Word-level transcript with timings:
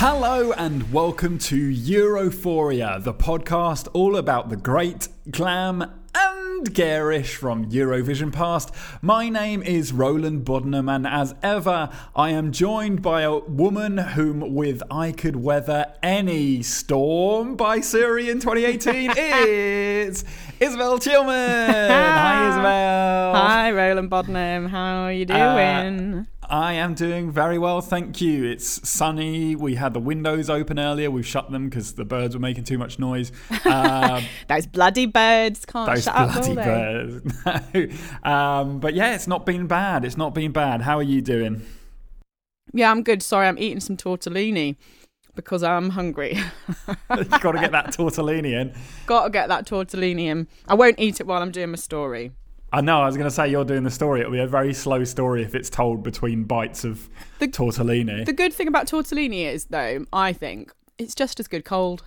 Hello 0.00 0.52
and 0.52 0.92
welcome 0.92 1.38
to 1.38 1.70
Europhoria, 1.70 3.02
the 3.02 3.12
podcast 3.12 3.88
all 3.92 4.16
about 4.16 4.48
the 4.48 4.56
great, 4.56 5.08
glam, 5.30 5.97
and 6.38 6.74
garish 6.74 7.36
from 7.36 7.70
Eurovision 7.70 8.32
past. 8.32 8.72
My 9.02 9.28
name 9.28 9.62
is 9.62 9.92
Roland 9.92 10.44
Boddenham, 10.44 10.94
and 10.94 11.06
as 11.06 11.34
ever, 11.42 11.90
I 12.14 12.30
am 12.30 12.52
joined 12.52 13.02
by 13.02 13.22
a 13.22 13.38
woman 13.38 13.98
whom, 13.98 14.54
with 14.54 14.82
I 14.90 15.12
Could 15.12 15.36
Weather 15.36 15.92
Any 16.02 16.62
Storm 16.62 17.56
by 17.56 17.80
Siri 17.80 18.30
in 18.30 18.40
2018, 18.40 19.12
it's 19.16 20.24
Isabel 20.60 20.98
Chilman. 20.98 21.28
Hi, 21.90 22.48
Isabel. 22.50 23.34
Hi, 23.34 23.72
Roland 23.72 24.10
Boddenham. 24.10 24.68
How 24.68 25.04
are 25.04 25.12
you 25.12 25.26
uh, 25.28 25.54
doing? 25.54 26.26
I 26.50 26.74
am 26.74 26.94
doing 26.94 27.30
very 27.30 27.58
well, 27.58 27.82
thank 27.82 28.22
you. 28.22 28.44
It's 28.44 28.88
sunny. 28.88 29.54
We 29.54 29.74
had 29.74 29.92
the 29.92 30.00
windows 30.00 30.48
open 30.48 30.78
earlier. 30.78 31.10
We've 31.10 31.26
shut 31.26 31.50
them 31.50 31.68
because 31.68 31.92
the 31.92 32.06
birds 32.06 32.34
were 32.34 32.40
making 32.40 32.64
too 32.64 32.78
much 32.78 32.98
noise. 32.98 33.32
Um, 33.68 34.24
those 34.48 34.66
bloody 34.66 35.04
birds 35.04 35.66
can't 35.66 35.90
those 35.92 36.04
shut 36.04 36.14
up, 36.14 36.32
bloody 36.32 36.54
they? 36.54 36.64
birds. 36.64 37.92
no. 38.24 38.30
Um, 38.30 38.80
but 38.80 38.94
yeah, 38.94 39.14
it's 39.14 39.26
not 39.26 39.44
been 39.44 39.66
bad. 39.66 40.04
It's 40.06 40.16
not 40.16 40.34
been 40.34 40.52
bad. 40.52 40.80
How 40.80 40.96
are 40.96 41.02
you 41.02 41.20
doing? 41.20 41.62
Yeah, 42.72 42.90
I'm 42.90 43.02
good. 43.02 43.22
Sorry, 43.22 43.46
I'm 43.46 43.58
eating 43.58 43.80
some 43.80 43.96
tortellini 43.96 44.76
because 45.34 45.62
I'm 45.62 45.90
hungry. 45.90 46.38
You've 47.16 47.30
got 47.30 47.52
to 47.52 47.60
get 47.60 47.72
that 47.72 47.88
tortellini 47.88 48.52
in. 48.52 48.74
Got 49.06 49.24
to 49.24 49.30
get 49.30 49.48
that 49.48 49.66
tortellini 49.66 50.22
in. 50.22 50.48
I 50.66 50.74
won't 50.74 50.98
eat 50.98 51.20
it 51.20 51.26
while 51.26 51.42
I'm 51.42 51.50
doing 51.50 51.70
my 51.70 51.76
story. 51.76 52.32
I 52.72 52.80
know. 52.82 53.00
I 53.00 53.06
was 53.06 53.16
going 53.16 53.28
to 53.28 53.34
say 53.34 53.48
you're 53.48 53.64
doing 53.64 53.84
the 53.84 53.90
story. 53.90 54.20
It'll 54.20 54.32
be 54.32 54.40
a 54.40 54.46
very 54.46 54.74
slow 54.74 55.04
story 55.04 55.42
if 55.42 55.54
it's 55.54 55.70
told 55.70 56.02
between 56.02 56.44
bites 56.44 56.84
of 56.84 57.08
The- 57.38 57.48
tortellini. 57.48 58.26
The 58.26 58.32
good 58.32 58.52
thing 58.52 58.68
about 58.68 58.86
tortellini 58.86 59.44
is, 59.46 59.66
though, 59.66 60.04
I 60.12 60.32
think 60.32 60.72
it's 60.98 61.14
just 61.14 61.40
as 61.40 61.48
good 61.48 61.64
cold. 61.64 62.04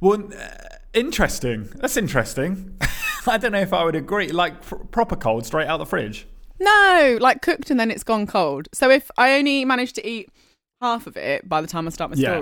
Well, 0.00 0.28
uh, 0.36 0.48
interesting. 0.94 1.68
That's 1.76 1.96
interesting. 1.96 2.76
I 3.26 3.36
don't 3.38 3.52
know 3.52 3.60
if 3.60 3.72
I 3.72 3.84
would 3.84 3.94
agree. 3.94 4.28
Like 4.28 4.62
pr- 4.62 4.76
proper 4.76 5.14
cold, 5.16 5.46
straight 5.46 5.66
out 5.68 5.76
the 5.76 5.86
fridge. 5.86 6.26
No, 6.58 7.18
like 7.20 7.42
cooked 7.42 7.70
and 7.70 7.78
then 7.78 7.90
it's 7.90 8.02
gone 8.02 8.26
cold. 8.26 8.68
So 8.72 8.90
if 8.90 9.10
I 9.18 9.32
only 9.38 9.64
manage 9.64 9.92
to 9.94 10.06
eat 10.06 10.30
half 10.80 11.06
of 11.06 11.16
it 11.16 11.48
by 11.48 11.60
the 11.60 11.66
time 11.66 11.86
I 11.86 11.90
start 11.90 12.10
my 12.10 12.16
Yeah. 12.16 12.40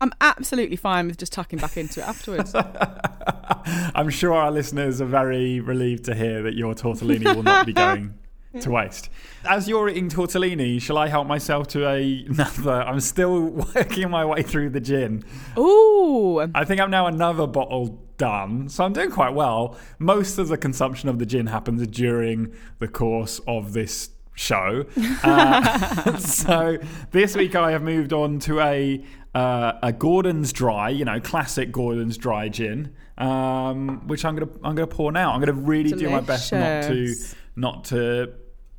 I'm 0.00 0.12
absolutely 0.20 0.76
fine 0.76 1.06
with 1.06 1.16
just 1.18 1.32
tucking 1.32 1.58
back 1.58 1.76
into 1.76 2.00
it 2.00 2.06
afterwards. 2.08 2.54
I'm 3.94 4.10
sure 4.10 4.34
our 4.34 4.50
listeners 4.50 5.00
are 5.00 5.06
very 5.06 5.60
relieved 5.60 6.04
to 6.04 6.14
hear 6.14 6.42
that 6.42 6.54
your 6.54 6.74
tortellini 6.74 7.34
will 7.34 7.42
not 7.42 7.64
be 7.66 7.72
going 7.72 8.14
to 8.60 8.70
waste. 8.70 9.08
As 9.48 9.68
you're 9.68 9.88
eating 9.88 10.08
tortellini, 10.10 10.80
shall 10.80 10.98
I 10.98 11.08
help 11.08 11.26
myself 11.26 11.68
to 11.68 11.88
a- 11.88 12.26
another? 12.28 12.82
I'm 12.86 13.00
still 13.00 13.48
working 13.48 14.10
my 14.10 14.24
way 14.24 14.42
through 14.42 14.70
the 14.70 14.80
gin. 14.80 15.24
Ooh, 15.58 16.40
I 16.54 16.64
think 16.64 16.80
I'm 16.80 16.90
now 16.90 17.06
another 17.06 17.46
bottle 17.46 18.02
done, 18.18 18.68
so 18.68 18.84
I'm 18.84 18.92
doing 18.92 19.10
quite 19.10 19.34
well. 19.34 19.76
Most 19.98 20.38
of 20.38 20.48
the 20.48 20.56
consumption 20.58 21.08
of 21.08 21.18
the 21.18 21.26
gin 21.26 21.46
happens 21.46 21.86
during 21.86 22.52
the 22.78 22.88
course 22.88 23.40
of 23.46 23.72
this 23.72 24.10
show. 24.34 24.84
Uh, 25.22 26.16
so 26.18 26.78
this 27.10 27.34
week 27.36 27.54
I 27.54 27.70
have 27.72 27.82
moved 27.82 28.12
on 28.12 28.38
to 28.40 28.60
a 28.60 29.02
uh, 29.36 29.78
a 29.82 29.92
Gordon's 29.92 30.50
Dry, 30.50 30.88
you 30.88 31.04
know, 31.04 31.20
classic 31.20 31.70
Gordon's 31.70 32.16
Dry 32.16 32.48
gin, 32.48 32.94
um, 33.18 34.06
which 34.06 34.24
I'm 34.24 34.34
gonna 34.34 34.50
I'm 34.64 34.74
gonna 34.74 34.86
pour 34.86 35.12
now. 35.12 35.32
I'm 35.32 35.40
gonna 35.40 35.52
really 35.52 35.92
do 35.92 36.08
my 36.08 36.20
best 36.20 36.52
not 36.52 36.84
to 36.84 37.14
not 37.54 37.84
to 37.86 38.32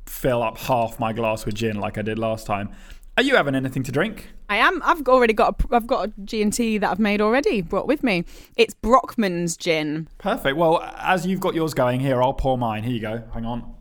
fill 0.06 0.42
up 0.42 0.58
half 0.58 0.98
my 0.98 1.12
glass 1.12 1.46
with 1.46 1.54
gin 1.54 1.78
like 1.78 1.96
I 1.96 2.02
did 2.02 2.18
last 2.18 2.44
time. 2.44 2.70
Are 3.16 3.22
you 3.22 3.36
having 3.36 3.54
anything 3.54 3.84
to 3.84 3.92
drink? 3.92 4.30
I 4.48 4.56
am. 4.56 4.82
I've 4.84 5.06
already 5.06 5.32
got. 5.32 5.62
A, 5.70 5.76
I've 5.76 5.86
got 5.86 6.08
a 6.08 6.12
G 6.24 6.42
and 6.42 6.52
T 6.52 6.78
that 6.78 6.90
I've 6.90 6.98
made 6.98 7.20
already. 7.20 7.62
Brought 7.62 7.86
with 7.86 8.02
me. 8.02 8.24
It's 8.56 8.74
Brockman's 8.74 9.56
gin. 9.56 10.08
Perfect. 10.18 10.56
Well, 10.56 10.82
as 10.98 11.24
you've 11.24 11.40
got 11.40 11.54
yours 11.54 11.72
going 11.72 12.00
here, 12.00 12.20
I'll 12.20 12.34
pour 12.34 12.58
mine. 12.58 12.82
Here 12.82 12.92
you 12.94 13.00
go. 13.00 13.22
Hang 13.32 13.44
on. 13.44 13.74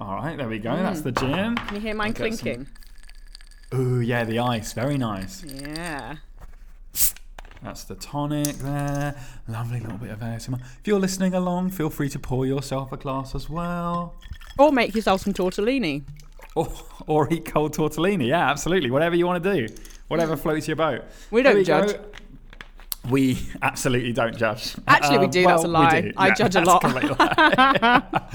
All 0.00 0.16
right, 0.16 0.36
there 0.36 0.48
we 0.48 0.58
go. 0.58 0.76
That's 0.76 1.02
the 1.02 1.12
gin. 1.12 1.54
Can 1.54 1.74
you 1.76 1.80
hear 1.80 1.94
mine 1.94 2.08
I'll 2.08 2.14
clinking? 2.14 2.66
Ooh, 3.74 4.00
yeah, 4.00 4.24
the 4.24 4.38
ice. 4.38 4.72
Very 4.72 4.96
nice. 4.96 5.44
Yeah. 5.44 6.16
That's 7.62 7.84
the 7.84 7.96
tonic 7.96 8.56
there. 8.58 9.16
Lovely 9.48 9.80
little 9.80 9.98
bit 9.98 10.10
of 10.10 10.20
ASMR. 10.20 10.60
If 10.60 10.86
you're 10.86 11.00
listening 11.00 11.34
along, 11.34 11.70
feel 11.70 11.90
free 11.90 12.08
to 12.10 12.18
pour 12.18 12.46
yourself 12.46 12.92
a 12.92 12.96
glass 12.96 13.34
as 13.34 13.50
well. 13.50 14.14
Or 14.58 14.70
make 14.70 14.94
yourself 14.94 15.22
some 15.22 15.34
tortellini. 15.34 16.02
Or, 16.54 16.72
or 17.06 17.30
eat 17.30 17.44
cold 17.44 17.74
tortellini. 17.76 18.28
Yeah, 18.28 18.50
absolutely. 18.50 18.90
Whatever 18.90 19.14
you 19.14 19.26
want 19.26 19.44
to 19.44 19.66
do. 19.66 19.74
Whatever 20.08 20.38
floats 20.38 20.66
your 20.66 20.76
boat. 20.76 21.02
We 21.30 21.42
don't 21.42 21.54
we 21.54 21.64
go. 21.64 21.86
We 23.10 23.38
absolutely 23.62 24.12
don't 24.12 24.36
judge. 24.36 24.74
Actually, 24.88 25.18
we 25.18 25.24
Um, 25.26 25.30
do. 25.30 25.44
That's 25.44 25.64
a 25.64 25.68
well, 25.68 25.72
lie. 25.72 26.12
I 26.16 26.30
judge 26.34 26.56
a 26.56 26.62
lot. 26.62 26.82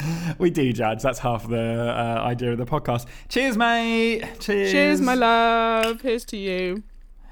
we 0.40 0.50
do 0.50 0.72
judge. 0.72 1.02
That's 1.02 1.20
half 1.20 1.48
the 1.48 1.94
uh, 1.94 2.22
idea 2.24 2.52
of 2.54 2.58
the 2.58 2.66
podcast. 2.66 3.06
Cheers, 3.30 3.58
mate. 3.58 4.24
Cheers. 4.40 4.72
Cheers, 4.72 5.02
my 5.02 5.16
love. 5.16 6.02
Here's 6.02 6.24
to 6.26 6.38
you. 6.38 6.84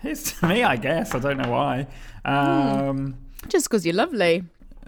Here's 0.02 0.34
to 0.34 0.48
me, 0.48 0.64
I 0.64 0.76
guess. 0.76 1.14
I 1.16 1.20
don't 1.20 1.38
know 1.38 1.50
why. 1.52 1.88
Um, 2.26 3.18
Just 3.48 3.70
because 3.70 3.86
you're 3.86 3.96
lovely. 3.96 4.44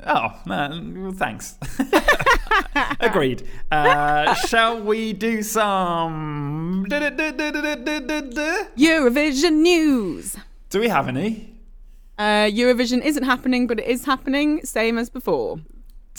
Oh, 0.06 0.30
man, 0.46 1.04
well, 1.04 1.12
thanks. 1.12 1.58
Agreed. 3.00 3.48
Uh, 3.72 4.34
shall 4.48 4.82
we 4.82 5.14
do 5.14 5.44
some. 5.44 6.86
Eurovision 8.78 9.62
news. 9.62 10.36
Do 10.70 10.80
we 10.80 10.88
have 10.88 11.08
any? 11.08 11.51
Uh, 12.18 12.46
Eurovision 12.46 13.04
isn't 13.04 13.24
happening, 13.24 13.68
but 13.68 13.80
it 13.80 13.88
is 13.88 14.06
happening, 14.06 14.64
same 14.64 14.98
as 14.98 15.10
before. 15.10 15.60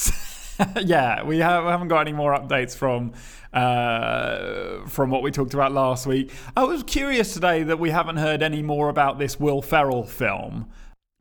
yeah, 0.82 1.22
we, 1.22 1.38
have, 1.38 1.64
we 1.64 1.70
haven't 1.70 1.88
got 1.88 2.00
any 2.00 2.12
more 2.12 2.36
updates 2.36 2.76
from 2.76 3.12
uh, 3.53 4.86
from 4.86 5.10
what 5.10 5.22
we 5.22 5.30
talked 5.30 5.54
about 5.54 5.72
last 5.72 6.06
week. 6.06 6.32
I 6.56 6.64
was 6.64 6.82
curious 6.82 7.34
today 7.34 7.62
that 7.64 7.78
we 7.78 7.91
haven't 7.91 8.16
heard 8.16 8.42
any 8.42 8.62
more 8.62 8.88
about 8.88 9.19
this 9.19 9.38
Will 9.38 9.60
Ferrell 9.60 10.04
film. 10.04 10.70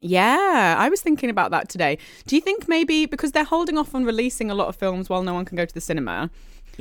Yeah, 0.01 0.75
I 0.79 0.89
was 0.89 1.01
thinking 1.01 1.29
about 1.29 1.51
that 1.51 1.69
today. 1.69 1.97
Do 2.25 2.35
you 2.35 2.41
think 2.41 2.67
maybe 2.67 3.05
because 3.05 3.33
they're 3.33 3.43
holding 3.43 3.77
off 3.77 3.93
on 3.93 4.03
releasing 4.03 4.49
a 4.49 4.55
lot 4.55 4.67
of 4.67 4.75
films 4.75 5.09
while 5.09 5.21
no 5.21 5.33
one 5.33 5.45
can 5.45 5.57
go 5.57 5.65
to 5.65 5.73
the 5.73 5.81
cinema, 5.81 6.31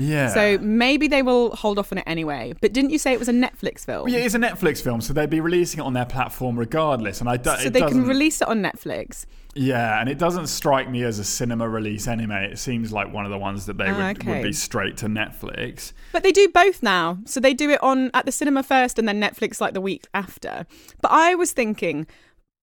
Yeah. 0.01 0.29
so 0.29 0.59
maybe 0.59 1.07
they 1.09 1.23
will 1.23 1.55
hold 1.55 1.79
off 1.79 1.93
on 1.93 1.99
it 1.99 2.05
anyway? 2.07 2.55
But 2.61 2.73
didn't 2.73 2.91
you 2.91 2.99
say 2.99 3.13
it 3.13 3.19
was 3.19 3.29
a 3.29 3.33
Netflix 3.33 3.85
film? 3.85 4.09
yeah, 4.09 4.19
it's 4.19 4.35
a 4.35 4.39
Netflix 4.39 4.83
film, 4.83 5.01
so 5.01 5.13
they'd 5.13 5.31
be 5.31 5.41
releasing 5.41 5.81
it 5.81 5.85
on 5.85 5.93
their 5.93 6.07
platform 6.07 6.59
regardless. 6.59 7.21
And 7.21 7.29
I 7.29 7.37
do, 7.37 7.55
so 7.61 7.69
they 7.71 7.83
can 7.83 8.07
release 8.07 8.41
it 8.41 8.49
on 8.49 8.61
Netflix. 8.63 9.27
Yeah, 9.55 10.01
and 10.01 10.09
it 10.09 10.17
doesn't 10.17 10.47
strike 10.47 10.89
me 10.89 11.03
as 11.03 11.19
a 11.19 11.25
cinema 11.25 11.69
release 11.69 12.07
anyway. 12.07 12.49
It 12.53 12.59
seems 12.59 12.93
like 12.93 13.13
one 13.13 13.25
of 13.25 13.33
the 13.33 13.39
ones 13.39 13.67
that 13.67 13.79
they 13.79 13.89
Ah, 13.89 14.09
would, 14.09 14.25
would 14.25 14.43
be 14.45 14.53
straight 14.53 14.97
to 14.99 15.07
Netflix. 15.07 15.93
But 16.13 16.23
they 16.23 16.31
do 16.31 16.49
both 16.49 16.85
now. 16.85 17.19
So 17.25 17.41
they 17.41 17.53
do 17.53 17.69
it 17.71 17.83
on 17.83 18.13
at 18.15 18.27
the 18.27 18.33
cinema 18.33 18.63
first 18.63 18.97
and 18.99 19.09
then 19.09 19.21
Netflix 19.21 19.61
like 19.61 19.75
the 19.75 19.81
week 19.81 20.07
after. 20.15 20.67
But 21.03 21.11
I 21.11 21.35
was 21.35 21.51
thinking 21.51 22.07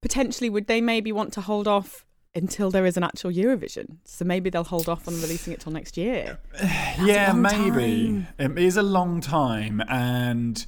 potentially 0.01 0.49
would 0.49 0.67
they 0.67 0.79
maybe 0.79 1.11
want 1.11 1.33
to 1.33 1.41
hold 1.41 1.67
off 1.67 2.05
until 2.37 2.71
there 2.71 2.85
is 2.85 2.97
an 2.97 3.03
actual 3.03 3.31
Eurovision? 3.31 3.97
So 4.05 4.25
maybe 4.25 4.49
they'll 4.49 4.63
hold 4.63 4.87
off 4.87 5.07
on 5.07 5.15
releasing 5.15 5.53
it 5.53 5.59
till 5.59 5.71
next 5.71 5.97
year. 5.97 6.39
yeah, 7.01 7.31
long 7.31 7.41
maybe. 7.41 8.25
It 8.39 8.57
is 8.57 8.77
a 8.77 8.83
long 8.83 9.21
time 9.21 9.81
and 9.89 10.65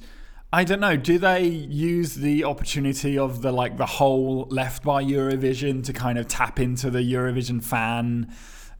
I 0.52 0.64
don't 0.64 0.80
know, 0.80 0.96
do 0.96 1.16
they 1.18 1.44
use 1.44 2.16
the 2.16 2.44
opportunity 2.44 3.16
of 3.16 3.40
the 3.40 3.52
like 3.52 3.76
the 3.76 3.86
hole 3.86 4.48
left 4.50 4.82
by 4.82 5.02
Eurovision 5.02 5.84
to 5.84 5.92
kind 5.92 6.18
of 6.18 6.26
tap 6.26 6.58
into 6.58 6.90
the 6.90 7.00
Eurovision 7.00 7.62
fan 7.62 8.34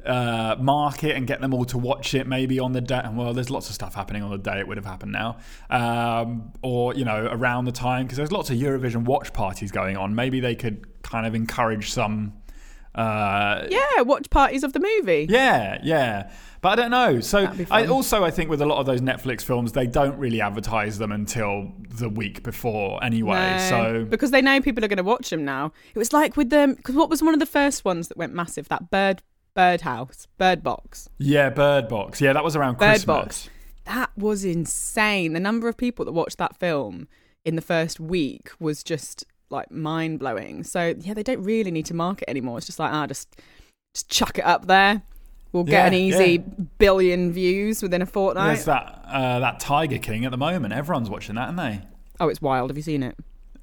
uh, 0.05 0.57
market 0.59 1.17
and 1.17 1.27
get 1.27 1.41
them 1.41 1.55
all 1.55 1.65
to 1.67 1.79
watch 1.79 2.15
it 2.15 2.27
maybe 2.27 2.59
on 2.59 2.73
the 2.73 2.81
day. 2.81 3.03
Well, 3.13 3.33
there's 3.35 3.51
lots 3.51 3.69
of 3.69 3.75
stuff 3.75 3.95
happening 3.95 4.23
on 4.23 4.31
the 4.31 4.39
day 4.39 4.59
it 4.59 4.67
would 4.67 4.77
have 4.77 4.87
happened 4.87 5.13
now, 5.13 5.39
um, 5.69 6.53
or 6.63 6.95
you 6.95 7.05
know 7.05 7.29
around 7.31 7.67
the 7.67 7.73
time 7.73 8.07
because 8.07 8.17
there's 8.17 8.33
lots 8.33 8.51
of 8.51 8.57
Eurovision 8.57 9.05
watch 9.05 9.33
parties 9.33 9.71
going 9.71 9.97
on. 9.97 10.15
Maybe 10.15 10.41
they 10.41 10.55
could 10.55 11.03
kind 11.03 11.27
of 11.27 11.35
encourage 11.35 11.91
some. 11.91 12.35
Uh, 12.95 13.67
Yeah, 13.71 14.03
watch 14.03 14.31
parties 14.31 14.63
of 14.65 14.73
the 14.73 14.81
movie. 14.81 15.27
yeah, 15.31 15.79
yeah. 15.83 16.31
But 16.63 16.71
I 16.71 16.77
don't 16.77 16.91
know. 16.91 17.21
So 17.21 17.51
I 17.71 17.87
also 17.87 18.23
I 18.23 18.31
think 18.31 18.51
with 18.51 18.61
a 18.61 18.67
lot 18.67 18.81
of 18.81 18.85
those 18.87 19.01
Netflix 19.01 19.43
films, 19.43 19.73
they 19.73 19.87
don't 19.87 20.19
really 20.19 20.43
advertise 20.43 20.99
them 20.99 21.11
until 21.11 21.73
the 21.89 22.11
week 22.11 22.43
before 22.43 23.03
anyway. 23.03 23.53
No, 23.57 23.69
So 23.71 24.05
because 24.05 24.31
they 24.31 24.43
know 24.43 24.61
people 24.61 24.85
are 24.85 24.89
going 24.89 24.99
to 24.99 25.03
watch 25.03 25.31
them 25.31 25.43
now. 25.45 25.73
It 25.95 25.99
was 25.99 26.13
like 26.13 26.37
with 26.37 26.51
them 26.51 26.75
because 26.75 26.95
what 26.97 27.09
was 27.09 27.23
one 27.23 27.33
of 27.33 27.41
the 27.41 27.47
first 27.47 27.85
ones 27.87 28.09
that 28.09 28.19
went 28.19 28.35
massive? 28.35 28.69
That 28.69 28.91
bird 28.91 29.23
birdhouse, 29.57 30.27
bird 30.37 30.63
box. 30.63 31.09
yeah, 31.19 31.49
Bird 31.51 31.89
Box. 31.89 32.21
Yeah, 32.21 32.33
that 32.35 32.45
was 32.45 32.55
around 32.57 32.75
Bird 32.77 32.89
Christmas. 32.91 33.07
Box. 33.07 33.51
That 33.87 34.11
was 34.17 34.45
insane. 34.45 35.33
The 35.33 35.41
number 35.41 35.67
of 35.67 35.77
people 35.79 36.05
that 36.05 36.13
watched 36.13 36.37
that 36.39 36.57
film 36.57 37.09
in 37.45 37.57
the 37.57 37.63
first 37.63 37.99
week 37.99 38.51
was 38.61 38.85
just 38.85 39.25
like 39.50 39.70
mind 39.70 40.19
blowing. 40.19 40.62
So 40.64 40.94
yeah, 41.00 41.14
they 41.14 41.23
don't 41.23 41.43
really 41.43 41.70
need 41.70 41.87
to 41.87 41.94
market 41.94 42.29
anymore. 42.31 42.58
It's 42.58 42.67
just 42.67 42.79
like 42.79 42.93
ah, 42.93 43.06
just 43.06 43.37
just 43.94 44.08
chuck 44.08 44.38
it 44.38 44.44
up 44.44 44.67
there. 44.67 45.02
We'll 45.52 45.64
get 45.64 45.73
Yeah, 45.73 45.87
an 45.88 45.94
easy 45.94 46.32
yeah. 46.35 46.64
billion 46.79 47.32
views 47.32 47.82
within 47.82 48.02
a 48.02 48.06
fortnight. 48.06 48.55
There's 48.55 48.64
that 48.67 49.05
uh, 49.06 49.41
that 49.41 49.58
Tiger 49.61 49.99
King 49.99 50.25
at 50.25 50.31
the 50.31 50.37
moment. 50.38 50.73
Everyone's 50.73 51.11
watching 51.11 51.35
that, 51.35 51.47
aren't 51.49 51.56
they? 51.56 51.81
Oh, 52.20 52.29
it's 52.29 52.41
wild. 52.41 52.70
Have 52.70 52.76
you 52.76 52.82
seen 52.82 53.02
it? 53.02 53.17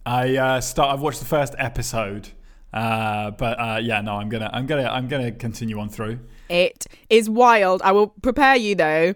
I 0.05 0.35
uh, 0.37 0.61
start. 0.61 0.93
I've 0.93 1.01
watched 1.01 1.19
the 1.19 1.25
first 1.25 1.53
episode, 1.57 2.29
uh, 2.73 3.31
but 3.31 3.59
uh, 3.59 3.79
yeah, 3.81 4.01
no, 4.01 4.15
I'm 4.15 4.29
gonna, 4.29 4.49
I'm 4.53 4.65
gonna, 4.65 4.83
I'm 4.89 5.07
gonna 5.07 5.31
continue 5.31 5.79
on 5.79 5.89
through. 5.89 6.19
It 6.49 6.87
is 7.09 7.29
wild. 7.29 7.81
I 7.81 7.91
will 7.91 8.07
prepare 8.07 8.55
you 8.55 8.75
though. 8.75 9.13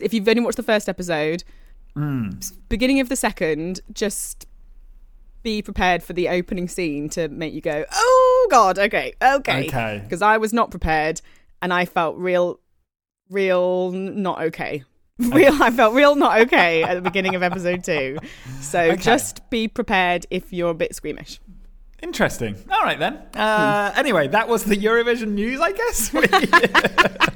If 0.00 0.12
you've 0.12 0.28
only 0.28 0.42
watched 0.42 0.56
the 0.58 0.62
first 0.62 0.88
episode, 0.88 1.44
Mm. 1.96 2.52
beginning 2.68 3.00
of 3.00 3.08
the 3.08 3.16
second, 3.16 3.80
just 3.92 4.46
be 5.48 5.62
prepared 5.62 6.02
for 6.02 6.12
the 6.12 6.28
opening 6.28 6.68
scene 6.68 7.08
to 7.08 7.26
make 7.28 7.54
you 7.54 7.62
go, 7.62 7.82
"Oh 7.90 8.48
God, 8.50 8.78
okay, 8.78 9.14
okay," 9.22 9.66
Okay. 9.66 10.00
because 10.04 10.20
I 10.20 10.36
was 10.36 10.52
not 10.52 10.70
prepared 10.70 11.22
and 11.62 11.72
I 11.72 11.86
felt 11.86 12.18
real, 12.18 12.60
real 13.30 13.90
not 13.92 14.42
okay. 14.42 14.84
Real, 15.18 15.60
I 15.60 15.70
felt 15.72 15.94
real 15.94 16.14
not 16.14 16.42
okay 16.42 16.84
at 16.84 16.94
the 16.94 17.00
beginning 17.00 17.34
of 17.34 17.42
episode 17.42 17.82
two. 17.82 18.18
So 18.60 18.78
Okay. 18.80 19.02
just 19.02 19.50
be 19.50 19.66
prepared 19.66 20.26
if 20.30 20.52
you're 20.52 20.70
a 20.70 20.74
bit 20.74 20.94
squeamish. 20.94 21.40
Interesting. 22.02 22.54
All 22.70 22.82
right 22.82 22.98
then. 22.98 23.14
Uh, 23.34 23.92
Anyway, 23.96 24.28
that 24.28 24.48
was 24.48 24.64
the 24.64 24.76
Eurovision 24.76 25.32
news, 25.32 25.60
I 25.60 25.72
guess. 25.72 26.12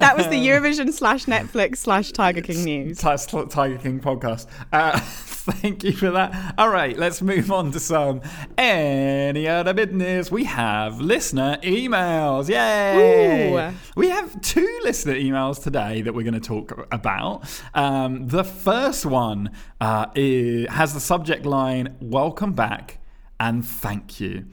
That 0.00 0.16
was 0.16 0.28
the 0.28 0.36
Eurovision 0.36 0.92
slash 0.94 1.26
Netflix 1.26 1.76
slash 1.78 2.10
Tiger 2.12 2.40
King 2.40 2.64
news. 2.64 2.98
Tiger 2.98 3.76
King 3.76 4.00
podcast. 4.00 4.46
Uh, 4.72 4.98
thank 5.00 5.84
you 5.84 5.92
for 5.92 6.10
that. 6.12 6.54
All 6.56 6.70
right, 6.70 6.96
let's 6.98 7.20
move 7.20 7.52
on 7.52 7.70
to 7.72 7.80
some 7.80 8.22
any 8.56 9.46
other 9.46 9.74
business. 9.74 10.30
We 10.30 10.44
have 10.44 11.00
listener 11.02 11.58
emails. 11.62 12.48
Yay! 12.48 13.52
Ooh. 13.52 13.74
We 13.94 14.08
have 14.08 14.40
two 14.40 14.80
listener 14.84 15.14
emails 15.16 15.62
today 15.62 16.00
that 16.00 16.14
we're 16.14 16.22
going 16.24 16.32
to 16.32 16.40
talk 16.40 16.86
about. 16.90 17.44
Um, 17.74 18.26
the 18.28 18.44
first 18.44 19.04
one 19.04 19.50
uh, 19.82 20.06
i- 20.16 20.66
has 20.70 20.94
the 20.94 21.00
subject 21.00 21.44
line 21.44 21.94
"Welcome 22.00 22.54
back" 22.54 22.99
and 23.40 23.66
"Thank 23.66 24.20
you." 24.20 24.46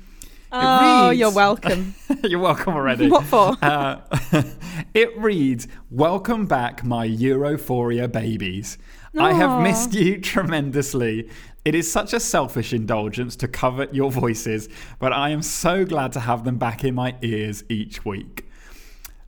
It 0.49 0.53
Oh, 0.53 1.09
reads- 1.09 1.19
you're 1.19 1.31
welcome. 1.31 1.93
You're 2.23 2.39
welcome 2.39 2.73
already. 2.73 3.09
What 3.09 3.25
for? 3.25 3.55
Uh, 3.61 3.99
it 4.93 5.15
reads, 5.17 5.67
Welcome 5.91 6.45
back, 6.45 6.85
my 6.85 7.05
Europhoria 7.07 8.09
babies. 8.09 8.77
I 9.19 9.33
have 9.33 9.61
missed 9.61 9.93
you 9.93 10.21
tremendously. 10.21 11.29
It 11.65 11.75
is 11.75 11.91
such 11.91 12.13
a 12.13 12.19
selfish 12.21 12.71
indulgence 12.71 13.35
to 13.37 13.47
covet 13.49 13.93
your 13.93 14.09
voices, 14.09 14.69
but 14.99 15.11
I 15.11 15.29
am 15.31 15.41
so 15.41 15.83
glad 15.83 16.13
to 16.13 16.21
have 16.21 16.45
them 16.45 16.57
back 16.57 16.85
in 16.85 16.95
my 16.95 17.15
ears 17.21 17.65
each 17.67 18.05
week. 18.05 18.46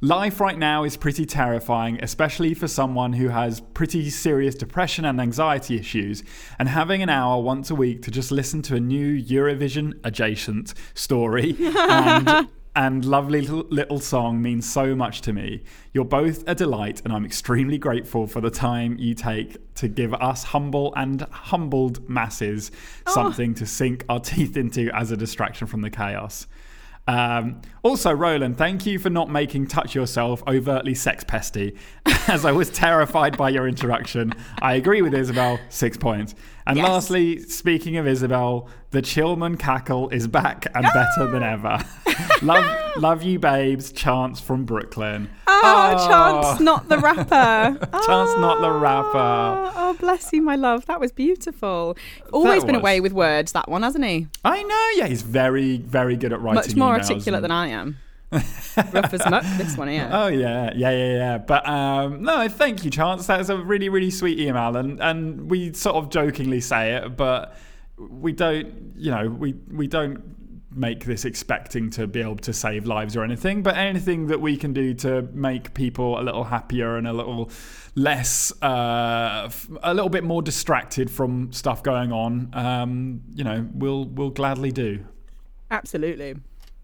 Life 0.02 0.40
right 0.40 0.58
now 0.58 0.86
is 0.86 0.96
pretty 0.96 1.26
terrifying, 1.26 2.00
especially 2.02 2.54
for 2.54 2.70
someone 2.70 3.12
who 3.12 3.28
has 3.28 3.60
pretty 3.60 4.10
serious 4.10 4.56
depression 4.56 5.04
and 5.04 5.20
anxiety 5.20 5.78
issues. 5.78 6.24
And 6.58 6.70
having 6.70 7.04
an 7.04 7.10
hour 7.10 7.42
once 7.42 7.70
a 7.70 7.76
week 7.76 8.02
to 8.04 8.12
just 8.12 8.32
listen 8.32 8.62
to 8.64 8.78
a 8.78 8.80
new 8.80 9.22
Eurovision 9.22 10.00
adjacent 10.06 10.74
story 10.94 11.58
and, 11.60 12.48
and 12.78 13.04
lovely 13.04 13.42
little, 13.42 13.66
little 13.70 14.00
song 14.00 14.42
means 14.42 14.72
so 14.72 14.96
much 14.96 15.20
to 15.24 15.34
me. 15.34 15.64
You're 15.92 16.06
both 16.06 16.48
a 16.48 16.56
delight, 16.56 17.02
and 17.04 17.12
I'm 17.12 17.26
extremely 17.26 17.78
grateful 17.78 18.26
for 18.26 18.40
the 18.40 18.52
time 18.52 18.96
you 18.98 19.14
take 19.14 19.76
to 19.76 19.90
give 19.90 20.14
us 20.14 20.46
humble 20.46 20.94
and 20.96 21.24
humbled 21.24 22.08
masses 22.10 22.72
oh. 23.06 23.14
something 23.14 23.54
to 23.56 23.66
sink 23.66 24.06
our 24.08 24.22
teeth 24.22 24.56
into 24.56 24.90
as 24.96 25.12
a 25.12 25.18
distraction 25.18 25.68
from 25.68 25.82
the 25.82 25.90
chaos. 25.90 26.48
Um, 27.10 27.64
also, 27.82 28.12
Roland, 28.12 28.60
thank 28.60 28.86
you 28.86 29.00
for 29.00 29.10
not 29.10 29.32
making 29.32 29.66
Touch 29.66 29.96
Yourself 29.96 30.44
overtly 30.48 30.94
sex 30.94 31.24
pesty, 31.24 31.76
as 32.28 32.46
I 32.46 32.52
was 32.52 32.70
terrified 32.70 33.36
by 33.36 33.50
your 33.50 33.68
introduction. 33.68 34.32
I 34.62 34.76
agree 34.76 35.02
with 35.02 35.16
Isabel, 35.16 35.60
six 35.70 35.98
points. 35.98 36.36
And 36.70 36.78
Yes. 36.78 36.88
lastly, 36.88 37.40
speaking 37.40 37.98
of 37.98 38.06
Isabel, 38.06 38.68
the 38.92 39.02
Chillman 39.02 39.58
cackle 39.58 40.08
is 40.10 40.28
back 40.28 40.68
and 40.76 40.86
better 40.94 41.26
than 41.32 41.42
ever. 41.42 41.84
love, 42.44 42.96
love 42.98 43.24
you, 43.24 43.40
babes. 43.40 43.92
Chance 43.92 44.40
from 44.40 44.66
Brooklyn. 44.66 45.32
Oh, 45.48 45.62
Oh. 45.64 46.08
Chance, 46.08 46.60
not 46.60 46.88
the 46.88 47.00
rapper. 47.00 47.78
Chance, 48.06 48.40
not 48.40 48.62
the 48.62 48.68
ah. 48.68 48.80
rapper. 48.80 49.18
Oh, 49.18 49.74
oh, 49.78 49.94
bless 50.00 50.32
you, 50.32 50.44
my 50.44 50.56
love. 50.56 50.86
That 50.86 51.00
was 51.00 51.12
beautiful. 51.12 51.98
Always 52.32 52.64
been 52.64 52.76
was. 52.76 52.82
away 52.82 53.02
with 53.02 53.14
words, 53.14 53.52
that 53.54 53.68
one, 53.68 53.82
hasn't 53.82 54.06
he? 54.06 54.28
I 54.46 54.62
know, 54.62 54.90
yeah, 54.96 55.08
he's 55.08 55.24
very, 55.24 55.78
very 55.78 56.16
good 56.16 56.34
at 56.34 56.40
writing. 56.40 56.56
Much 56.56 56.76
more 56.76 56.94
emails 56.94 57.10
articulate 57.10 57.38
and- 57.38 57.44
than 57.46 57.52
I 57.52 57.70
am. 57.70 57.98
Rough 58.32 59.14
as 59.14 59.30
muck, 59.30 59.44
this 59.58 59.76
one 59.76 59.88
here. 59.88 60.08
Oh 60.12 60.28
yeah, 60.28 60.72
yeah, 60.76 60.92
yeah, 60.92 61.14
yeah. 61.16 61.38
But 61.40 61.68
um, 61.68 62.22
no, 62.24 62.48
thank 62.48 62.86
you, 62.86 62.92
Chance. 62.92 63.28
That's 63.28 63.50
a 63.50 63.58
really, 63.58 63.90
really 63.90 64.12
sweet 64.12 64.40
email, 64.40 64.76
and 64.76 65.00
and 65.02 65.50
we 65.50 65.74
sort 65.74 65.96
of 65.96 66.10
jokingly 66.10 66.62
say 66.62 66.94
it, 66.96 67.18
but 67.18 67.56
we 67.98 68.32
don't, 68.32 68.94
you 68.96 69.12
know, 69.12 69.30
we 69.30 69.54
we 69.72 69.88
don't 69.88 70.36
make 70.72 71.04
this 71.06 71.26
expecting 71.26 71.90
to 71.90 72.06
be 72.06 72.22
able 72.22 72.36
to 72.38 72.54
save 72.54 72.86
lives 72.86 73.18
or 73.18 73.24
anything, 73.24 73.64
but 73.64 73.76
anything 73.76 74.28
that 74.28 74.40
we 74.40 74.56
can 74.56 74.72
do 74.72 74.94
to 74.94 75.24
make 75.34 75.74
people 75.74 76.20
a 76.20 76.22
little 76.22 76.44
happier 76.44 76.96
and 76.96 77.08
a 77.08 77.12
little 77.14 77.50
less, 77.96 78.54
uh, 78.62 79.44
f- 79.46 79.68
a 79.82 79.94
little 79.94 80.10
bit 80.10 80.24
more 80.24 80.44
distracted 80.44 81.10
from 81.10 81.52
stuff 81.52 81.82
going 81.82 82.12
on, 82.12 82.52
um, 82.54 83.22
you 83.34 83.44
know, 83.44 83.68
we'll 83.74 84.06
we'll 84.06 84.30
gladly 84.30 84.72
do. 84.72 85.04
Absolutely. 85.72 86.36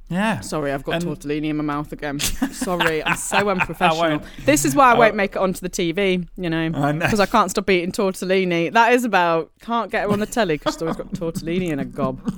Yeah. 0.10 0.42
Sorry, 0.42 0.72
I've 0.72 0.84
got 0.84 0.96
And- 0.96 1.06
tortellini 1.06 1.46
in 1.46 1.58
my 1.58 1.64
mouth 1.64 1.92
again. 1.92 2.20
Sorry, 2.52 3.04
I'm 3.04 3.18
so 3.18 3.50
unprofessional. 3.50 4.22
This 4.46 4.64
is 4.64 4.76
why 4.76 4.92
I 4.92 4.96
I 4.96 4.98
won't 5.00 5.16
make 5.16 5.32
it 5.32 5.40
onto 5.40 5.60
the 5.62 5.70
TV, 5.70 6.28
you 6.38 6.50
know, 6.50 6.72
I 6.76 6.92
because 6.92 7.20
I 7.20 7.26
can't 7.26 7.50
stop 7.50 7.70
eating 7.70 7.92
tortellini. 7.92 8.72
That 8.72 8.94
is 8.94 9.04
about 9.04 9.52
can't 9.62 9.90
get 9.92 10.04
her 10.04 10.12
on 10.12 10.20
the 10.20 10.26
telly 10.28 10.58
because 10.58 10.76
she's 10.76 10.82
always 10.84 10.98
got 10.98 11.12
tortellini 11.14 11.70
in 11.70 11.80
a 11.80 11.86
gob. 11.86 12.22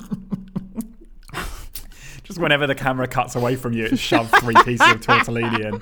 Just 2.23 2.39
whenever 2.39 2.67
the 2.67 2.75
camera 2.75 3.07
cuts 3.07 3.35
away 3.35 3.55
from 3.55 3.71
you, 3.73 3.85
it 3.85 3.97
shoves 3.99 4.29
three 4.39 4.55
pieces 4.65 4.85
of 4.91 4.99
tortellini 5.01 5.65
and 5.65 5.81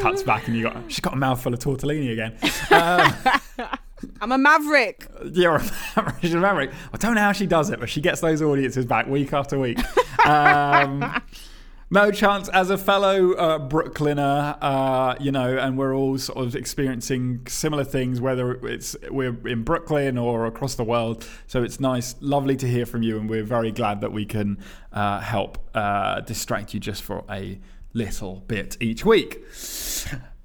cuts 0.00 0.22
back, 0.22 0.46
and 0.46 0.56
you 0.56 0.62
got 0.64 0.76
she's 0.88 1.00
got 1.00 1.14
a 1.14 1.16
mouthful 1.16 1.52
of 1.52 1.58
tortellini 1.58 2.12
again. 2.12 2.36
Um, 2.70 3.68
I'm 4.20 4.32
a 4.32 4.38
maverick. 4.38 5.06
you're 5.32 5.56
a 5.56 6.14
she's 6.20 6.34
a 6.34 6.40
maverick. 6.40 6.72
I 6.92 6.96
don't 6.96 7.14
know 7.14 7.20
how 7.20 7.32
she 7.32 7.46
does 7.46 7.70
it, 7.70 7.80
but 7.80 7.88
she 7.88 8.00
gets 8.00 8.20
those 8.20 8.42
audiences 8.42 8.84
back 8.84 9.06
week 9.06 9.32
after 9.32 9.58
week. 9.58 9.78
Um, 10.26 11.22
no 11.90 12.12
chance 12.12 12.48
as 12.50 12.70
a 12.70 12.78
fellow 12.78 13.32
uh, 13.32 13.58
Brooklyner, 13.58 14.56
uh, 14.60 15.16
you 15.18 15.32
know, 15.32 15.56
and 15.56 15.76
we're 15.76 15.94
all 15.94 16.18
sort 16.18 16.46
of 16.46 16.54
experiencing 16.54 17.46
similar 17.48 17.84
things, 17.84 18.20
whether 18.20 18.52
it's 18.66 18.94
we're 19.10 19.34
in 19.48 19.64
Brooklyn 19.64 20.18
or 20.18 20.46
across 20.46 20.76
the 20.76 20.84
world. 20.84 21.26
So 21.46 21.62
it's 21.62 21.80
nice, 21.80 22.14
lovely 22.20 22.54
to 22.56 22.68
hear 22.68 22.86
from 22.86 23.02
you, 23.02 23.18
and 23.18 23.28
we're 23.28 23.42
very 23.42 23.72
glad 23.72 24.02
that 24.02 24.12
we 24.12 24.24
can 24.26 24.58
uh, 24.92 25.20
help 25.20 25.58
uh, 25.74 26.20
distract 26.20 26.74
you 26.74 26.80
just 26.80 27.02
for 27.02 27.24
a 27.30 27.58
little 27.92 28.44
bit 28.46 28.76
each 28.80 29.04
week. 29.04 29.42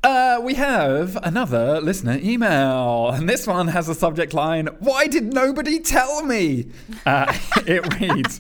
Uh, 0.05 0.39
we 0.39 0.53
have 0.53 1.17
another 1.24 1.81
listener 1.81 2.19
email, 2.21 3.09
and 3.09 3.27
this 3.27 3.47
one 3.47 3.69
has 3.69 3.89
a 3.89 3.95
subject 3.95 4.35
line 4.35 4.67
Why 4.77 5.07
did 5.07 5.33
nobody 5.33 5.79
tell 5.79 6.24
me? 6.24 6.67
Uh, 7.07 7.35
it 7.65 8.00
reads 8.00 8.39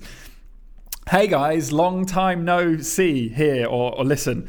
Hey 1.09 1.25
guys, 1.25 1.71
long 1.71 2.05
time 2.05 2.45
no 2.45 2.77
see 2.77 3.29
here 3.29 3.65
or, 3.65 3.97
or 3.97 4.05
listen. 4.05 4.47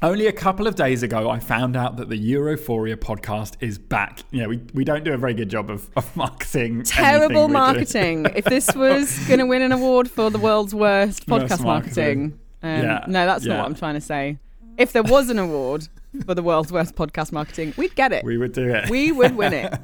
Only 0.00 0.26
a 0.26 0.32
couple 0.32 0.66
of 0.66 0.76
days 0.76 1.02
ago, 1.02 1.28
I 1.28 1.40
found 1.40 1.76
out 1.76 1.98
that 1.98 2.08
the 2.08 2.18
Europhoria 2.18 2.96
podcast 2.96 3.56
is 3.60 3.76
back. 3.76 4.20
You 4.30 4.44
know, 4.44 4.48
we, 4.48 4.62
we 4.72 4.82
don't 4.82 5.04
do 5.04 5.12
a 5.12 5.18
very 5.18 5.34
good 5.34 5.50
job 5.50 5.68
of, 5.68 5.90
of 5.94 6.16
marketing. 6.16 6.84
Terrible 6.84 7.24
anything 7.24 7.40
we 7.42 7.46
do. 7.48 7.52
marketing. 7.52 8.26
if 8.34 8.46
this 8.46 8.74
was 8.74 9.18
going 9.28 9.40
to 9.40 9.46
win 9.46 9.60
an 9.60 9.72
award 9.72 10.10
for 10.10 10.30
the 10.30 10.38
world's 10.38 10.74
worst 10.74 11.26
podcast 11.26 11.62
marketing, 11.62 12.38
um, 12.62 12.82
Yeah, 12.82 13.04
no, 13.08 13.26
that's 13.26 13.44
yeah. 13.44 13.56
not 13.56 13.58
what 13.60 13.66
I'm 13.66 13.74
trying 13.74 13.96
to 13.96 14.00
say. 14.00 14.38
If 14.78 14.92
there 14.92 15.02
was 15.02 15.28
an 15.28 15.38
award 15.38 15.88
for 16.26 16.34
the 16.34 16.42
world's 16.42 16.72
worst 16.72 16.94
podcast 16.94 17.32
marketing, 17.32 17.74
we'd 17.76 17.94
get 17.94 18.12
it. 18.12 18.24
We 18.24 18.38
would 18.38 18.52
do 18.52 18.72
it. 18.74 18.88
We 18.88 19.12
would 19.12 19.36
win 19.36 19.52
it. 19.52 19.74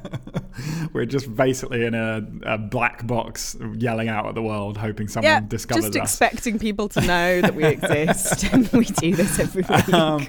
We're 0.93 1.05
just 1.05 1.33
basically 1.35 1.85
in 1.85 1.93
a, 1.93 2.25
a 2.43 2.57
black 2.57 3.05
box 3.07 3.57
yelling 3.77 4.09
out 4.09 4.25
at 4.27 4.35
the 4.35 4.41
world, 4.41 4.77
hoping 4.77 5.07
someone 5.07 5.31
yeah, 5.31 5.39
discovers 5.41 5.85
just 5.85 5.97
us. 5.97 6.03
expecting 6.03 6.59
people 6.59 6.89
to 6.89 7.01
know 7.01 7.41
that 7.41 7.55
we 7.55 7.65
exist, 7.65 8.45
and 8.53 8.67
we 8.69 8.85
do 8.85 9.15
this 9.15 9.39
every 9.39 9.63
week. 9.63 9.93
um, 9.93 10.27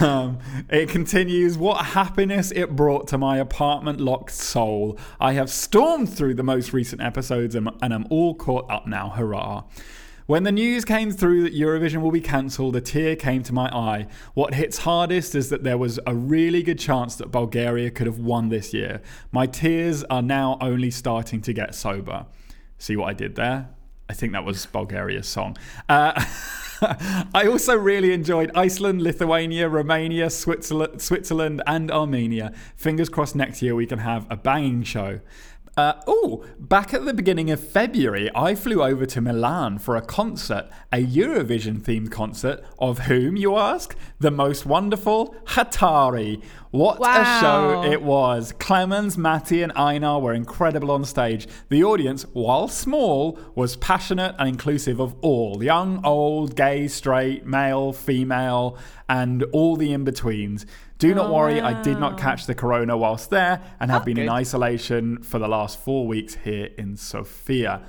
um, 0.00 0.38
it 0.70 0.88
continues 0.88 1.56
what 1.58 1.86
happiness 1.86 2.52
it 2.52 2.76
brought 2.76 3.08
to 3.08 3.18
my 3.18 3.38
apartment 3.38 4.00
locked 4.00 4.30
soul 4.30 4.98
i 5.18 5.32
have 5.32 5.50
stormed 5.50 6.12
through 6.12 6.34
the 6.34 6.42
most 6.42 6.72
recent 6.72 7.00
episodes 7.00 7.54
and, 7.54 7.70
and 7.82 7.92
i'm 7.94 8.06
all 8.10 8.34
caught 8.34 8.70
up 8.70 8.86
now 8.86 9.08
hurrah 9.08 9.64
when 10.26 10.42
the 10.42 10.52
news 10.52 10.84
came 10.84 11.12
through 11.12 11.44
that 11.44 11.54
Eurovision 11.54 12.02
will 12.02 12.10
be 12.10 12.20
cancelled, 12.20 12.74
a 12.74 12.80
tear 12.80 13.14
came 13.14 13.42
to 13.44 13.52
my 13.52 13.68
eye. 13.68 14.08
What 14.34 14.54
hits 14.54 14.78
hardest 14.78 15.34
is 15.34 15.50
that 15.50 15.62
there 15.62 15.78
was 15.78 16.00
a 16.06 16.14
really 16.14 16.62
good 16.62 16.78
chance 16.78 17.14
that 17.16 17.30
Bulgaria 17.30 17.90
could 17.90 18.06
have 18.06 18.18
won 18.18 18.48
this 18.48 18.74
year. 18.74 19.02
My 19.30 19.46
tears 19.46 20.02
are 20.04 20.22
now 20.22 20.58
only 20.60 20.90
starting 20.90 21.40
to 21.42 21.52
get 21.52 21.74
sober. 21.74 22.26
See 22.78 22.96
what 22.96 23.08
I 23.08 23.12
did 23.12 23.36
there? 23.36 23.68
I 24.08 24.14
think 24.14 24.32
that 24.32 24.44
was 24.44 24.66
Bulgaria's 24.66 25.28
song. 25.28 25.56
Uh, 25.88 26.24
I 27.34 27.46
also 27.48 27.76
really 27.76 28.12
enjoyed 28.12 28.50
Iceland, 28.54 29.02
Lithuania, 29.02 29.68
Romania, 29.68 30.30
Switzerland, 30.30 31.00
Switzerland, 31.00 31.62
and 31.66 31.90
Armenia. 31.90 32.52
Fingers 32.76 33.08
crossed 33.08 33.34
next 33.34 33.62
year 33.62 33.74
we 33.74 33.86
can 33.86 34.00
have 34.00 34.26
a 34.30 34.36
banging 34.36 34.82
show. 34.82 35.20
Uh, 35.76 35.92
oh, 36.06 36.42
back 36.58 36.94
at 36.94 37.04
the 37.04 37.12
beginning 37.12 37.50
of 37.50 37.60
February, 37.60 38.30
I 38.34 38.54
flew 38.54 38.82
over 38.82 39.04
to 39.04 39.20
Milan 39.20 39.78
for 39.78 39.94
a 39.94 40.00
concert, 40.00 40.70
a 40.90 41.04
Eurovision 41.04 41.82
themed 41.82 42.10
concert 42.10 42.64
of 42.78 43.00
whom, 43.00 43.36
you 43.36 43.56
ask? 43.58 43.94
The 44.18 44.30
most 44.30 44.64
wonderful 44.64 45.36
Hatari. 45.48 46.42
What 46.70 46.98
Wow. 46.98 47.20
a 47.20 47.40
show 47.40 47.92
it 47.92 48.00
was. 48.00 48.54
Klemens, 48.58 49.18
Matti, 49.18 49.62
and 49.62 49.70
Einar 49.76 50.18
were 50.18 50.32
incredible 50.32 50.90
on 50.90 51.04
stage. 51.04 51.46
The 51.68 51.84
audience, 51.84 52.24
while 52.32 52.68
small, 52.68 53.38
was 53.54 53.76
passionate 53.76 54.34
and 54.38 54.48
inclusive 54.48 54.98
of 54.98 55.14
all 55.20 55.62
young, 55.62 56.00
old, 56.06 56.56
gay, 56.56 56.88
straight, 56.88 57.44
male, 57.44 57.92
female, 57.92 58.78
and 59.10 59.42
all 59.52 59.76
the 59.76 59.92
in 59.92 60.04
betweens. 60.04 60.64
Do 60.98 61.14
not 61.14 61.26
Oh, 61.26 61.34
worry, 61.34 61.60
I 61.60 61.80
did 61.82 61.98
not 62.00 62.14
ah. 62.14 62.16
catch 62.16 62.46
the 62.46 62.54
corona 62.54 62.96
whilst 62.96 63.28
there 63.30 63.60
and 63.80 63.90
have 63.90 64.04
been 64.04 64.18
in 64.18 64.30
isolation 64.30 65.22
for 65.22 65.38
the 65.38 65.48
last 65.48 65.78
four 65.78 66.06
weeks 66.06 66.36
here 66.44 66.70
in 66.78 66.96
Sofia. 66.96 67.82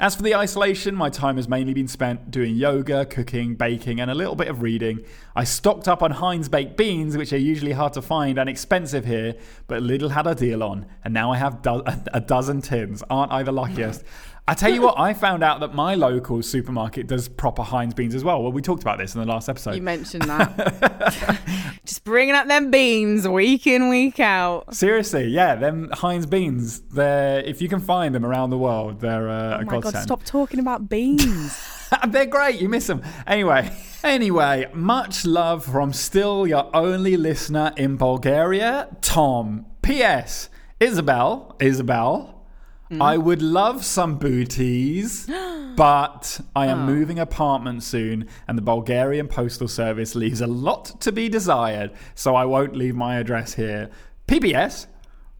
As 0.00 0.16
for 0.16 0.22
the 0.22 0.34
isolation, 0.34 0.94
my 0.96 1.08
time 1.08 1.36
has 1.36 1.46
mainly 1.48 1.72
been 1.72 1.86
spent 1.86 2.30
doing 2.30 2.56
yoga, 2.56 3.06
cooking, 3.06 3.54
baking, 3.54 4.00
and 4.00 4.10
a 4.10 4.14
little 4.14 4.34
bit 4.34 4.48
of 4.48 4.60
reading. 4.60 5.04
I 5.36 5.44
stocked 5.44 5.86
up 5.86 6.02
on 6.02 6.10
Heinz 6.10 6.48
baked 6.48 6.76
beans, 6.76 7.16
which 7.16 7.32
are 7.32 7.38
usually 7.38 7.72
hard 7.72 7.92
to 7.92 8.02
find 8.02 8.36
and 8.38 8.48
expensive 8.48 9.04
here, 9.04 9.36
but 9.68 9.82
Lidl 9.82 10.10
had 10.10 10.26
a 10.26 10.34
deal 10.34 10.64
on, 10.64 10.86
and 11.04 11.14
now 11.14 11.32
I 11.32 11.36
have 11.36 11.62
do- 11.62 11.84
a 12.12 12.20
dozen 12.20 12.60
tins. 12.60 13.04
Aren't 13.08 13.30
I 13.30 13.42
the 13.44 13.52
luckiest? 13.52 14.02
I 14.46 14.52
tell 14.52 14.70
you 14.70 14.82
what, 14.82 14.98
I 14.98 15.14
found 15.14 15.42
out 15.42 15.60
that 15.60 15.74
my 15.74 15.94
local 15.94 16.42
supermarket 16.42 17.06
does 17.06 17.28
proper 17.28 17.62
Heinz 17.62 17.94
beans 17.94 18.14
as 18.14 18.22
well. 18.24 18.42
Well, 18.42 18.52
we 18.52 18.60
talked 18.60 18.82
about 18.82 18.98
this 18.98 19.14
in 19.14 19.20
the 19.20 19.26
last 19.26 19.48
episode. 19.48 19.74
You 19.74 19.80
mentioned 19.80 20.24
that. 20.24 21.40
Just 21.86 22.04
bringing 22.04 22.34
up 22.34 22.46
them 22.46 22.70
beans 22.70 23.26
week 23.26 23.66
in, 23.66 23.88
week 23.88 24.20
out. 24.20 24.74
Seriously, 24.74 25.28
yeah, 25.28 25.54
them 25.54 25.88
Heinz 25.94 26.26
beans. 26.26 26.80
They're 26.80 27.40
if 27.40 27.62
you 27.62 27.68
can 27.70 27.80
find 27.80 28.14
them 28.14 28.24
around 28.26 28.50
the 28.50 28.58
world, 28.58 29.00
they're 29.00 29.30
uh, 29.30 29.56
Oh 29.56 29.60
a 29.60 29.64
my 29.64 29.72
god, 29.72 29.82
godsend. 29.84 30.04
stop 30.04 30.24
talking 30.24 30.60
about 30.60 30.90
beans. 30.90 31.58
they're 32.08 32.26
great. 32.26 32.60
You 32.60 32.68
miss 32.68 32.86
them 32.86 33.00
anyway. 33.26 33.70
Anyway, 34.02 34.70
much 34.74 35.24
love 35.24 35.64
from 35.64 35.94
still 35.94 36.46
your 36.46 36.68
only 36.76 37.16
listener 37.16 37.72
in 37.78 37.96
Bulgaria, 37.96 38.88
Tom. 39.00 39.64
P.S. 39.80 40.50
Isabel, 40.80 41.56
Isabel. 41.60 42.33
Mm-hmm. 42.90 43.00
I 43.00 43.16
would 43.16 43.40
love 43.40 43.84
some 43.84 44.18
booties, 44.18 45.26
but 45.76 46.40
I 46.54 46.66
am 46.66 46.80
oh. 46.80 46.86
moving 46.86 47.18
apartment 47.18 47.82
soon, 47.82 48.28
and 48.46 48.58
the 48.58 48.62
Bulgarian 48.62 49.26
postal 49.26 49.68
service 49.68 50.14
leaves 50.14 50.40
a 50.40 50.46
lot 50.46 51.00
to 51.00 51.10
be 51.10 51.28
desired, 51.28 51.92
so 52.14 52.34
I 52.34 52.44
won't 52.44 52.76
leave 52.76 52.94
my 52.94 53.16
address 53.16 53.54
here. 53.54 53.90
PBS. 54.28 54.86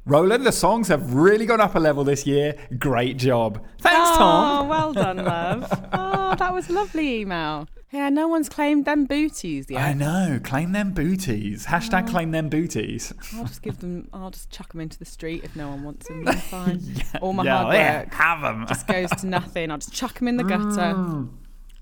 Roland, 0.07 0.45
the 0.45 0.53
songs 0.53 0.89
have 0.89 1.15
really 1.15 1.47
gone 1.47 1.63
up 1.63 1.75
a 1.75 1.79
level 1.79 2.05
this 2.05 2.27
year. 2.27 2.57
Great 2.79 3.17
job. 3.17 3.65
Thanks, 3.79 4.11
Tom. 4.19 4.67
Oh, 4.67 4.69
well 4.69 4.93
done, 4.93 5.17
love. 5.17 5.89
Oh, 5.95 6.35
that 6.35 6.53
was 6.53 6.69
a 6.69 6.75
lovely 6.75 7.21
email. 7.21 7.67
Yeah, 7.95 8.09
no 8.09 8.27
one's 8.27 8.49
claimed 8.49 8.87
them 8.87 9.05
booties 9.05 9.71
yet. 9.71 9.81
I 9.81 9.93
know. 9.93 10.41
Claim 10.43 10.73
them 10.73 10.91
booties. 10.91 11.67
Hashtag 11.67 12.09
claim 12.09 12.33
them 12.33 12.49
booties. 12.49 13.13
I'll 13.37 13.45
just 13.45 13.63
give 13.63 13.79
them. 13.79 14.09
I'll 14.13 14.33
just 14.33 14.51
chuck 14.51 14.73
them 14.73 14.81
into 14.81 14.99
the 14.99 15.05
street 15.05 15.45
if 15.45 15.55
no 15.55 15.69
one 15.69 15.85
wants 15.85 16.09
them. 16.09 16.25
Then 16.25 16.37
fine. 16.51 16.83
All 17.23 17.33
my 17.33 17.45
yeah, 17.45 17.57
hard 17.57 17.75
yeah, 17.75 17.99
work 18.01 18.15
have 18.15 18.41
them. 18.41 18.67
just 18.67 18.89
goes 18.89 19.11
to 19.11 19.29
nothing. 19.29 19.71
I'll 19.71 19.79
just 19.79 19.93
chuck 19.93 20.19
them 20.19 20.27
in 20.27 20.37
the 20.37 20.43
gutter. 20.43 20.65
Mm. 20.97 21.29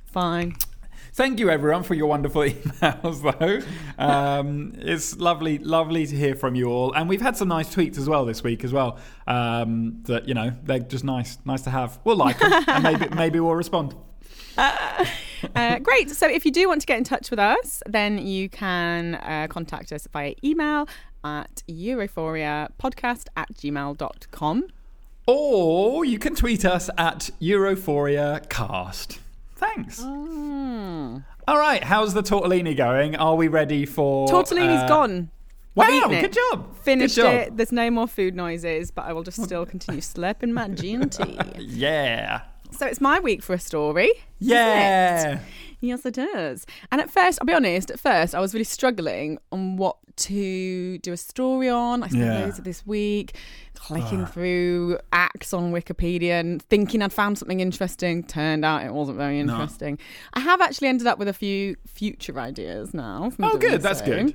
Fine. 0.05 0.57
Thank 1.15 1.41
you, 1.41 1.49
everyone, 1.49 1.83
for 1.83 1.95
your 1.95 2.09
wonderful 2.09 2.43
emails, 2.43 3.23
though. 3.39 4.03
Um, 4.03 4.75
it's 4.81 5.17
lovely, 5.17 5.57
lovely 5.61 6.07
to 6.07 6.15
hear 6.15 6.35
from 6.35 6.55
you 6.55 6.69
all, 6.69 6.93
and 6.93 7.09
we've 7.09 7.23
had 7.23 7.39
some 7.39 7.49
nice 7.49 7.75
tweets 7.75 7.97
as 7.97 8.07
well 8.07 8.27
this 8.27 8.43
week 8.45 8.65
as 8.65 8.73
well. 8.75 8.99
Um, 9.27 10.03
that 10.03 10.29
you 10.29 10.35
know 10.35 10.53
they're 10.63 10.81
just 10.81 11.05
nice, 11.05 11.39
nice 11.47 11.63
to 11.63 11.71
have. 11.71 11.99
We'll 12.05 12.17
like 12.17 12.39
them, 12.39 12.53
and 12.67 12.85
maybe 12.85 13.09
maybe 13.15 13.41
we'll 13.41 13.55
respond. 13.55 13.95
Uh, 14.59 15.07
great. 15.83 16.11
So 16.11 16.29
if 16.29 16.45
you 16.45 16.53
do 16.53 16.69
want 16.69 16.81
to 16.83 16.87
get 16.87 16.99
in 16.99 17.05
touch 17.05 17.31
with 17.31 17.39
us, 17.39 17.83
then 17.87 18.19
you 18.19 18.49
can 18.49 19.17
uh, 19.17 19.47
contact 19.49 19.93
us 19.93 20.07
via 20.13 20.35
email 20.45 20.89
at 21.25 21.63
europhoriapodcast 21.69 23.27
at 23.37 23.53
gmail.com. 23.55 24.67
Or 25.27 26.05
you 26.05 26.19
can 26.19 26.35
tweet 26.35 26.65
us 26.65 26.91
at 26.99 27.31
EurophoriaCast. 27.41 29.19
Thanks. 29.55 30.01
Mm. 30.01 31.25
All 31.47 31.59
right, 31.59 31.85
how's 31.85 32.15
the 32.15 32.23
tortellini 32.23 32.77
going? 32.77 33.15
Are 33.17 33.37
we 33.37 33.47
ready 33.47 33.87
for 33.87 34.27
Tortellini's 34.29 34.83
uh, 34.83 34.89
gone. 34.89 35.31
Wow, 35.75 36.09
good 36.09 36.33
job. 36.33 36.77
Finished 36.79 37.15
good 37.15 37.23
job. 37.23 37.35
it. 37.35 37.57
There's 37.57 37.73
no 37.73 37.91
more 37.91 38.07
food 38.07 38.35
noises, 38.35 38.91
but 38.91 39.07
I 39.07 39.13
will 39.13 39.23
just 39.23 39.43
still 39.43 39.65
continue 39.65 40.01
slurping 40.03 40.53
my 40.53 40.69
G&T. 40.69 41.39
Yeah. 41.59 42.43
So 42.83 42.89
it's 42.89 43.01
my 43.01 43.21
week 43.21 43.45
for 43.45 43.53
a 43.53 43.61
story. 43.61 44.11
Yeah. 44.41 45.39
Yes, 45.79 46.05
it 46.05 46.19
is. 46.19 46.67
And 46.91 47.01
at 47.01 47.11
first, 47.13 47.39
I'll 47.41 47.47
be 47.47 47.53
honest, 47.53 47.93
at 47.93 48.01
first 48.01 48.35
I 48.35 48.41
was 48.41 48.55
really 48.55 48.65
struggling 48.65 49.39
on 49.53 49.77
what 49.77 49.99
to 50.17 50.99
do 50.99 51.13
a 51.13 51.17
story 51.17 51.69
on. 51.69 52.03
I 52.03 52.09
spent 52.09 52.25
Yeah. 52.25 52.41
loads 52.41 52.59
of 52.59 52.65
this 52.65 52.85
week 52.85 53.37
clicking 53.75 54.27
through 54.27 54.99
acts 55.13 55.53
on 55.53 55.73
Wikipedia 55.73 56.41
and 56.41 56.61
thinking 56.61 57.03
I'd 57.03 57.13
found 57.13 57.39
something 57.39 57.61
interesting. 57.61 58.25
Turned 58.25 58.65
out 58.65 58.83
it 58.85 58.93
wasn't 58.93 59.17
very 59.17 59.41
No. 59.45 59.53
interesting. 59.53 59.97
I 60.35 60.41
have 60.41 60.61
actually 60.61 60.89
ended 60.89 61.07
up 61.07 61.21
with 61.21 61.29
a 61.29 61.33
few 61.33 61.77
future 61.87 62.37
ideas 62.41 62.93
now. 62.93 63.31
Oh, 63.41 63.59
good. 63.59 63.81
That's 63.83 64.03
good. 64.03 64.35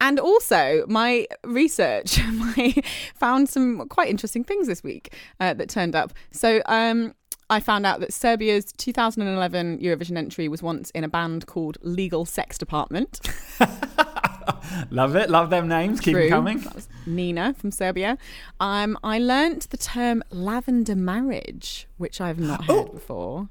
And 0.00 0.20
also, 0.20 0.84
my 0.88 1.26
research, 1.44 2.20
I 2.22 2.80
found 3.16 3.48
some 3.48 3.88
quite 3.88 4.08
interesting 4.08 4.44
things 4.44 4.68
this 4.68 4.84
week 4.84 5.12
uh, 5.40 5.54
that 5.54 5.68
turned 5.68 5.96
up. 5.96 6.12
So, 6.30 6.62
um, 6.66 7.14
I 7.50 7.60
found 7.60 7.86
out 7.86 8.00
that 8.00 8.12
Serbia's 8.12 8.72
2011 8.76 9.78
Eurovision 9.78 10.16
entry 10.18 10.48
was 10.48 10.62
once 10.62 10.90
in 10.90 11.02
a 11.02 11.08
band 11.08 11.46
called 11.46 11.78
Legal 11.82 12.24
Sex 12.26 12.58
Department. 12.58 13.20
Love 14.90 15.16
it. 15.16 15.30
Love 15.30 15.50
them 15.50 15.66
names. 15.66 16.00
Keep 16.00 16.14
them 16.14 16.28
coming. 16.28 16.58
That 16.60 16.74
was 16.74 16.88
Nina 17.06 17.54
from 17.54 17.70
Serbia. 17.70 18.18
Um, 18.60 18.98
I 19.02 19.18
learnt 19.18 19.70
the 19.70 19.76
term 19.76 20.22
lavender 20.30 20.94
marriage, 20.94 21.86
which 21.96 22.20
I've 22.20 22.38
not 22.38 22.64
heard 22.64 22.88
Oh. 22.90 22.92
before. 22.92 23.48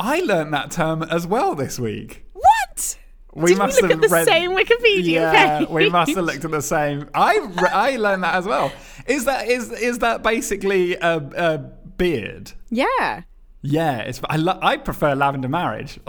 I 0.00 0.20
learned 0.20 0.52
that 0.54 0.70
term 0.72 1.02
as 1.04 1.26
well 1.26 1.54
this 1.54 1.78
week. 1.78 2.24
What? 2.32 2.96
We 3.34 3.50
Did 3.50 3.58
must 3.58 3.80
we 3.82 3.88
have 3.88 3.98
at 3.98 4.02
the 4.02 4.08
read- 4.14 4.26
same 4.26 4.50
Wikipedia 4.50 5.04
Yeah, 5.12 5.58
page? 5.60 5.68
we 5.68 5.88
must 5.90 6.14
have 6.14 6.24
looked 6.24 6.44
at 6.44 6.50
the 6.50 6.60
same. 6.62 7.08
I 7.14 7.38
I 7.72 7.96
learned 7.96 8.24
that 8.24 8.34
as 8.34 8.44
well. 8.46 8.72
Is 9.06 9.24
that 9.26 9.46
is 9.48 9.70
is 9.72 9.98
that 10.00 10.22
basically 10.22 10.96
a, 10.96 11.16
a 11.18 11.70
beard? 12.02 12.52
Yeah. 12.70 13.22
Yeah, 13.62 13.98
it's. 13.98 14.20
I 14.28 14.36
lo- 14.36 14.58
I 14.60 14.76
prefer 14.76 15.14
lavender 15.14 15.48
marriage. 15.48 16.00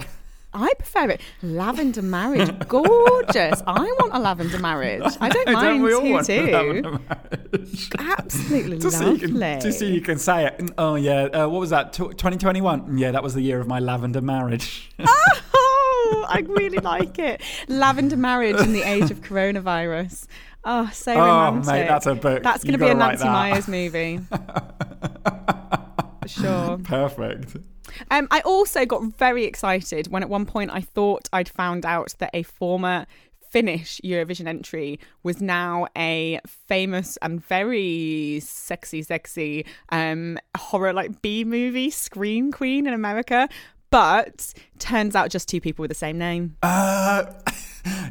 I 0.56 0.72
prefer 0.80 1.10
it. 1.12 1.22
Lavender 1.44 2.02
marriage. 2.02 2.50
Gorgeous. 2.68 3.62
I 3.68 3.80
want 4.00 4.12
a 4.14 4.20
lavender 4.20 4.58
marriage. 4.60 5.04
I 5.22 5.30
don't 5.30 5.52
mind 5.52 5.84
all 5.84 6.02
who 6.02 6.12
want 6.14 6.26
too. 6.26 6.48
lavender 6.52 7.00
marriage? 7.10 7.90
Absolutely 8.00 8.80
Just 8.80 8.98
so, 8.98 9.06
lovely. 9.06 9.28
you 9.28 9.40
can, 9.40 9.62
just 9.62 9.80
so 9.80 9.86
you 9.86 10.02
can 10.02 10.18
say 10.18 10.48
it. 10.48 10.58
Mm, 10.58 10.74
Oh 10.80 10.96
yeah, 10.96 11.24
uh, 11.26 11.48
what 11.48 11.60
was 11.60 11.70
that? 11.70 11.94
2021. 11.94 12.98
Yeah, 12.98 13.12
that 13.12 13.22
was 13.22 13.34
the 13.36 13.42
year 13.42 13.60
of 13.60 13.68
my 13.68 13.80
lavender 13.80 14.22
marriage. 14.22 14.92
Oh, 16.06 16.26
I 16.28 16.40
really 16.42 16.80
like 16.80 17.18
it. 17.18 17.42
Lavender 17.70 18.18
marriage 18.18 18.60
in 18.60 18.74
the 18.74 18.84
age 18.84 19.10
of 19.10 19.22
coronavirus. 19.22 20.28
Oh, 20.66 20.90
so 20.94 21.16
romantic. 21.16 21.70
oh 21.70 21.72
mate, 21.72 21.88
that's 21.88 22.06
a 22.06 22.14
book. 22.16 22.44
That's 22.44 22.64
going 22.64 22.74
to 22.74 22.78
be 22.80 22.90
a 22.90 22.94
Nancy. 22.94 23.24
Meyers 23.26 23.68
movie. 23.68 24.20
For 26.24 26.42
sure. 26.42 26.78
Perfect. 26.84 27.58
Um, 28.12 28.28
I 28.32 28.40
also 28.42 28.86
got 28.86 29.04
very 29.04 29.46
excited 29.46 30.08
when 30.08 30.24
at 30.24 30.30
one 30.30 30.46
point 30.46 30.72
I 30.72 30.82
thought 30.82 31.30
I'd 31.34 31.50
found 31.50 31.86
out 31.86 32.16
that 32.20 32.32
a 32.34 32.44
former 32.44 33.06
Finnish 33.50 34.02
Eurovision 34.04 34.48
entry 34.48 35.00
was 35.22 35.40
now 35.40 35.86
a 35.96 36.40
famous 36.68 37.18
and 37.18 37.46
very 37.46 38.40
sexy, 38.44 39.04
sexy 39.04 39.64
um, 39.90 40.40
horror 40.58 40.92
like 40.92 41.22
B 41.22 41.44
movie 41.44 41.92
scream 41.92 42.52
queen 42.52 42.88
in 42.88 42.94
America. 42.96 43.48
But 43.92 44.56
turns 44.80 45.16
out 45.16 45.30
just 45.30 45.48
two 45.48 45.62
people 45.62 45.84
with 45.84 45.90
the 45.90 45.96
same 45.96 46.18
name. 46.18 46.58
Uh, 46.64 47.26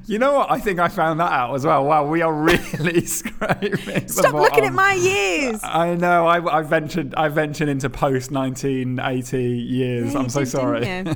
you 0.07 0.19
know 0.19 0.35
what? 0.35 0.51
I 0.51 0.59
think 0.59 0.79
I 0.79 0.89
found 0.89 1.21
that 1.21 1.33
out 1.33 1.55
as 1.55 1.65
well. 1.65 1.85
Wow, 1.85 2.07
we 2.07 2.23
are 2.23 2.33
really 2.33 3.05
scraping. 3.07 4.09
Stop 4.09 4.35
looking 4.35 4.65
at 4.65 4.73
my 4.73 4.95
years. 4.95 5.61
I 5.63 5.95
know. 5.95 6.27
I, 6.27 6.59
I 6.59 6.63
ventured. 6.63 7.15
I 7.15 7.29
ventured 7.29 7.69
into 7.69 7.89
post 7.89 8.31
1980 8.31 9.43
years. 9.43 10.13
Yeah, 10.13 10.19
I'm 10.19 10.29
so 10.29 10.41
did, 10.41 10.49
sorry. 10.49 10.85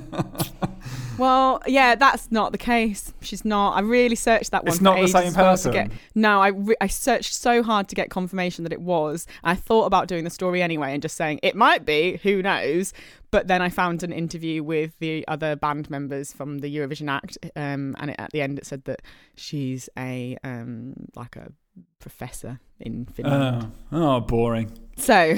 Well, 1.19 1.63
yeah, 1.67 1.95
that's 1.95 2.31
not 2.31 2.53
the 2.53 2.59
case. 2.59 3.13
She's 3.21 3.45
not. 3.45 3.77
I 3.77 3.81
really 3.81 4.17
searched 4.17 4.51
that 4.51 4.65
one. 4.65 4.73
It's 4.73 4.81
not 4.81 5.01
the 5.01 5.09
same 5.09 5.33
well 5.35 5.57
get- 5.57 5.73
person? 5.73 5.91
no, 6.15 6.41
I 6.41 6.49
re- 6.49 6.77
I 6.81 6.87
searched 6.87 7.35
so 7.35 7.63
hard 7.63 7.89
to 7.89 7.95
get 7.95 8.11
confirmation 8.11 8.65
that 8.65 8.73
it 8.73 8.81
was. 8.81 9.27
I 9.45 9.55
thought 9.55 9.85
about 9.85 10.09
doing 10.09 10.25
the 10.25 10.31
story 10.31 10.63
anyway 10.63 10.93
and 10.93 11.03
just 11.03 11.17
saying 11.17 11.41
it 11.43 11.55
might 11.55 11.85
be. 11.85 12.19
Who 12.23 12.43
knows? 12.43 12.93
But 13.31 13.49
then 13.49 13.61
I 13.61 13.69
found 13.69 14.03
an 14.03 14.13
interview 14.13 14.63
with 14.63 14.99
the 14.99 15.27
other 15.29 15.57
band 15.57 15.91
members 15.91 16.33
from 16.33 16.59
the 16.59 16.75
Eurovision 16.75 17.11
Act, 17.11 17.37
um, 17.57 17.95
and 17.99 18.11
it, 18.11 18.17
at 18.19 18.31
the 18.33 18.41
end 18.41 18.59
it 18.59 18.67
said 18.67 18.85
that 18.85 19.03
she's 19.35 19.89
a 19.99 20.37
um, 20.45 20.95
like 21.15 21.37
a 21.37 21.53
professor 21.99 22.61
in 22.81 23.07
Finland. 23.07 23.73
Oh, 23.93 24.17
oh, 24.17 24.21
boring. 24.21 24.71
So 24.97 25.37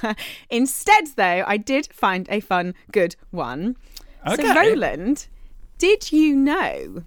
instead, 0.50 1.06
though, 1.16 1.44
I 1.46 1.56
did 1.56 1.88
find 1.92 2.26
a 2.30 2.40
fun, 2.40 2.74
good 2.92 3.16
one. 3.30 3.76
Okay. 4.26 4.42
So, 4.42 4.54
Roland, 4.54 5.26
did 5.78 6.10
you 6.12 6.34
know 6.36 7.02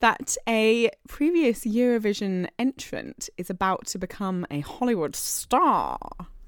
that 0.00 0.36
a 0.48 0.90
previous 1.08 1.64
Eurovision 1.64 2.48
entrant 2.58 3.28
is 3.36 3.50
about 3.50 3.86
to 3.88 3.98
become 3.98 4.46
a 4.50 4.60
Hollywood 4.60 5.14
star? 5.16 5.98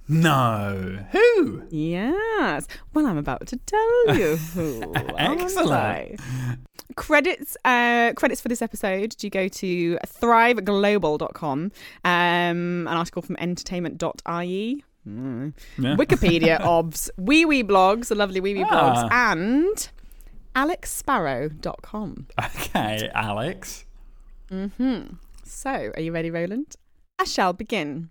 No. 0.09 0.99
Who? 1.13 1.63
Yes. 1.71 2.67
Well, 2.93 3.07
I'm 3.07 3.17
about 3.19 3.47
to 3.49 3.57
tell 3.57 4.17
you 4.17 4.37
who. 4.37 4.93
Excellent. 5.17 6.21
Credits 6.97 7.57
uh, 7.65 8.13
credits 8.17 8.41
for 8.43 8.49
this 8.49 8.61
episode 8.61 9.15
do 9.17 9.27
you 9.27 9.31
go 9.31 9.49
to 9.49 9.97
thriveglobal.com, 10.07 11.73
um, 12.05 12.87
an 12.87 12.87
article 12.89 13.23
from 13.23 13.37
entertainment.ie. 13.39 14.85
Mm. 15.09 15.53
Yeah. 15.79 15.97
Wikipedia, 15.97 16.61
obs, 16.65 17.11
wiwibloggs, 17.19 18.09
the 18.09 18.15
lovely 18.15 18.41
wiwibloggs, 18.41 19.09
Ah. 19.11 19.33
and 19.33 19.89
alexsparrow.com. 20.55 22.27
Okay, 22.39 23.11
Alex. 23.15 23.85
Mm-hmm. 24.51 25.15
So, 25.45 25.93
are 25.95 26.01
you 26.01 26.13
ready, 26.13 26.31
Roland? 26.31 26.77
I 27.19 27.25
shall 27.25 27.53
begin. 27.53 28.11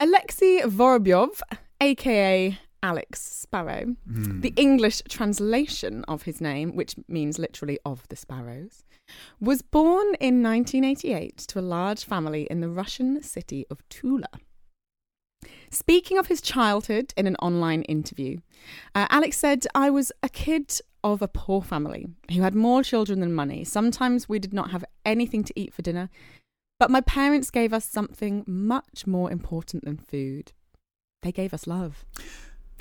Alexei 0.00 0.60
Vorobyov, 0.62 1.40
aka 1.80 2.58
Alex 2.82 3.20
Sparrow, 3.20 3.96
Hmm. 4.06 4.40
the 4.40 4.52
English 4.56 5.02
translation 5.08 6.04
of 6.06 6.22
his 6.22 6.40
name, 6.40 6.76
which 6.76 6.94
means 7.08 7.38
literally 7.38 7.78
of 7.84 8.06
the 8.08 8.16
sparrows, 8.16 8.84
was 9.40 9.62
born 9.62 10.14
in 10.20 10.42
1988 10.42 11.36
to 11.48 11.58
a 11.58 11.62
large 11.62 12.04
family 12.04 12.46
in 12.50 12.60
the 12.60 12.68
Russian 12.68 13.22
city 13.22 13.66
of 13.70 13.82
Tula. 13.88 14.28
Speaking 15.70 16.18
of 16.18 16.28
his 16.28 16.40
childhood 16.40 17.12
in 17.16 17.26
an 17.26 17.36
online 17.36 17.82
interview, 17.82 18.38
uh, 18.94 19.06
Alex 19.10 19.36
said, 19.38 19.66
I 19.74 19.90
was 19.90 20.12
a 20.22 20.28
kid 20.28 20.80
of 21.04 21.22
a 21.22 21.28
poor 21.28 21.62
family 21.62 22.08
who 22.32 22.42
had 22.42 22.54
more 22.54 22.82
children 22.82 23.20
than 23.20 23.32
money. 23.32 23.64
Sometimes 23.64 24.28
we 24.28 24.38
did 24.38 24.52
not 24.52 24.70
have 24.70 24.84
anything 25.04 25.44
to 25.44 25.58
eat 25.58 25.72
for 25.72 25.82
dinner, 25.82 26.10
but 26.78 26.90
my 26.90 27.00
parents 27.00 27.50
gave 27.50 27.72
us 27.72 27.84
something 27.84 28.44
much 28.46 29.06
more 29.06 29.30
important 29.30 29.84
than 29.84 29.96
food. 29.96 30.52
They 31.22 31.32
gave 31.32 31.52
us 31.52 31.66
love. 31.66 32.04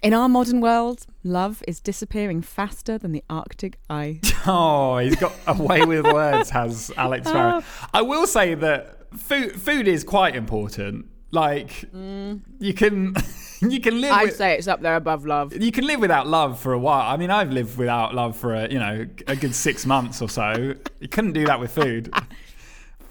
In 0.03 0.13
our 0.13 0.29
modern 0.29 0.61
world, 0.61 1.07
love 1.23 1.63
is 1.67 1.79
disappearing 1.79 2.43
faster 2.43 2.99
than 2.99 3.11
the 3.11 3.23
Arctic 3.29 3.79
ice. 3.89 4.21
Oh, 4.49 4.97
he's 4.99 5.17
got 5.17 5.33
a 5.45 5.61
way 5.61 5.83
with 5.83 6.05
words, 6.05 6.51
has 6.51 6.89
Alex 6.95 7.27
ah. 7.27 7.29
Sparrow. 7.29 7.63
I 7.93 8.01
will 8.01 8.25
say 8.25 8.53
that 8.53 9.13
food 9.17 9.59
food 9.59 9.87
is 9.89 10.05
quite 10.05 10.35
important. 10.35 11.07
Like 11.31 11.91
mm. 11.91 12.41
you 12.59 12.73
can 12.73 13.15
you 13.61 13.79
can 13.79 14.01
live 14.01 14.11
I'd 14.11 14.25
with, 14.25 14.35
say 14.35 14.55
it's 14.57 14.67
up 14.67 14.81
there 14.81 14.95
above 14.95 15.25
love. 15.25 15.53
you 15.53 15.71
can 15.71 15.85
live 15.85 15.99
without 15.99 16.27
love 16.27 16.59
for 16.59 16.73
a 16.73 16.79
while. 16.79 17.11
I 17.11 17.17
mean, 17.17 17.31
I've 17.31 17.51
lived 17.51 17.77
without 17.77 18.13
love 18.13 18.37
for 18.37 18.53
a 18.53 18.69
you 18.71 18.79
know 18.79 19.05
a 19.27 19.35
good 19.35 19.55
six 19.55 19.85
months 19.85 20.21
or 20.21 20.29
so. 20.29 20.75
You 20.99 21.07
couldn't 21.07 21.33
do 21.33 21.45
that 21.45 21.59
with 21.59 21.71
food. 21.71 22.13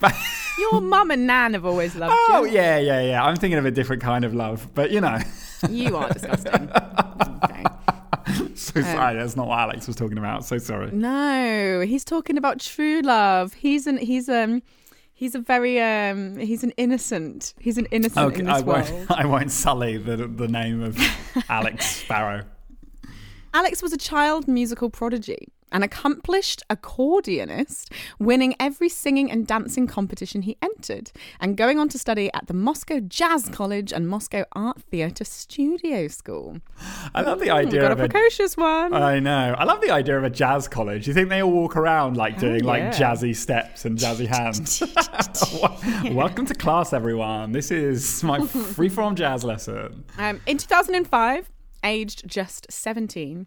Your 0.58 0.80
mum 0.80 1.10
and 1.10 1.26
nan 1.26 1.54
have 1.54 1.64
always 1.64 1.96
loved 1.96 2.14
oh 2.14 2.44
you. 2.44 2.52
yeah, 2.52 2.78
yeah, 2.78 3.00
yeah. 3.02 3.24
I'm 3.24 3.36
thinking 3.36 3.58
of 3.58 3.66
a 3.66 3.70
different 3.70 4.02
kind 4.02 4.24
of 4.24 4.34
love, 4.34 4.68
but 4.74 4.90
you 4.90 5.00
know. 5.00 5.18
You 5.70 5.96
are 5.96 6.08
disgusting. 6.10 6.70
okay. 7.44 7.64
So 8.54 8.82
sorry, 8.82 9.16
that's 9.16 9.36
not 9.36 9.46
what 9.48 9.58
Alex 9.58 9.86
was 9.86 9.96
talking 9.96 10.18
about. 10.18 10.44
So 10.44 10.58
sorry. 10.58 10.90
No, 10.92 11.80
he's 11.80 12.04
talking 12.04 12.36
about 12.36 12.60
true 12.60 13.00
love. 13.02 13.54
He's 13.54 13.86
an 13.86 13.96
he's 13.96 14.28
um 14.28 14.62
he's 15.16 15.34
a 15.34 15.40
very 15.40 15.80
um 15.80 16.36
he's 16.38 16.62
an 16.62 16.70
innocent. 16.76 17.54
He's 17.58 17.78
an 17.78 17.86
innocent 17.90 18.36
in 18.38 18.44
this 18.44 18.54
I 18.54 18.60
world. 18.60 18.90
won't. 18.92 19.10
I 19.22 19.26
won't 19.26 19.50
sully 19.50 19.96
the 19.96 20.16
the 20.28 20.46
name 20.46 20.82
of 20.82 20.96
Alex 21.48 21.84
Sparrow. 22.02 22.44
Alex 23.52 23.82
was 23.82 23.92
a 23.92 23.96
child 23.96 24.46
musical 24.46 24.90
prodigy, 24.90 25.48
an 25.76 25.82
accomplished 25.82 26.62
accordionist, 26.70 27.92
winning 28.18 28.56
every 28.58 28.88
singing 28.88 29.30
and 29.30 29.46
dancing 29.46 29.86
competition 29.86 30.40
he 30.40 30.56
entered, 30.62 31.12
and 31.38 31.54
going 31.54 31.78
on 31.78 31.86
to 31.86 31.98
study 31.98 32.30
at 32.32 32.46
the 32.46 32.54
Moscow 32.54 32.98
Jazz 32.98 33.50
College 33.50 33.92
and 33.92 34.08
Moscow 34.08 34.46
Art 34.52 34.80
Theatre 34.80 35.26
Studio 35.26 36.08
School. 36.08 36.62
I 37.14 37.20
love 37.20 37.40
the 37.40 37.48
Ooh, 37.48 37.60
idea 37.60 37.82
got 37.82 37.90
a 37.90 37.92
of 37.92 38.00
a. 38.00 38.08
precocious 38.08 38.56
one. 38.56 38.94
I 38.94 39.18
know. 39.20 39.54
I 39.58 39.64
love 39.64 39.82
the 39.82 39.90
idea 39.90 40.16
of 40.16 40.24
a 40.24 40.30
jazz 40.30 40.66
college. 40.66 41.06
You 41.06 41.12
think 41.12 41.28
they 41.28 41.42
all 41.42 41.52
walk 41.52 41.76
around 41.76 42.16
like 42.16 42.38
doing 42.38 42.64
like 42.64 42.80
yeah. 42.80 42.92
jazzy 42.92 43.36
steps 43.36 43.84
and 43.84 43.98
jazzy 43.98 44.26
hands? 46.02 46.10
Welcome 46.10 46.46
to 46.46 46.54
class, 46.54 46.94
everyone. 46.94 47.52
This 47.52 47.70
is 47.70 48.24
my 48.24 48.38
freeform 48.38 49.14
jazz 49.14 49.44
lesson. 49.44 50.04
Um, 50.16 50.40
in 50.46 50.56
2005, 50.56 51.50
aged 51.84 52.26
just 52.26 52.66
17, 52.70 53.46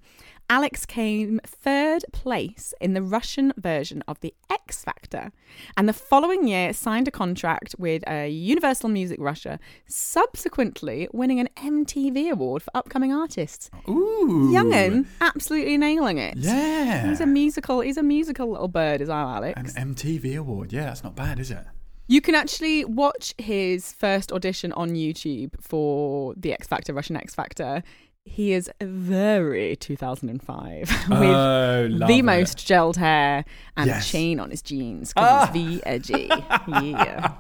Alex 0.51 0.85
came 0.85 1.39
third 1.45 2.03
place 2.11 2.73
in 2.81 2.93
the 2.95 3.03
Russian 3.03 3.53
version 3.57 4.03
of 4.07 4.19
the 4.21 4.33
X 4.49 4.83
Factor, 4.83 5.31
and 5.77 5.87
the 5.87 5.93
following 5.93 6.47
year 6.47 6.73
signed 6.73 7.07
a 7.07 7.11
contract 7.11 7.75
with 7.77 8.03
uh, 8.09 8.21
Universal 8.27 8.89
Music 8.89 9.19
Russia, 9.21 9.59
subsequently 9.87 11.07
winning 11.13 11.39
an 11.39 11.49
MTV 11.55 12.31
award 12.31 12.63
for 12.63 12.71
upcoming 12.73 13.13
artists. 13.13 13.69
Ooh, 13.87 14.49
Youngin, 14.51 15.05
absolutely 15.21 15.77
nailing 15.77 16.17
it. 16.17 16.35
Yeah, 16.37 17.07
He's 17.07 17.21
a 17.21 17.25
musical. 17.27 17.81
He's 17.81 17.97
a 17.97 18.03
musical 18.03 18.49
little 18.51 18.67
bird, 18.67 19.01
is 19.01 19.09
our 19.09 19.35
Alex. 19.35 19.75
an 19.75 19.93
MTV 19.95 20.35
award. 20.37 20.73
Yeah, 20.73 20.85
that's 20.85 21.03
not 21.03 21.15
bad, 21.15 21.39
is 21.39 21.51
it? 21.51 21.63
You 22.07 22.21
can 22.21 22.33
actually 22.33 22.85
watch 22.85 23.35
his 23.37 23.93
first 23.93 24.31
audition 24.31 24.71
on 24.73 24.89
YouTube 24.95 25.51
for 25.61 26.33
the 26.35 26.53
X 26.53 26.65
Factor, 26.67 26.91
Russian 26.91 27.15
X 27.15 27.35
Factor. 27.35 27.83
He 28.31 28.53
is 28.53 28.69
very 28.81 29.75
2005 29.75 30.79
with 31.09 31.19
oh, 31.19 31.87
the 32.07 32.19
it. 32.19 32.23
most 32.23 32.57
gelled 32.59 32.95
hair 32.95 33.43
and 33.75 33.87
Yes. 33.87 34.07
a 34.07 34.11
chain 34.11 34.39
on 34.39 34.49
his 34.51 34.61
jeans 34.61 35.13
because 35.13 35.49
Ah. 35.49 35.51
he's 35.51 35.75
V 35.77 35.81
edgy. 35.85 36.29
yeah. 36.67 37.31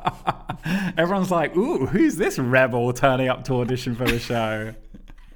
Everyone's 0.97 1.31
like, 1.31 1.55
"Ooh, 1.55 1.85
who's 1.85 2.17
this 2.17 2.37
rebel 2.39 2.91
turning 2.91 3.29
up 3.29 3.43
to 3.45 3.55
audition 3.61 3.95
for 3.95 4.05
the 4.05 4.19
show?" 4.19 4.73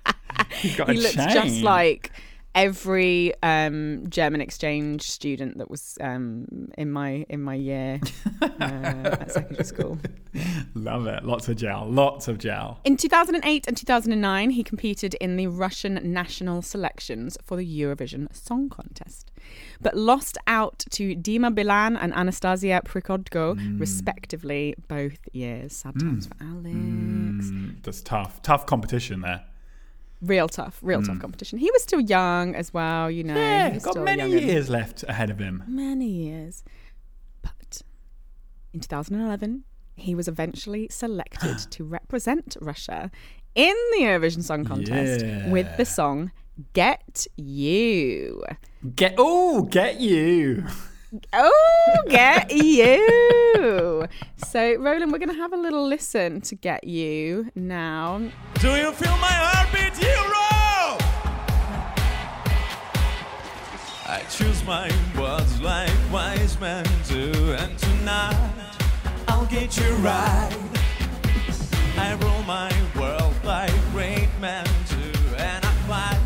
He's 0.59 0.75
got 0.75 0.89
He 0.89 0.97
a 0.97 1.01
looks 1.01 1.15
chain. 1.15 1.29
just 1.29 1.61
like 1.61 2.11
every 2.55 3.33
um, 3.43 4.03
German 4.09 4.41
exchange 4.41 5.01
student 5.09 5.57
that 5.57 5.69
was 5.69 5.97
um, 6.01 6.45
in 6.77 6.91
my 6.91 7.25
in 7.29 7.41
my 7.41 7.55
year 7.55 7.99
uh, 8.41 8.47
at 8.59 9.31
secondary 9.31 9.63
school. 9.65 9.97
Love 10.75 11.07
it. 11.07 11.23
Lots 11.23 11.47
of 11.49 11.55
gel. 11.57 11.87
Lots 11.89 12.27
of 12.27 12.37
gel. 12.37 12.79
In 12.83 12.97
2008 12.97 13.67
and 13.67 13.77
2009, 13.77 14.49
he 14.51 14.63
competed 14.63 15.13
in 15.15 15.35
the 15.37 15.47
Russian 15.47 15.99
national 16.13 16.61
selections 16.61 17.37
for 17.43 17.57
the 17.57 17.65
Eurovision 17.81 18.33
Song 18.35 18.69
Contest, 18.69 19.31
but 19.81 19.95
lost 19.95 20.37
out 20.47 20.79
to 20.91 21.15
Dima 21.15 21.53
Bilan 21.53 21.97
and 21.99 22.13
Anastasia 22.13 22.81
Prikhodko, 22.85 23.53
Hmm. 23.59 23.77
respectively, 23.79 24.75
both 24.87 25.17
years. 25.33 25.75
Sad 25.75 25.99
times 25.99 26.27
for 26.27 26.35
Alex. 26.41 26.65
Mm, 26.75 27.83
that's 27.83 28.01
tough. 28.01 28.41
Tough 28.41 28.65
competition 28.65 29.21
there. 29.21 29.43
Real 30.23 30.47
tough, 30.47 30.79
real 30.81 31.01
tough 31.01 31.19
competition. 31.19 31.59
He 31.59 31.69
was 31.71 31.83
still 31.83 31.99
young 31.99 32.55
as 32.55 32.73
well, 32.73 33.11
you 33.11 33.23
know. 33.25 33.33
he 33.33 33.39
Hmm. 33.39 33.45
Yeah, 33.45 33.69
got 33.79 33.91
still 33.91 34.03
many 34.03 34.21
young 34.21 34.31
years 34.47 34.69
left 34.69 35.03
ahead 35.03 35.29
of 35.29 35.37
him. 35.39 35.63
Many 35.67 36.07
years. 36.07 36.63
But 37.41 37.81
in 38.73 38.79
2011, 38.79 39.65
he 39.95 40.15
was 40.15 40.27
eventually 40.29 40.87
selected 40.89 41.57
to 41.71 41.83
represent 41.83 42.55
Russia 42.61 43.11
in 43.53 43.75
the 43.91 44.03
Eurovision 44.05 44.43
Song 44.43 44.63
Contest 44.65 45.25
with 45.49 45.67
the 45.77 45.85
song 45.85 46.31
Get 46.71 47.27
You. 47.35 48.43
Get 48.95 49.15
oh, 49.17 49.63
get 49.63 49.99
you. 49.99 50.65
Oh, 51.31 51.97
Get 52.09 52.51
You. 52.51 54.07
So, 54.37 54.75
Roland, 54.77 55.11
we're 55.11 55.19
going 55.19 55.29
to 55.29 55.35
have 55.35 55.53
a 55.53 55.57
little 55.57 55.85
listen 55.87 56.41
to 56.41 56.55
Get 56.55 56.85
You 56.85 57.51
now. 57.53 58.17
Do 58.59 58.69
you 58.75 58.91
feel 58.93 59.15
my 59.17 59.27
heartbeat, 59.29 59.82
hero? 59.97 60.97
I 64.05 64.23
choose 64.29 64.63
my 64.65 64.89
words 65.17 65.61
like 65.61 65.91
wise 66.11 66.59
men 66.59 66.85
do, 67.07 67.53
and 67.53 67.77
tonight 67.77 68.37
I'll 69.27 69.45
get 69.45 69.77
you 69.77 69.91
right. 69.95 70.55
I 71.97 72.13
rule 72.21 72.43
my 72.43 72.71
world 72.95 73.35
like 73.43 73.73
great 73.91 74.29
men 74.39 74.65
do, 74.89 75.35
and 75.37 75.63
I 75.65 75.73
fight, 75.87 76.19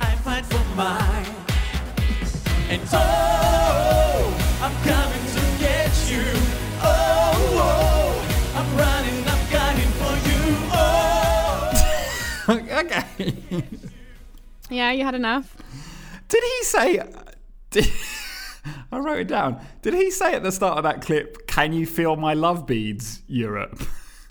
I 0.00 0.14
fight 0.16 0.46
for 0.46 0.64
mine. 0.76 1.34
And 2.68 2.82
oh, 2.92 3.35
Yeah, 14.68 14.90
you 14.90 15.04
had 15.04 15.14
enough. 15.14 15.56
Did 16.28 16.42
he 16.42 16.64
say? 16.64 17.00
Did, 17.70 17.86
I 18.92 18.98
wrote 18.98 19.20
it 19.20 19.28
down. 19.28 19.60
Did 19.82 19.94
he 19.94 20.10
say 20.10 20.34
at 20.34 20.42
the 20.42 20.50
start 20.50 20.76
of 20.78 20.82
that 20.82 21.02
clip, 21.02 21.46
"Can 21.46 21.72
you 21.72 21.86
feel 21.86 22.16
my 22.16 22.34
love 22.34 22.66
beads, 22.66 23.22
Europe"? 23.28 23.80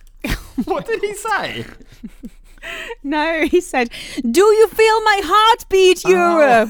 what 0.65 0.85
did 0.87 1.01
he 1.01 1.13
say? 1.13 1.65
No, 3.01 3.45
he 3.45 3.61
said, 3.61 3.89
"Do 4.29 4.41
you 4.41 4.67
feel 4.67 5.01
my 5.03 5.21
heartbeat, 5.23 6.01
Oh. 6.05 6.09
Europe?" 6.09 6.69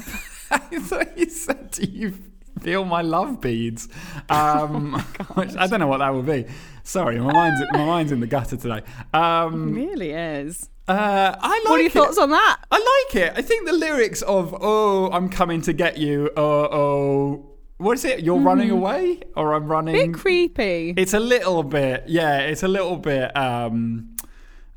I 0.52 0.60
thought 0.80 1.18
he 1.18 1.28
said, 1.30 1.72
"Do 1.72 1.86
you 1.86 2.14
feel 2.62 2.86
my 2.86 3.02
love 3.02 3.42
beads?" 3.42 3.90
Um, 4.30 4.94
which 5.34 5.56
I 5.56 5.66
don't 5.66 5.80
know 5.80 5.88
what 5.88 5.98
that 6.00 6.14
would 6.14 6.28
be. 6.28 6.46
Sorry, 6.86 7.20
my 7.20 7.34
mind's 7.34 7.62
my 7.74 7.84
mind's 7.86 8.12
in 8.12 8.20
the 8.20 8.28
gutter 8.28 8.56
today. 8.58 8.82
Um, 9.14 9.74
really 9.74 10.12
is. 10.12 10.70
uh, 10.88 11.36
I 11.40 11.50
like 11.50 11.64
What 11.66 11.72
are 11.74 11.78
your 11.80 11.88
it. 11.88 11.92
thoughts 11.94 12.18
on 12.20 12.30
that? 12.30 12.58
I 12.72 12.78
like 12.78 13.16
it. 13.24 13.34
I 13.36 13.42
think 13.42 13.66
the 13.66 13.74
lyrics 13.74 14.22
of 14.22 14.56
"Oh, 14.62 15.10
I'm 15.12 15.28
coming 15.30 15.62
to 15.64 15.74
get 15.74 15.98
you," 15.98 16.30
oh, 16.38 16.44
oh, 16.72 17.50
what 17.78 17.94
is 17.98 18.06
it? 18.06 18.20
You're 18.24 18.40
running 18.40 18.70
away, 18.70 19.22
or 19.36 19.54
I'm 19.56 19.66
running. 19.68 19.96
Bit 19.96 20.14
creepy. 20.14 20.94
It's 20.96 21.14
a 21.16 21.20
little 21.20 21.64
bit, 21.64 22.04
yeah. 22.06 22.38
It's 22.40 22.62
a 22.62 22.68
little 22.68 22.98
bit, 22.98 23.36
um, 23.36 24.16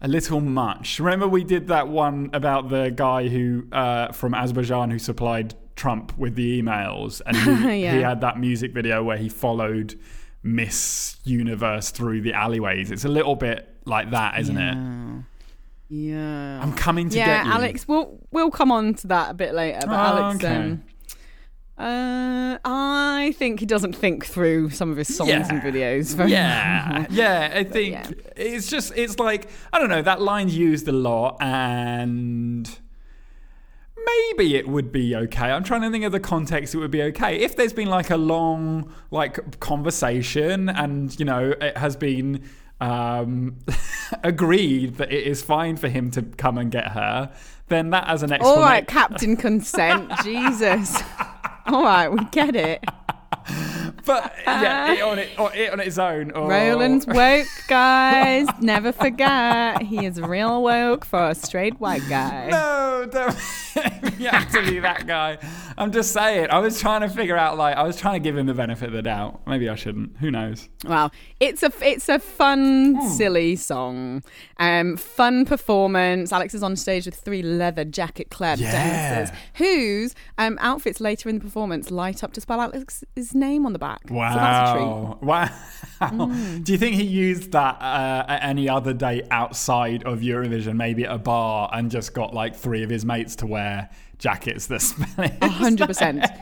a 0.00 0.08
little 0.08 0.40
much. 0.40 0.98
Remember, 1.00 1.28
we 1.28 1.44
did 1.44 1.68
that 1.68 1.88
one 1.88 2.30
about 2.32 2.70
the 2.70 2.90
guy 2.90 3.28
who 3.28 3.66
uh, 3.70 4.12
from 4.12 4.32
Azerbaijan 4.32 4.90
who 4.90 4.98
supplied 4.98 5.54
Trump 5.76 6.16
with 6.16 6.36
the 6.36 6.62
emails, 6.62 7.20
and 7.26 7.36
he, 7.36 7.82
Yeah. 7.82 7.96
he 7.96 8.00
had 8.00 8.22
that 8.22 8.40
music 8.40 8.72
video 8.72 9.04
where 9.04 9.18
he 9.18 9.28
followed 9.28 9.98
Miss 10.42 11.16
Universe 11.24 11.90
through 11.90 12.22
the 12.22 12.32
alleyways. 12.32 12.90
It's 12.90 13.04
a 13.04 13.08
little 13.08 13.36
bit 13.36 13.68
like 13.84 14.10
that, 14.10 14.38
isn't 14.40 14.56
it? 14.56 15.24
yeah. 15.88 16.62
I'm 16.62 16.72
coming 16.74 17.08
to 17.10 17.16
yeah, 17.16 17.38
get 17.42 17.46
you. 17.46 17.52
Alex. 17.52 17.88
We'll 17.88 18.18
we'll 18.30 18.50
come 18.50 18.70
on 18.70 18.94
to 18.94 19.06
that 19.08 19.30
a 19.30 19.34
bit 19.34 19.54
later. 19.54 19.80
But 19.82 19.90
Oh, 19.90 19.94
Alex, 19.94 20.44
okay. 20.44 20.56
um, 20.56 20.82
uh, 21.78 22.58
I 22.64 23.34
think 23.36 23.60
he 23.60 23.66
doesn't 23.66 23.94
think 23.94 24.26
through 24.26 24.70
some 24.70 24.90
of 24.90 24.96
his 24.96 25.14
songs 25.14 25.30
and 25.30 25.62
videos. 25.62 26.14
Very 26.14 26.32
Yeah, 26.32 27.06
yeah. 27.10 27.52
I 27.54 27.64
think 27.64 27.92
yeah. 27.92 28.10
it's 28.36 28.68
just 28.68 28.92
it's 28.96 29.18
like 29.18 29.48
I 29.72 29.78
don't 29.78 29.88
know. 29.88 30.02
That 30.02 30.20
line's 30.20 30.56
used 30.56 30.88
a 30.88 30.92
lot, 30.92 31.36
and 31.40 32.68
maybe 34.08 34.56
it 34.56 34.68
would 34.68 34.92
be 34.92 35.14
okay. 35.14 35.50
I'm 35.50 35.64
trying 35.64 35.82
to 35.82 35.90
think 35.90 36.04
of 36.04 36.12
the 36.12 36.20
context. 36.20 36.74
It 36.74 36.78
would 36.78 36.90
be 36.90 37.02
okay 37.04 37.36
if 37.36 37.56
there's 37.56 37.72
been 37.72 37.88
like 37.88 38.10
a 38.10 38.16
long 38.16 38.92
like 39.10 39.60
conversation, 39.60 40.68
and 40.68 41.18
you 41.18 41.24
know 41.24 41.54
it 41.60 41.76
has 41.76 41.96
been 41.96 42.44
um, 42.80 43.56
agreed 44.22 44.96
that 44.96 45.12
it 45.12 45.26
is 45.26 45.42
fine 45.42 45.76
for 45.76 45.88
him 45.88 46.10
to 46.12 46.22
come 46.22 46.58
and 46.58 46.70
get 46.70 46.88
her. 46.88 47.32
Then 47.68 47.90
that 47.90 48.08
as 48.08 48.22
an 48.22 48.32
explanation. 48.32 48.62
All 48.62 48.64
right, 48.64 48.86
Captain 48.86 49.36
Consent. 49.36 50.10
Jesus. 50.24 51.02
All 51.66 51.82
right, 51.82 52.08
we 52.08 52.24
get 52.30 52.56
it. 52.56 52.84
but 54.08 54.24
uh, 54.24 54.60
yeah, 54.62 54.92
it 54.92 55.02
on 55.02 55.18
it, 55.18 55.38
or 55.38 55.54
it 55.54 55.70
on 55.70 55.80
its 55.80 55.98
own. 55.98 56.30
Or, 56.32 56.48
Roland's 56.48 57.06
woke, 57.20 57.46
guys. 57.68 58.48
Never 58.60 58.90
forget. 58.90 59.82
He 59.82 60.06
is 60.06 60.18
real 60.20 60.62
woke 60.62 61.04
for 61.04 61.28
a 61.28 61.34
straight 61.34 61.78
white 61.78 62.02
guy. 62.08 62.48
No, 62.48 63.06
don't 63.10 63.36
you 64.18 64.28
have 64.28 64.50
to 64.52 64.62
be 64.62 64.78
that 64.80 65.06
guy. 65.06 65.36
I'm 65.78 65.92
just 65.92 66.12
saying. 66.12 66.48
I 66.50 66.58
was 66.58 66.80
trying 66.80 67.02
to 67.02 67.08
figure 67.08 67.36
out, 67.36 67.56
like, 67.56 67.76
I 67.76 67.84
was 67.84 67.96
trying 67.96 68.14
to 68.14 68.20
give 68.20 68.36
him 68.36 68.46
the 68.46 68.54
benefit 68.54 68.88
of 68.88 68.92
the 68.92 69.00
doubt. 69.02 69.40
Maybe 69.46 69.68
I 69.68 69.76
shouldn't. 69.76 70.16
Who 70.18 70.30
knows? 70.30 70.68
Well, 70.84 71.12
it's 71.38 71.62
a 71.62 71.70
it's 71.80 72.08
a 72.08 72.18
fun, 72.18 72.96
Hmm. 72.96 73.08
silly 73.08 73.54
song. 73.56 74.22
Um, 74.58 74.96
fun 74.96 75.44
performance. 75.44 76.32
Alex 76.32 76.52
is 76.52 76.62
on 76.64 76.74
stage 76.74 77.06
with 77.06 77.14
three 77.14 77.42
leather 77.42 77.84
jacket 77.84 78.28
clad 78.30 78.58
Yeah. 78.58 78.72
dancers 78.72 79.36
whose 79.54 80.14
um, 80.36 80.58
outfits 80.60 81.00
later 81.00 81.28
in 81.28 81.36
the 81.38 81.44
performance 81.44 81.90
light 81.92 82.24
up 82.24 82.32
to 82.32 82.40
spell 82.40 82.60
Alex's 82.60 83.34
name 83.34 83.64
on 83.64 83.72
the 83.72 83.78
back. 83.78 84.00
Wow. 84.10 84.32
So 84.32 84.38
that's 84.38 84.70
a 84.70 84.74
treat. 84.74 85.22
Wow. 85.22 86.60
Do 86.64 86.72
you 86.72 86.78
think 86.78 86.96
he 86.96 87.04
used 87.04 87.52
that 87.52 87.80
uh, 87.80 88.24
at 88.28 88.42
any 88.42 88.68
other 88.68 88.92
day 88.92 89.22
outside 89.30 90.02
of 90.04 90.20
Eurovision, 90.20 90.74
maybe 90.76 91.04
at 91.04 91.12
a 91.12 91.18
bar, 91.18 91.70
and 91.72 91.88
just 91.90 92.14
got 92.14 92.34
like 92.34 92.56
three 92.56 92.82
of 92.82 92.90
his 92.90 93.04
mates 93.04 93.36
to 93.36 93.46
wear 93.46 93.90
jackets 94.18 94.66
that 94.66 94.80
spell 94.82 95.24
it? 95.24 95.32
A 95.40 95.48
hundred 95.48 95.86
percent. 95.86 96.24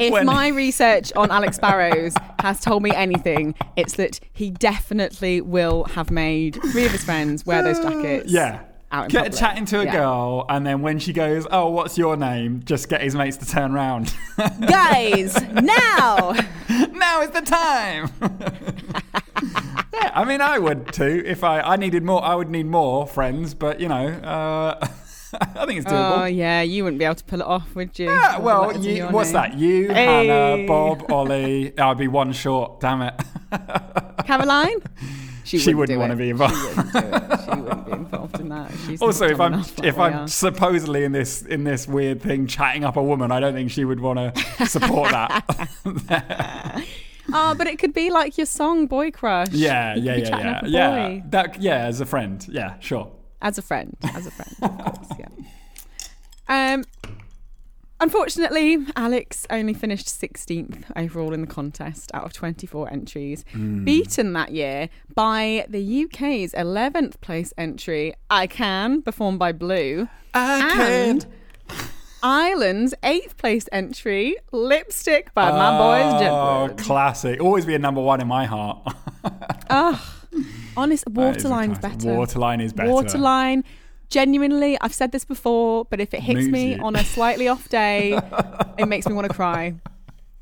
If 0.00 0.10
When- 0.12 0.24
my 0.26 0.48
research 0.48 1.12
on 1.16 1.30
Alex 1.30 1.56
Sparrow 1.56 2.08
has 2.40 2.60
told 2.60 2.82
me 2.82 2.92
anything, 2.92 3.54
it's 3.76 3.94
that 3.96 4.20
he 4.32 4.50
definitely 4.50 5.42
will 5.42 5.84
have 5.84 6.10
made 6.10 6.58
three 6.72 6.86
of 6.86 6.92
his 6.92 7.04
friends 7.04 7.44
wear 7.44 7.62
those 7.62 7.78
jackets. 7.78 8.30
Yeah. 8.32 8.60
Out 8.90 9.08
Get 9.10 9.24
public. 9.24 9.38
chatting 9.40 9.64
to 9.66 9.80
a 9.80 9.84
Yeah. 9.84 9.92
girl, 9.92 10.46
and 10.48 10.66
then 10.66 10.80
when 10.82 10.98
she 10.98 11.12
goes, 11.12 11.46
"Oh, 11.50 11.68
what's 11.70 11.96
your 11.98 12.16
name?" 12.16 12.62
Just 12.64 12.88
get 12.88 13.00
his 13.02 13.14
mates 13.14 13.36
to 13.38 13.46
turn 13.46 13.72
round. 13.72 14.14
Guys, 14.66 15.40
now. 15.52 16.34
now 16.92 17.20
is 17.22 17.30
the 17.30 17.40
time. 17.42 18.10
yeah, 19.94 20.10
I 20.14 20.24
mean, 20.24 20.40
I 20.40 20.58
would 20.58 20.92
too 20.92 21.22
if 21.24 21.42
I 21.44 21.60
I 21.60 21.76
needed 21.76 22.02
more. 22.02 22.22
I 22.24 22.34
would 22.34 22.50
need 22.50 22.66
more 22.66 23.06
friends, 23.06 23.54
but 23.54 23.80
you 23.80 23.88
know, 23.88 24.06
uh, 24.08 24.86
I 25.40 25.66
think 25.66 25.80
it's 25.80 25.86
doable. 25.90 26.22
Oh 26.22 26.24
yeah, 26.26 26.62
you 26.62 26.84
wouldn't 26.84 26.98
be 26.98 27.04
able 27.04 27.14
to 27.16 27.24
pull 27.24 27.40
it 27.40 27.46
off, 27.46 27.74
would 27.74 27.98
you? 27.98 28.06
Yeah, 28.10 28.38
well, 28.38 28.76
you, 28.76 29.06
what's 29.06 29.32
that? 29.32 29.54
You, 29.58 29.88
Hey. 29.92 30.26
Hannah, 30.28 30.66
Bob, 30.66 31.10
Ollie. 31.10 31.78
I'd 31.78 31.98
be 31.98 32.08
one 32.08 32.32
short. 32.32 32.80
Damn 32.80 33.02
it. 33.02 33.14
Caroline? 34.26 34.78
She 35.44 35.74
wouldn't 35.74 35.96
do 35.96 35.98
wanna 35.98 36.16
be 36.16 36.30
involved. 36.30 36.54
She 36.54 36.66
wouldn't. 36.68 37.40
She 37.44 37.50
wouldn't 37.60 37.86
be 37.86 37.92
involved 37.92 38.40
in 38.40 38.48
that. 38.48 38.70
She's 38.86 39.02
Also, 39.02 39.26
if 39.26 39.40
I'm 39.40 39.64
if 39.82 39.98
I'm 39.98 40.14
are. 40.14 40.28
supposedly 40.28 41.04
in 41.04 41.12
this 41.12 41.42
in 41.42 41.64
this 41.64 41.86
weird 41.88 42.22
thing 42.22 42.46
chatting 42.46 42.84
up 42.84 42.96
a 42.96 43.02
woman, 43.02 43.32
I 43.32 43.40
don't 43.40 43.52
think 43.52 43.70
she 43.70 43.84
would 43.84 44.00
want 44.00 44.34
to 44.34 44.66
support 44.66 45.10
that. 45.10 46.84
Oh, 47.34 47.54
but 47.56 47.66
it 47.68 47.78
could 47.78 47.94
be 47.94 48.10
like 48.10 48.36
your 48.36 48.46
song 48.46 48.86
"Boy 48.86 49.10
Crush." 49.10 49.48
yeah, 49.52 49.94
yeah, 49.94 50.16
yeah, 50.16 50.60
yeah, 50.66 50.66
yeah. 50.66 51.20
That 51.30 51.62
yeah, 51.62 51.86
as 51.86 52.00
a 52.00 52.04
friend, 52.06 52.44
yeah, 52.50 52.74
sure. 52.80 53.10
As 53.42 53.58
a 53.58 53.62
friend, 53.62 53.96
as 54.14 54.26
a 54.26 54.30
friend, 54.30 54.54
of 54.62 54.94
course, 54.94 55.18
yeah. 55.18 55.28
Um, 56.48 56.84
unfortunately, 58.00 58.78
Alex 58.96 59.46
only 59.50 59.74
finished 59.74 60.06
16th 60.06 60.84
overall 60.96 61.34
in 61.34 61.40
the 61.40 61.46
contest 61.48 62.10
out 62.14 62.24
of 62.24 62.32
24 62.32 62.90
entries, 62.92 63.44
Hmm. 63.52 63.84
beaten 63.84 64.32
that 64.34 64.52
year 64.52 64.88
by 65.14 65.66
the 65.68 65.80
UK's 66.04 66.52
11th 66.54 67.20
place 67.20 67.52
entry, 67.58 68.14
"I 68.30 68.46
Can," 68.46 69.02
performed 69.02 69.38
by 69.40 69.50
Blue, 69.52 70.08
and 70.34 71.26
Ireland's 72.22 72.94
eighth 73.02 73.36
place 73.36 73.68
entry, 73.72 74.36
"Lipstick" 74.52 75.34
by 75.34 75.50
my 75.50 75.76
boys 75.78 76.22
Oh, 76.30 76.74
classic. 76.78 77.40
Always 77.42 77.66
be 77.66 77.74
a 77.74 77.78
number 77.80 78.00
one 78.00 78.20
in 78.20 78.28
my 78.28 78.44
heart. 78.46 78.86
Honest, 80.76 81.04
That 81.06 81.10
is 81.10 81.16
a 81.16 81.20
Waterline's 81.20 81.78
classic. 81.78 81.98
better. 82.00 82.14
Waterline 82.16 82.60
is 82.60 82.72
better. 82.72 82.90
Waterline. 82.90 83.64
Genuinely, 84.10 84.76
I've 84.80 84.92
said 84.92 85.10
this 85.12 85.24
before, 85.24 85.86
but 85.86 85.98
if 86.00 86.12
it 86.12 86.20
hits 86.20 86.36
Moves 86.40 86.48
me 86.50 86.74
you. 86.74 86.82
on 86.82 86.96
a 86.96 87.02
slightly 87.04 87.48
off 87.48 87.68
day, 87.70 88.18
it 88.78 88.86
makes 88.86 89.06
me 89.06 89.14
want 89.14 89.26
to 89.28 89.34
cry. 89.34 89.74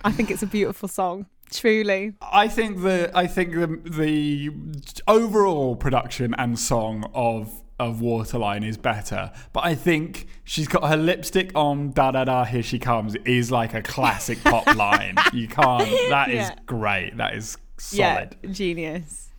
I 0.04 0.10
think 0.12 0.30
it's 0.30 0.42
a 0.42 0.46
beautiful 0.46 0.88
song. 0.88 1.26
Truly. 1.52 2.14
I 2.32 2.48
think 2.48 2.82
the 2.82 3.10
I 3.14 3.26
think 3.26 3.52
the 3.54 3.66
the 3.88 4.50
overall 5.08 5.76
production 5.76 6.34
and 6.38 6.58
song 6.58 7.08
of 7.14 7.62
of 7.78 8.00
Waterline 8.00 8.62
is 8.62 8.76
better, 8.76 9.32
but 9.52 9.64
I 9.64 9.74
think 9.74 10.26
she's 10.44 10.68
got 10.68 10.84
her 10.88 10.96
lipstick 10.96 11.50
on. 11.54 11.92
Da 11.92 12.10
da 12.12 12.24
da. 12.24 12.44
Here 12.44 12.62
she 12.62 12.78
comes. 12.78 13.14
Is 13.24 13.50
like 13.50 13.74
a 13.74 13.82
classic 13.82 14.42
pop 14.44 14.66
line. 14.76 15.16
You 15.32 15.48
can't. 15.48 15.88
That 16.10 16.28
is 16.28 16.48
Yeah. 16.48 16.54
great. 16.66 17.16
That 17.16 17.34
is 17.34 17.56
solid. 17.78 18.36
Yeah, 18.42 18.50
genius. 18.50 19.29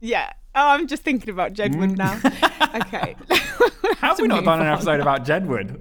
Yeah. 0.00 0.30
Oh, 0.54 0.68
I'm 0.68 0.86
just 0.86 1.02
thinking 1.02 1.30
about 1.30 1.52
Jedward 1.52 1.96
now. 1.96 2.14
Mm. 2.14 2.80
okay. 2.86 3.16
How 3.98 4.08
have 4.08 4.20
we 4.20 4.28
not 4.28 4.44
done 4.44 4.60
an 4.60 4.66
episode 4.66 5.00
about 5.00 5.24
Jedward? 5.24 5.80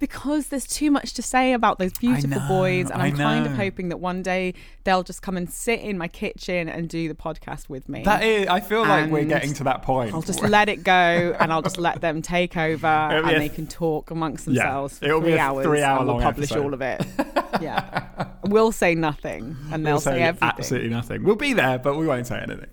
because 0.00 0.48
there's 0.48 0.66
too 0.66 0.90
much 0.90 1.14
to 1.14 1.22
say 1.22 1.54
about 1.54 1.78
those 1.78 1.92
beautiful 1.94 2.28
know, 2.28 2.46
boys, 2.48 2.90
and 2.90 3.00
I'm 3.00 3.16
kind 3.16 3.46
of 3.46 3.52
hoping 3.54 3.88
that 3.88 3.96
one 4.00 4.22
day 4.22 4.52
they'll 4.82 5.04
just 5.04 5.22
come 5.22 5.34
and 5.38 5.48
sit 5.50 5.80
in 5.80 5.96
my 5.96 6.08
kitchen 6.08 6.68
and 6.68 6.90
do 6.90 7.08
the 7.08 7.14
podcast 7.14 7.70
with 7.70 7.88
me. 7.88 8.02
That 8.02 8.22
is. 8.22 8.46
I 8.48 8.60
feel 8.60 8.82
like 8.82 9.10
we're 9.10 9.24
getting 9.24 9.54
to 9.54 9.64
that 9.64 9.80
point. 9.82 10.12
I'll 10.12 10.20
just 10.20 10.42
let 10.42 10.68
it 10.68 10.82
go 10.84 10.92
and 10.92 11.50
I'll 11.50 11.62
just 11.62 11.78
let 11.78 12.02
them 12.02 12.20
take 12.20 12.54
over 12.54 12.86
and 12.86 13.40
they 13.40 13.48
can 13.48 13.66
talk 13.66 14.10
amongst 14.10 14.46
Yeah, 14.46 14.64
themselves 14.64 14.98
for 14.98 15.04
it'll 15.06 15.20
be 15.20 15.28
three 15.28 15.34
a 15.36 15.38
hours 15.40 15.64
three-hour 15.64 15.98
and 16.00 16.06
we'll 16.06 16.16
long 16.16 16.22
publish 16.22 16.50
episode. 16.52 16.64
all 16.64 16.74
of 16.74 16.82
it. 16.82 17.02
Yeah. 17.62 18.26
we'll 18.44 18.72
say 18.72 18.94
nothing 18.94 19.56
and 19.72 19.86
they'll 19.86 19.94
We'll 19.94 20.00
say, 20.00 20.16
say 20.16 20.22
everything. 20.22 20.48
absolutely 20.58 20.90
nothing. 20.90 21.24
We'll 21.24 21.36
be 21.36 21.54
there, 21.54 21.78
but 21.78 21.96
we 21.96 22.06
won't 22.06 22.26
say 22.26 22.40
anything. 22.40 22.68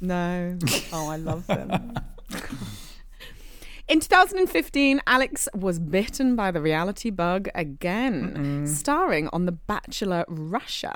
No. 0.00 0.58
Oh, 0.92 1.08
I 1.08 1.16
love 1.16 1.46
them. 1.46 1.94
In 3.88 3.98
2015, 3.98 5.00
Alex 5.06 5.48
was 5.54 5.80
bitten 5.80 6.36
by 6.36 6.50
the 6.52 6.60
reality 6.60 7.10
bug 7.10 7.48
again, 7.56 8.64
starring 8.66 9.28
on 9.32 9.46
The 9.46 9.52
Bachelor 9.52 10.24
Russia. 10.28 10.94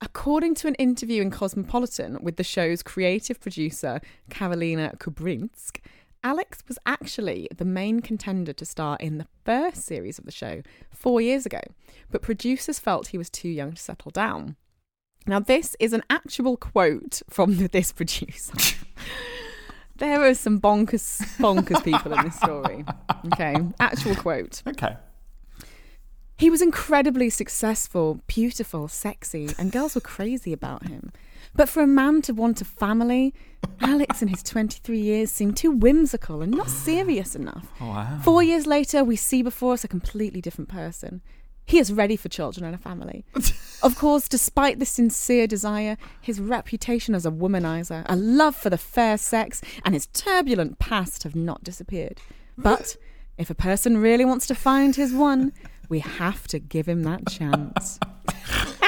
According 0.00 0.56
to 0.56 0.68
an 0.68 0.74
interview 0.74 1.22
in 1.22 1.30
Cosmopolitan 1.30 2.18
with 2.20 2.36
the 2.36 2.42
show's 2.44 2.82
creative 2.82 3.40
producer, 3.40 4.00
Karolina 4.28 4.98
Kubrinsk, 4.98 5.78
Alex 6.24 6.58
was 6.66 6.78
actually 6.84 7.48
the 7.56 7.64
main 7.64 8.00
contender 8.00 8.52
to 8.54 8.64
star 8.64 8.96
in 8.98 9.18
the 9.18 9.28
first 9.44 9.84
series 9.84 10.18
of 10.18 10.24
the 10.24 10.32
show 10.32 10.62
four 10.90 11.20
years 11.20 11.46
ago, 11.46 11.60
but 12.10 12.22
producers 12.22 12.80
felt 12.80 13.08
he 13.08 13.18
was 13.18 13.30
too 13.30 13.48
young 13.48 13.72
to 13.74 13.82
settle 13.82 14.10
down. 14.10 14.56
Now, 15.26 15.40
this 15.40 15.76
is 15.80 15.92
an 15.92 16.02
actual 16.08 16.56
quote 16.56 17.22
from 17.28 17.56
this 17.68 17.92
producer. 17.92 18.54
there 19.96 20.22
are 20.24 20.34
some 20.34 20.60
bonkers, 20.60 21.20
bonkers 21.38 21.82
people 21.82 22.12
in 22.12 22.24
this 22.24 22.36
story. 22.36 22.84
Okay, 23.32 23.56
actual 23.80 24.14
quote. 24.14 24.62
Okay. 24.66 24.96
He 26.38 26.50
was 26.50 26.60
incredibly 26.60 27.30
successful, 27.30 28.20
beautiful, 28.26 28.88
sexy, 28.88 29.48
and 29.58 29.72
girls 29.72 29.94
were 29.94 30.02
crazy 30.02 30.52
about 30.52 30.86
him. 30.86 31.10
But 31.54 31.68
for 31.70 31.82
a 31.82 31.86
man 31.86 32.20
to 32.22 32.34
want 32.34 32.60
a 32.60 32.66
family, 32.66 33.32
Alex 33.80 34.20
in 34.20 34.28
his 34.28 34.42
23 34.42 34.98
years 34.98 35.30
seemed 35.30 35.56
too 35.56 35.70
whimsical 35.70 36.42
and 36.42 36.52
not 36.52 36.68
serious 36.68 37.34
enough. 37.34 37.66
Wow. 37.80 38.20
Four 38.22 38.42
years 38.42 38.66
later, 38.66 39.02
we 39.02 39.16
see 39.16 39.42
before 39.42 39.72
us 39.72 39.82
a 39.82 39.88
completely 39.88 40.42
different 40.42 40.68
person. 40.68 41.22
He 41.66 41.78
is 41.78 41.92
ready 41.92 42.16
for 42.16 42.28
children 42.28 42.64
and 42.64 42.74
a 42.74 42.78
family. 42.78 43.24
of 43.82 43.96
course, 43.96 44.28
despite 44.28 44.78
this 44.78 44.90
sincere 44.90 45.48
desire, 45.48 45.96
his 46.20 46.40
reputation 46.40 47.14
as 47.14 47.26
a 47.26 47.30
womanizer, 47.30 48.04
a 48.06 48.14
love 48.14 48.54
for 48.54 48.70
the 48.70 48.78
fair 48.78 49.18
sex, 49.18 49.60
and 49.84 49.92
his 49.92 50.06
turbulent 50.06 50.78
past 50.78 51.24
have 51.24 51.34
not 51.34 51.64
disappeared. 51.64 52.20
But 52.56 52.96
if 53.38 53.50
a 53.50 53.54
person 53.54 53.98
really 53.98 54.24
wants 54.24 54.46
to 54.46 54.54
find 54.54 54.94
his 54.94 55.12
one, 55.12 55.52
we 55.88 55.98
have 55.98 56.46
to 56.48 56.60
give 56.60 56.88
him 56.88 57.02
that 57.02 57.26
chance. 57.26 57.98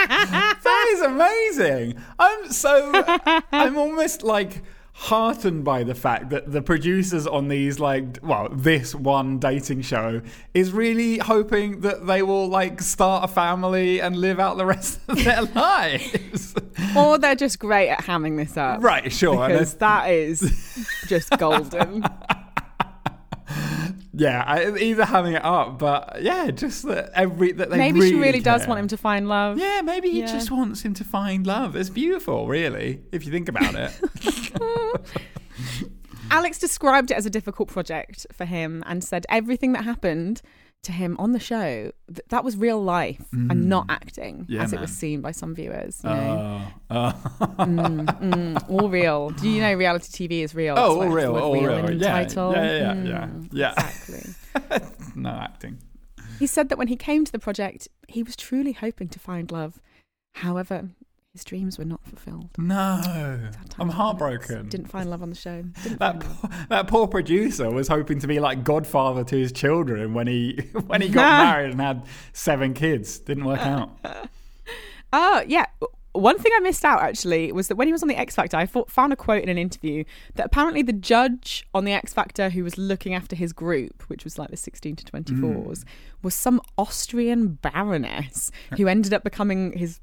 That 0.08 0.86
is 0.92 1.00
amazing. 1.02 2.00
I'm 2.18 2.50
so 2.50 2.92
I'm 3.52 3.76
almost 3.76 4.22
like 4.22 4.62
heartened 5.00 5.62
by 5.64 5.84
the 5.84 5.94
fact 5.94 6.28
that 6.30 6.50
the 6.50 6.60
producers 6.60 7.24
on 7.24 7.46
these 7.46 7.78
like 7.78 8.18
well 8.20 8.48
this 8.50 8.96
one 8.96 9.38
dating 9.38 9.80
show 9.80 10.20
is 10.54 10.72
really 10.72 11.18
hoping 11.18 11.80
that 11.82 12.04
they 12.08 12.20
will 12.20 12.48
like 12.48 12.82
start 12.82 13.22
a 13.22 13.28
family 13.28 14.00
and 14.00 14.16
live 14.16 14.40
out 14.40 14.56
the 14.56 14.66
rest 14.66 14.98
of 15.06 15.22
their 15.22 15.42
lives. 15.54 16.52
or 16.96 17.16
they're 17.16 17.36
just 17.36 17.60
great 17.60 17.90
at 17.90 18.00
hamming 18.00 18.36
this 18.36 18.56
up. 18.56 18.82
right, 18.82 19.12
sure. 19.12 19.46
Because 19.48 19.74
that 19.74 20.10
is 20.10 20.84
just 21.06 21.30
golden. 21.38 22.04
yeah, 24.18 24.42
I, 24.46 24.76
either 24.76 25.04
having 25.04 25.34
it 25.34 25.44
up, 25.44 25.78
but 25.78 26.22
yeah, 26.22 26.50
just 26.50 26.86
that 26.86 27.10
every 27.14 27.52
that 27.52 27.70
they 27.70 27.78
Maybe 27.78 28.00
really 28.00 28.12
she 28.12 28.18
really 28.18 28.40
does 28.40 28.66
want 28.66 28.80
him 28.80 28.88
to 28.88 28.96
find 28.96 29.28
love. 29.28 29.58
Yeah, 29.58 29.80
maybe 29.82 30.10
he 30.10 30.20
Yeah. 30.20 30.26
just 30.26 30.50
wants 30.50 30.82
him 30.82 30.94
to 30.94 31.04
find 31.04 31.46
love. 31.46 31.76
It's 31.76 31.90
beautiful, 31.90 32.46
really, 32.48 33.00
if 33.12 33.24
you 33.24 33.32
think 33.32 33.48
about 33.48 33.74
it. 33.74 33.92
Alex 36.30 36.58
described 36.58 37.10
it 37.10 37.16
as 37.16 37.24
a 37.26 37.30
difficult 37.30 37.68
project 37.68 38.26
for 38.32 38.44
him 38.44 38.82
and 38.86 39.02
said 39.02 39.24
everything 39.30 39.72
that 39.72 39.84
happened 39.84 40.42
to 40.84 40.92
him 40.92 41.16
on 41.18 41.32
the 41.32 41.40
show 41.40 41.90
th- 42.06 42.20
that 42.28 42.44
was 42.44 42.56
real 42.56 42.82
life 42.82 43.20
and 43.32 43.68
not 43.68 43.86
acting 43.88 44.38
Mm. 44.40 44.44
Yeah, 44.48 44.62
as 44.62 44.72
it 44.72 44.80
was 44.80 44.90
seen 44.92 45.20
by 45.20 45.32
some 45.32 45.54
viewers. 45.54 46.00
You 46.04 46.10
know? 46.10 46.66
Oh, 46.90 47.12
oh. 47.40 47.46
Mm, 47.68 48.06
mm, 48.20 48.70
all 48.70 48.88
real. 48.88 49.30
Do 49.30 49.48
you 49.48 49.60
know 49.60 49.74
reality 49.74 50.28
TV 50.28 50.42
is 50.44 50.54
real? 50.54 50.74
Oh, 50.78 51.00
all 51.02 51.08
real, 51.08 51.36
all 51.36 51.52
real 51.54 51.82
real. 51.82 51.92
Yeah, 52.00 52.12
title. 52.24 52.52
yeah, 52.52 52.78
yeah, 52.78 52.92
Mm, 52.94 53.48
yeah, 53.52 53.74
yeah. 53.76 53.88
Exactly. 53.88 54.34
no 55.16 55.30
acting. 55.30 55.78
He 56.38 56.46
said 56.46 56.68
that 56.68 56.78
when 56.78 56.88
he 56.88 56.96
came 56.96 57.24
to 57.24 57.32
the 57.32 57.38
project, 57.40 57.88
he 58.06 58.22
was 58.22 58.36
truly 58.36 58.72
hoping 58.72 59.08
to 59.08 59.18
find 59.18 59.50
love. 59.50 59.80
However, 60.36 60.90
his 61.38 61.44
dreams 61.44 61.78
were 61.78 61.84
not 61.84 62.04
fulfilled. 62.04 62.50
No, 62.58 63.00
I'm 63.78 63.90
heartbroken. 63.90 64.68
Didn't 64.68 64.88
find 64.88 65.08
love 65.08 65.22
on 65.22 65.30
the 65.30 65.36
show. 65.36 65.62
Didn't 65.84 66.00
That 66.00 66.18
poor, 66.18 66.50
that 66.68 66.88
poor 66.88 67.06
producer 67.06 67.70
was 67.70 67.86
hoping 67.86 68.18
to 68.18 68.26
be 68.26 68.40
like 68.40 68.64
godfather 68.64 69.22
to 69.22 69.36
his 69.36 69.52
children 69.52 70.14
when 70.14 70.26
he 70.26 70.56
when 70.88 71.00
he 71.00 71.08
got 71.08 71.44
married 71.44 71.70
and 71.70 71.80
had 71.80 72.02
seven 72.32 72.74
kids. 72.74 73.20
Didn't 73.20 73.44
work 73.44 73.60
out. 73.64 73.90
Oh, 75.12 75.44
yeah. 75.46 75.66
One 76.12 76.38
thing 76.38 76.50
I 76.56 76.60
missed 76.60 76.84
out 76.84 77.00
actually 77.02 77.52
was 77.52 77.68
that 77.68 77.76
when 77.76 77.86
he 77.86 77.92
was 77.92 78.02
on 78.02 78.08
the 78.08 78.16
X 78.16 78.34
Factor, 78.34 78.56
I 78.56 78.66
found 78.66 79.12
a 79.12 79.16
quote 79.16 79.42
in 79.42 79.48
an 79.48 79.58
interview 79.58 80.04
that 80.34 80.46
apparently 80.46 80.82
the 80.82 80.92
judge 80.92 81.66
on 81.74 81.84
the 81.84 81.92
X 81.92 82.12
Factor 82.14 82.50
who 82.50 82.64
was 82.64 82.76
looking 82.78 83.14
after 83.14 83.36
his 83.36 83.52
group, 83.52 84.02
which 84.08 84.24
was 84.24 84.38
like 84.38 84.50
the 84.50 84.56
16 84.56 84.96
to 84.96 85.04
24s, 85.04 85.84
was 86.22 86.34
some 86.34 86.60
Austrian 86.76 87.58
baroness 87.62 88.50
who 88.76 88.88
ended 88.88 89.12
up 89.14 89.22
becoming 89.22 89.72
his 89.78 90.00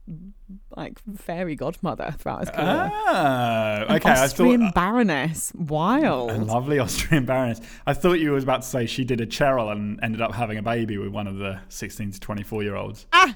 like 0.78 1.00
fairy 1.18 1.56
godmother 1.56 2.13
throughout 2.18 2.41
his 2.41 2.50
career. 2.52 2.91
Ah, 2.94 3.86
An 3.89 3.96
okay. 3.96 4.10
I 4.12 4.24
Austrian 4.24 4.62
thought 4.62 4.76
baroness. 4.76 5.52
Wild. 5.56 6.32
a 6.32 6.38
lovely 6.38 6.80
Austrian 6.80 7.26
baroness. 7.26 7.60
I 7.86 7.94
thought 7.94 8.20
you 8.20 8.32
were 8.32 8.38
about 8.38 8.62
to 8.62 8.68
say 8.68 8.86
she 8.86 9.04
did 9.04 9.22
a 9.22 9.26
Cheryl 9.26 9.72
and 9.72 10.00
ended 10.04 10.22
up 10.22 10.34
having 10.34 10.58
a 10.58 10.62
baby 10.63 10.98
with 10.98 11.10
one 11.10 11.28
of 11.28 11.38
the 11.38 11.60
16 11.70 12.12
to 12.12 12.20
24 12.20 12.63
year 12.63 12.76
olds. 12.76 13.08
Ah! 13.12 13.36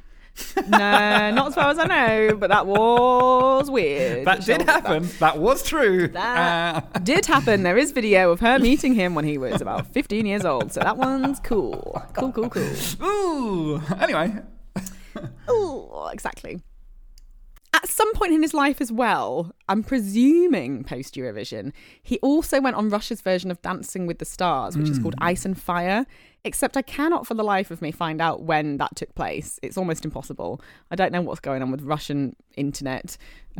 No, 0.68 1.32
not 1.32 1.48
as 1.48 1.56
far 1.56 1.70
as 1.70 1.80
I 1.80 1.86
know, 1.86 2.36
but 2.36 2.50
that 2.50 2.66
was 2.68 3.70
weird. 3.72 4.26
That 4.26 4.46
did 4.46 4.62
happen. 4.64 5.08
That 5.20 5.38
was 5.40 5.64
true. 5.64 6.08
That- 6.10 6.84
Uh, 6.96 7.00
did 7.00 7.26
happen. 7.26 7.64
There 7.64 7.78
is 7.78 7.92
video 7.92 8.32
of 8.32 8.40
her 8.42 8.60
meeting 8.60 8.94
him 8.94 9.16
when 9.16 9.26
he 9.26 9.38
was 9.38 9.62
about 9.66 9.88
15 9.94 10.26
years 10.26 10.46
old. 10.46 10.72
So 10.72 10.80
that 10.82 10.98
one's 10.98 11.40
cool. 11.40 12.02
Cool, 12.14 12.32
cool, 12.32 12.50
cool. 12.50 13.06
ooh. 13.06 13.82
Anyway, 14.00 14.34
Ooh, 15.50 15.90
exactly. 16.12 16.62
At 17.82 17.88
some 17.88 18.14
point 18.14 18.34
in 18.34 18.42
his 18.42 18.54
life 18.54 18.82
as 18.82 18.92
well, 18.92 19.54
I'm 19.70 19.84
presuming 19.84 20.84
post 20.84 21.16
Eurovision, 21.16 21.72
he 22.04 22.20
also 22.20 22.60
went 22.60 22.76
on 22.76 22.90
Russia's 22.90 23.22
version 23.22 23.52
of 23.52 23.62
Dancing 23.62 24.06
with 24.06 24.20
the 24.20 24.26
Stars, 24.26 24.78
which 24.78 24.90
is 24.90 25.00
called 25.00 25.16
Ice 25.20 25.46
and 25.46 25.60
Fire. 25.60 26.06
Except 26.44 26.76
I 26.76 26.82
cannot 26.82 27.26
for 27.26 27.36
the 27.36 27.44
life 27.44 27.72
of 27.72 27.82
me 27.82 27.92
find 27.92 28.22
out 28.22 28.42
when 28.44 28.78
that 28.78 28.98
took 28.98 29.16
place. 29.16 29.60
It's 29.64 29.78
almost 29.78 30.04
impossible. 30.04 30.62
I 30.92 30.96
don't 30.96 31.14
know 31.14 31.22
what's 31.22 31.40
going 31.40 31.62
on 31.62 31.72
with 31.72 31.82
Russian 31.82 32.36
internet 32.58 33.16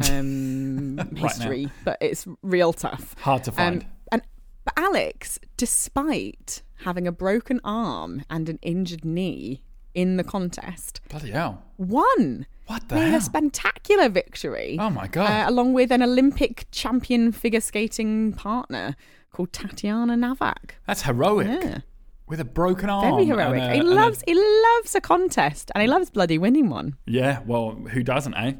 um, 0.10 0.98
history, 1.16 1.70
but 1.86 1.98
it's 2.02 2.28
real 2.42 2.74
tough. 2.74 3.16
hard 3.20 3.46
to 3.46 3.54
find. 3.54 3.84
Um, 3.84 3.90
and 4.12 4.22
but 4.66 4.74
Alex, 4.76 5.40
despite 5.56 6.62
having 6.84 7.08
a 7.08 7.12
broken 7.14 7.62
arm 7.64 8.24
and 8.30 8.50
an 8.50 8.60
injured 8.62 9.06
knee 9.06 9.64
in 9.94 10.18
the 10.18 10.24
contest, 10.26 11.00
Bloody 11.10 11.32
hell. 11.32 11.64
won. 11.78 12.46
What 12.70 12.88
the 12.88 12.96
Made 12.96 13.16
a 13.16 13.22
spectacular 13.22 14.10
victory. 14.10 14.78
Oh 14.80 14.92
my 14.92 15.08
God. 15.08 15.28
Uh, 15.32 15.50
along 15.50 15.74
with 15.74 15.92
an 15.92 16.04
Olympic 16.04 16.68
champion 16.72 17.32
figure 17.32 17.62
skating 17.62 18.32
partner 18.34 18.96
called 19.32 19.52
Tatiana 19.52 20.14
Navka. 20.16 20.54
That's 20.86 21.02
heroic. 21.02 21.48
Yeah, 21.48 21.80
With 22.28 22.40
a 22.40 22.46
broken 22.46 22.88
arm. 22.92 23.12
very 23.16 23.26
heroic. 23.26 23.60
a- 23.60 23.74
he 23.74 23.80
and 23.80 23.88
a- 23.90 23.94
loves 23.96 24.24
he 24.28 24.36
loves 24.36 24.94
a 24.94 25.02
contest 25.02 25.72
and 25.74 25.82
he 25.82 25.88
loves 25.88 26.12
bloody 26.12 26.38
winning 26.38 26.70
one. 26.70 26.96
yeah, 27.08 27.40
well, 27.48 27.72
who 27.72 28.04
doesn't, 28.04 28.36
eh? 28.36 28.54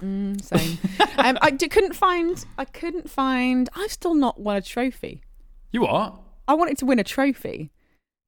Mm, 0.00 0.42
same. 0.42 0.78
um, 1.18 1.38
I 1.42 1.50
d- 1.50 1.68
couldn't 1.68 1.94
find. 1.94 2.44
I 2.56 2.64
couldn't 2.64 3.08
find. 3.10 3.68
I've 3.76 3.92
still 3.92 4.14
not 4.14 4.40
won 4.40 4.56
a 4.56 4.62
trophy. 4.62 5.22
You 5.70 5.86
are. 5.86 6.18
I 6.48 6.54
wanted 6.54 6.78
to 6.78 6.86
win 6.86 6.98
a 6.98 7.04
trophy. 7.04 7.70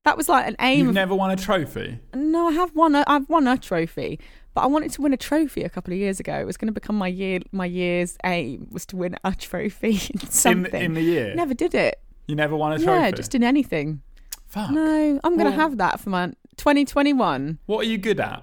That 0.05 0.17
was 0.17 0.29
like 0.29 0.47
an 0.47 0.57
aim. 0.61 0.79
You've 0.81 0.89
of- 0.89 0.95
never 0.95 1.15
won 1.15 1.31
a 1.31 1.37
trophy? 1.37 1.99
No, 2.15 2.49
I 2.49 2.53
have 2.53 2.75
won. 2.75 2.95
A, 2.95 3.05
I've 3.07 3.29
won 3.29 3.47
a 3.47 3.59
trophy, 3.59 4.19
but 4.55 4.63
I 4.63 4.67
wanted 4.67 4.91
to 4.93 5.03
win 5.03 5.13
a 5.13 5.17
trophy 5.19 5.63
a 5.63 5.69
couple 5.69 5.93
of 5.93 5.99
years 5.99 6.19
ago. 6.21 6.35
It 6.35 6.47
was 6.47 6.57
going 6.57 6.69
to 6.69 6.73
become 6.73 6.97
my 6.97 7.07
year. 7.09 7.41
My 7.53 7.67
year's 7.67 8.17
aim 8.25 8.69
was 8.71 8.87
to 8.87 8.97
win 8.97 9.17
a 9.25 9.35
trophy 9.35 9.91
in 10.15 10.21
In, 10.21 10.31
something. 10.31 10.83
in 10.83 10.95
the 10.95 11.03
year? 11.03 11.35
Never 11.35 11.53
did 11.55 11.75
it. 11.75 12.01
You 12.27 12.35
never 12.35 12.57
won 12.57 12.73
a 12.73 12.77
trophy? 12.79 12.91
Yeah, 12.91 13.11
just 13.11 13.35
in 13.35 13.45
anything. 13.45 14.01
Fuck. 14.47 14.71
No, 14.71 15.21
I'm 15.23 15.35
going 15.37 15.45
to 15.51 15.57
Well- 15.57 15.69
have 15.69 15.77
that 15.79 16.01
for 16.01 16.09
my 16.11 16.29
2021. 16.57 17.59
What 17.67 17.81
are 17.81 17.89
you 17.89 17.99
good 17.99 18.21
at? 18.21 18.43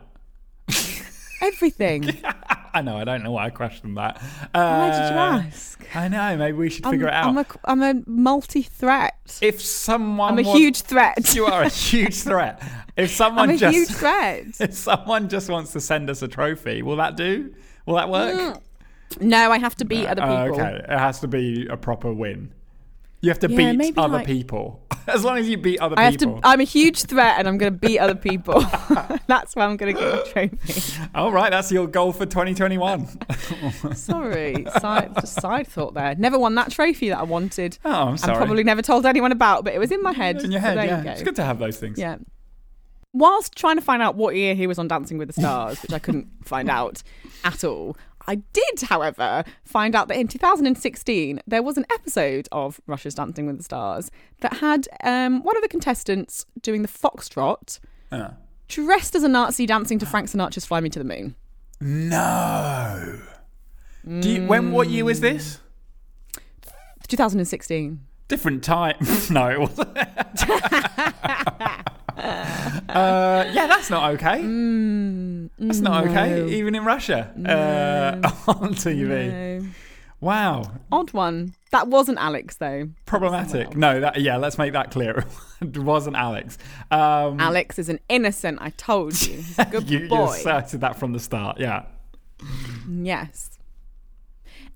Everything. 1.41 2.21
I 2.77 2.81
know, 2.81 2.97
I 2.97 3.03
don't 3.05 3.23
know 3.23 3.31
why 3.31 3.45
I 3.45 3.49
questioned 3.49 3.97
that. 3.97 4.21
Why 4.53 4.89
did 4.91 5.11
you 5.11 5.17
Uh, 5.19 5.43
ask? 5.47 5.83
I 5.95 6.07
know, 6.07 6.37
maybe 6.37 6.57
we 6.57 6.69
should 6.69 6.85
I'm, 6.85 6.91
figure 6.91 7.07
it 7.07 7.13
out. 7.13 7.27
I'm 7.27 7.37
a, 7.39 7.45
I'm 7.65 7.81
a 7.83 7.93
multi-threat. 8.05 9.15
if 9.41 9.61
someone 9.61 10.33
I'm 10.33 10.39
a 10.39 10.43
huge 10.43 10.81
threat. 10.81 11.33
You 11.35 11.45
are 11.47 11.63
a 11.63 11.69
huge 11.69 12.15
threat. 12.21 12.61
If 12.95 13.09
someone 13.21 13.49
I'm 13.49 13.55
a 13.55 13.57
just 13.57 13.75
huge 13.75 13.89
threat. 13.89 14.45
if 14.59 14.73
someone 14.73 15.27
just 15.29 15.49
wants 15.49 15.71
to 15.73 15.79
send 15.81 16.09
us 16.09 16.21
a 16.21 16.27
trophy, 16.27 16.81
will 16.83 16.97
that 16.97 17.17
do? 17.17 17.53
Will 17.85 17.95
that 17.95 18.09
work? 18.09 18.61
No, 19.21 19.51
I 19.51 19.57
have 19.57 19.75
to 19.77 19.85
beat 19.85 20.05
other 20.05 20.21
Uh, 20.21 20.43
people. 20.45 20.59
okay, 20.61 20.75
it 20.87 20.99
has 20.99 21.19
to 21.21 21.27
be 21.27 21.65
a 21.67 21.77
proper 21.77 22.13
win. 22.13 22.53
You 23.21 23.29
have 23.29 23.39
to 23.39 23.49
Yeah, 23.49 23.57
beat 23.71 23.77
maybe 23.77 23.97
other 23.97 24.17
like- 24.17 24.27
people. 24.27 24.83
As 25.07 25.23
long 25.23 25.37
as 25.37 25.47
you 25.47 25.57
beat 25.57 25.79
other 25.79 25.97
I 25.97 26.03
have 26.03 26.17
people. 26.17 26.41
to. 26.41 26.47
I'm 26.47 26.59
a 26.59 26.65
huge 26.65 27.03
threat, 27.03 27.39
and 27.39 27.47
I'm 27.47 27.57
going 27.57 27.71
to 27.71 27.79
beat 27.79 27.99
other 27.99 28.15
people. 28.15 28.59
That's 29.27 29.55
why 29.55 29.65
I'm 29.65 29.77
going 29.77 29.95
to 29.95 29.99
get 29.99 30.27
a 30.27 30.31
trophy. 30.31 31.09
All 31.15 31.31
right, 31.31 31.51
that's 31.51 31.71
your 31.71 31.87
goal 31.87 32.13
for 32.13 32.25
2021. 32.25 33.07
Sorry, 33.95 34.65
side 34.79 35.13
just 35.15 35.41
side 35.41 35.67
thought 35.67 35.93
there. 35.93 36.15
Never 36.15 36.39
won 36.39 36.55
that 36.55 36.71
trophy 36.71 37.09
that 37.09 37.19
I 37.19 37.23
wanted. 37.23 37.77
Oh, 37.83 37.91
I'm 37.91 38.17
sorry. 38.17 38.33
And 38.33 38.45
probably 38.45 38.63
never 38.63 38.81
told 38.81 39.05
anyone 39.05 39.31
about, 39.31 39.63
but 39.65 39.73
it 39.73 39.79
was 39.79 39.91
in 39.91 40.01
my 40.01 40.13
head. 40.13 40.43
in 40.43 40.51
your 40.51 40.61
so 40.61 40.67
head, 40.67 40.77
there 40.77 40.85
yeah. 40.85 41.03
you. 41.03 41.09
It's 41.09 41.23
good 41.23 41.35
to 41.35 41.43
have 41.43 41.59
those 41.59 41.77
things. 41.77 41.97
Yeah. 41.97 42.17
Whilst 43.13 43.55
trying 43.55 43.77
to 43.77 43.81
find 43.81 44.01
out 44.01 44.15
what 44.15 44.35
year 44.35 44.55
he 44.55 44.67
was 44.67 44.77
on 44.77 44.87
Dancing 44.87 45.17
with 45.17 45.27
the 45.27 45.33
Stars, 45.33 45.81
which 45.81 45.91
I 45.91 45.99
couldn't 45.99 46.27
find 46.45 46.69
out 46.69 47.01
at 47.43 47.63
all, 47.63 47.97
I 48.27 48.35
did, 48.35 48.81
however, 48.89 49.43
find 49.63 49.95
out 49.95 50.09
that 50.09 50.17
in 50.17 50.27
2016 50.27 51.39
there 51.47 51.63
was 51.63 51.77
an 51.77 51.85
episode 51.93 52.47
of 52.51 52.81
Russia's 52.85 53.15
Dancing 53.15 53.47
with 53.47 53.57
the 53.57 53.63
Stars 53.63 54.11
that 54.41 54.57
had 54.57 54.87
um, 55.03 55.43
one 55.43 55.55
of 55.55 55.63
the 55.63 55.69
contestants 55.69 56.45
doing 56.61 56.81
the 56.81 56.87
foxtrot 56.87 57.79
Uh, 58.11 58.31
dressed 58.67 59.15
as 59.15 59.23
a 59.23 59.29
Nazi 59.29 59.65
dancing 59.65 59.97
to 59.99 60.05
Frank 60.05 60.27
Sinatra's 60.29 60.65
"Fly 60.65 60.81
Me 60.81 60.89
to 60.89 60.99
the 60.99 61.05
Moon." 61.05 61.35
no. 61.79 63.19
Do 64.21 64.29
you, 64.29 64.45
when? 64.45 64.71
What 64.71 64.89
year 64.89 65.03
was 65.03 65.19
this? 65.19 65.59
2016. 67.09 67.99
Different 68.29 68.63
time. 68.63 68.95
no, 69.29 69.49
it 69.49 69.59
wasn't. 69.59 69.97
uh, 72.89 73.45
yeah, 73.53 73.67
that's 73.67 73.89
not 73.89 74.13
okay. 74.13 74.37
that's 75.59 75.79
not 75.79 76.05
no. 76.05 76.11
okay, 76.11 76.49
even 76.51 76.73
in 76.73 76.83
Russia. 76.83 77.31
Uh, 77.37 78.27
on 78.47 78.73
TV. 78.73 79.61
No. 79.61 79.67
Wow, 80.19 80.71
Odd 80.91 81.13
one. 81.13 81.53
That 81.69 81.89
wasn't 81.89 82.17
Alex 82.17 82.55
though. 82.55 82.89
problematic. 83.05 83.77
No, 83.77 83.99
that 83.99 84.19
yeah. 84.19 84.37
Let's 84.37 84.57
make 84.57 84.73
that 84.73 84.89
clear. 84.89 85.25
it 85.61 85.77
wasn't 85.77 86.15
Alex. 86.15 86.57
Um, 86.89 87.39
Alex 87.39 87.77
is 87.77 87.87
an 87.87 87.99
innocent. 88.09 88.57
I 88.59 88.71
told 88.71 89.21
you. 89.21 89.35
He's 89.35 89.59
a 89.59 89.65
good 89.65 89.87
you, 89.87 89.99
you 89.99 90.23
asserted 90.23 90.81
that 90.81 90.97
from 90.97 91.13
the 91.13 91.19
start. 91.19 91.59
Yeah. 91.59 91.83
Yes. 92.89 93.56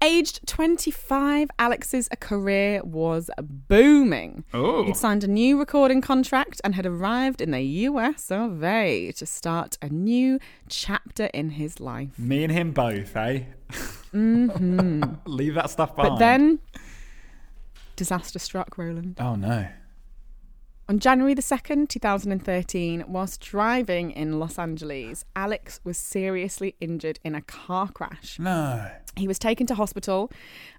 Aged 0.03 0.47
25, 0.47 1.49
Alex's 1.59 2.09
career 2.19 2.81
was 2.83 3.29
booming. 3.39 4.43
Oh. 4.51 4.83
He'd 4.83 4.97
signed 4.97 5.23
a 5.23 5.27
new 5.27 5.59
recording 5.59 6.01
contract 6.01 6.59
and 6.63 6.73
had 6.73 6.87
arrived 6.87 7.39
in 7.39 7.51
the 7.51 7.61
US 7.61 8.31
of 8.31 8.63
A 8.63 9.11
to 9.11 9.27
start 9.27 9.77
a 9.79 9.89
new 9.89 10.39
chapter 10.67 11.25
in 11.35 11.51
his 11.51 11.79
life. 11.79 12.17
Me 12.17 12.43
and 12.43 12.51
him 12.51 12.71
both, 12.71 13.15
eh? 13.15 13.43
Leave 14.13 15.53
that 15.53 15.69
stuff 15.69 15.95
behind. 15.95 16.13
Mm-hmm. 16.13 16.15
But 16.15 16.19
then, 16.19 16.59
disaster 17.95 18.39
struck 18.39 18.79
Roland. 18.79 19.17
Oh 19.19 19.35
no. 19.35 19.67
On 20.89 20.99
January 20.99 21.33
the 21.33 21.41
2nd, 21.41 21.87
2013, 21.87 23.05
whilst 23.07 23.39
driving 23.39 24.11
in 24.11 24.39
Los 24.39 24.59
Angeles, 24.59 25.23
Alex 25.35 25.79
was 25.83 25.97
seriously 25.97 26.75
injured 26.81 27.19
in 27.23 27.33
a 27.33 27.41
car 27.41 27.87
crash. 27.89 28.37
No. 28.39 28.89
He 29.15 29.27
was 29.27 29.39
taken 29.39 29.67
to 29.67 29.75
hospital, 29.75 30.31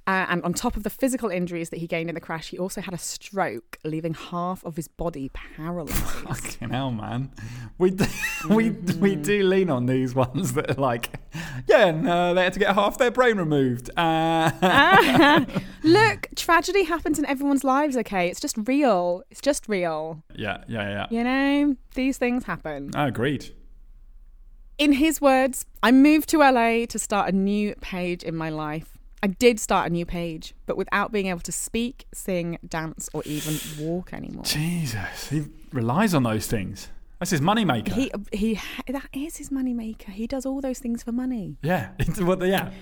uh, 0.06 0.26
and 0.28 0.42
on 0.42 0.52
top 0.52 0.76
of 0.76 0.82
the 0.82 0.90
physical 0.90 1.30
injuries 1.30 1.70
that 1.70 1.78
he 1.78 1.86
gained 1.86 2.08
in 2.08 2.14
the 2.16 2.20
crash, 2.20 2.48
he 2.48 2.58
also 2.58 2.80
had 2.80 2.92
a 2.92 2.98
stroke, 2.98 3.78
leaving 3.84 4.14
half 4.14 4.64
of 4.64 4.74
his 4.74 4.88
body 4.88 5.28
paralyzed. 5.28 5.94
Fucking 6.02 6.70
hell, 6.70 6.90
man. 6.90 7.30
We 7.78 7.90
do, 7.90 8.06
we 8.50 8.70
we 8.70 9.14
do 9.14 9.44
lean 9.44 9.70
on 9.70 9.86
these 9.86 10.12
ones 10.12 10.54
that 10.54 10.72
are 10.72 10.80
like, 10.80 11.20
yeah, 11.68 11.86
and 11.86 12.08
uh, 12.08 12.34
they 12.34 12.42
had 12.42 12.52
to 12.54 12.58
get 12.58 12.74
half 12.74 12.98
their 12.98 13.12
brain 13.12 13.36
removed. 13.36 13.90
Uh, 13.96 15.44
Look, 15.84 16.28
tragedy 16.34 16.82
happens 16.82 17.20
in 17.20 17.26
everyone's 17.26 17.62
lives, 17.62 17.96
okay? 17.96 18.28
It's 18.28 18.40
just 18.40 18.56
real. 18.64 19.22
It's 19.30 19.40
just 19.40 19.68
real. 19.68 20.24
yeah, 20.34 20.64
yeah, 20.66 20.88
yeah. 20.88 21.06
You 21.10 21.22
know, 21.22 21.76
these 21.94 22.18
things 22.18 22.44
happen. 22.44 22.90
I 22.96 23.06
agreed. 23.06 23.54
In 24.78 24.94
his 24.94 25.20
words, 25.20 25.64
I 25.80 25.92
moved 25.92 26.28
to 26.30 26.38
LA 26.38 26.86
to 26.86 26.98
start 26.98 27.28
a 27.28 27.32
new 27.32 27.76
page 27.80 28.24
in 28.24 28.34
my 28.34 28.50
life. 28.50 28.98
I 29.22 29.28
did 29.28 29.60
start 29.60 29.88
a 29.88 29.90
new 29.90 30.04
page, 30.04 30.52
but 30.66 30.76
without 30.76 31.12
being 31.12 31.26
able 31.28 31.40
to 31.40 31.52
speak, 31.52 32.06
sing, 32.12 32.58
dance, 32.66 33.08
or 33.12 33.22
even 33.24 33.58
walk 33.78 34.12
anymore. 34.12 34.42
Jesus, 34.44 35.28
he 35.28 35.44
relies 35.72 36.12
on 36.12 36.24
those 36.24 36.48
things. 36.48 36.88
That's 37.20 37.30
his 37.30 37.40
moneymaker. 37.40 37.92
He, 37.92 38.10
he, 38.32 38.60
that 38.88 39.08
is 39.12 39.36
his 39.36 39.50
moneymaker. 39.50 40.08
He 40.08 40.26
does 40.26 40.44
all 40.44 40.60
those 40.60 40.80
things 40.80 41.04
for 41.04 41.12
money. 41.12 41.56
yeah, 41.62 41.90
it's 42.00 42.20
what 42.20 42.40
the, 42.40 42.48
yeah. 42.48 42.72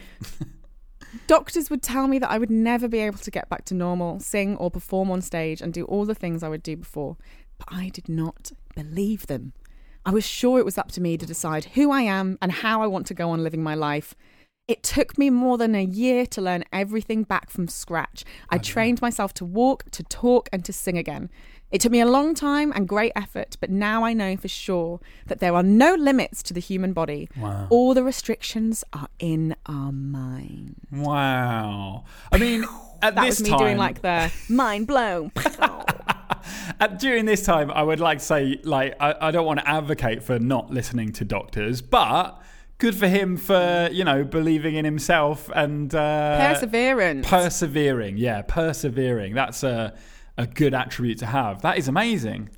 Doctors 1.26 1.68
would 1.68 1.82
tell 1.82 2.08
me 2.08 2.18
that 2.18 2.30
I 2.30 2.38
would 2.38 2.50
never 2.50 2.88
be 2.88 3.00
able 3.00 3.18
to 3.18 3.30
get 3.30 3.50
back 3.50 3.66
to 3.66 3.74
normal, 3.74 4.18
sing 4.20 4.56
or 4.56 4.70
perform 4.70 5.10
on 5.10 5.20
stage 5.20 5.60
and 5.60 5.74
do 5.74 5.84
all 5.84 6.06
the 6.06 6.14
things 6.14 6.42
I 6.42 6.48
would 6.48 6.62
do 6.62 6.76
before. 6.76 7.18
But 7.58 7.68
I 7.70 7.90
did 7.90 8.08
not 8.08 8.52
believe 8.74 9.26
them. 9.26 9.52
I 10.06 10.10
was 10.10 10.26
sure 10.26 10.58
it 10.58 10.64
was 10.64 10.78
up 10.78 10.90
to 10.92 11.02
me 11.02 11.18
to 11.18 11.26
decide 11.26 11.66
who 11.66 11.90
I 11.90 12.00
am 12.02 12.38
and 12.40 12.50
how 12.50 12.80
I 12.80 12.86
want 12.86 13.06
to 13.08 13.14
go 13.14 13.28
on 13.30 13.42
living 13.42 13.62
my 13.62 13.74
life. 13.74 14.14
It 14.70 14.84
took 14.84 15.18
me 15.18 15.30
more 15.30 15.58
than 15.58 15.74
a 15.74 15.82
year 15.82 16.26
to 16.26 16.40
learn 16.40 16.62
everything 16.72 17.24
back 17.24 17.50
from 17.50 17.66
scratch. 17.66 18.24
I 18.50 18.58
trained 18.58 19.02
myself 19.02 19.34
to 19.34 19.44
walk, 19.44 19.90
to 19.90 20.04
talk, 20.04 20.48
and 20.52 20.64
to 20.64 20.72
sing 20.72 20.96
again. 20.96 21.28
It 21.72 21.80
took 21.80 21.90
me 21.90 22.00
a 22.00 22.06
long 22.06 22.36
time 22.36 22.70
and 22.70 22.86
great 22.86 23.10
effort, 23.16 23.56
but 23.58 23.68
now 23.68 24.04
I 24.04 24.12
know 24.12 24.36
for 24.36 24.46
sure 24.46 25.00
that 25.26 25.40
there 25.40 25.56
are 25.56 25.64
no 25.64 25.96
limits 25.96 26.40
to 26.44 26.54
the 26.54 26.60
human 26.60 26.92
body. 26.92 27.28
Wow. 27.36 27.66
All 27.68 27.94
the 27.94 28.04
restrictions 28.04 28.84
are 28.92 29.08
in 29.18 29.56
our 29.66 29.90
mind. 29.90 30.76
Wow. 30.92 32.04
I 32.30 32.38
mean, 32.38 32.62
at 33.02 33.16
That 33.16 33.22
this 33.22 33.40
was 33.40 33.42
me 33.42 33.50
time, 33.50 33.58
doing 33.58 33.76
like 33.76 34.02
the 34.02 34.30
mind 34.48 34.86
blown. 34.86 35.32
During 36.98 37.24
this 37.24 37.42
time, 37.44 37.72
I 37.72 37.82
would 37.82 37.98
like 37.98 38.18
to 38.18 38.24
say, 38.24 38.60
like, 38.62 38.94
I, 39.00 39.16
I 39.20 39.30
don't 39.32 39.46
want 39.46 39.58
to 39.58 39.68
advocate 39.68 40.22
for 40.22 40.38
not 40.38 40.70
listening 40.70 41.12
to 41.14 41.24
doctors, 41.24 41.82
but 41.82 42.39
good 42.80 42.94
for 42.96 43.06
him 43.06 43.36
for 43.36 43.88
you 43.92 44.02
know 44.04 44.24
believing 44.24 44.74
in 44.74 44.84
himself 44.84 45.48
and 45.54 45.94
uh, 45.94 46.38
Perseverance. 46.54 47.28
persevering. 47.28 48.16
Yeah, 48.18 48.42
persevering. 48.42 49.34
That's 49.34 49.62
a 49.62 49.94
a 50.36 50.46
good 50.46 50.74
attribute 50.74 51.18
to 51.18 51.26
have. 51.26 51.62
That 51.62 51.78
is 51.78 51.86
amazing. 51.88 52.50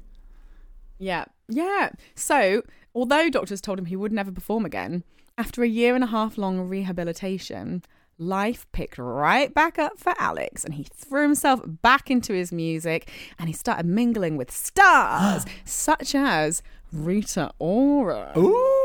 yeah. 0.98 1.24
Yeah. 1.48 1.90
So, 2.14 2.62
although 2.94 3.28
doctors 3.28 3.60
told 3.60 3.78
him 3.78 3.84
he 3.86 3.96
would 3.96 4.12
never 4.12 4.32
perform 4.32 4.64
again, 4.64 5.04
after 5.36 5.62
a 5.62 5.68
year 5.68 5.94
and 5.94 6.02
a 6.04 6.06
half 6.06 6.38
long 6.38 6.60
rehabilitation, 6.60 7.82
life 8.18 8.66
picked 8.72 8.96
right 8.96 9.52
back 9.52 9.78
up 9.78 9.98
for 9.98 10.14
Alex 10.18 10.64
and 10.64 10.74
he 10.74 10.84
threw 10.84 11.22
himself 11.22 11.60
back 11.66 12.10
into 12.10 12.32
his 12.32 12.52
music 12.52 13.10
and 13.38 13.48
he 13.48 13.52
started 13.52 13.84
mingling 13.84 14.36
with 14.36 14.50
stars 14.50 15.44
such 15.64 16.14
as 16.14 16.62
Rita 16.92 17.50
Ora. 17.58 18.32
Ooh, 18.38 18.81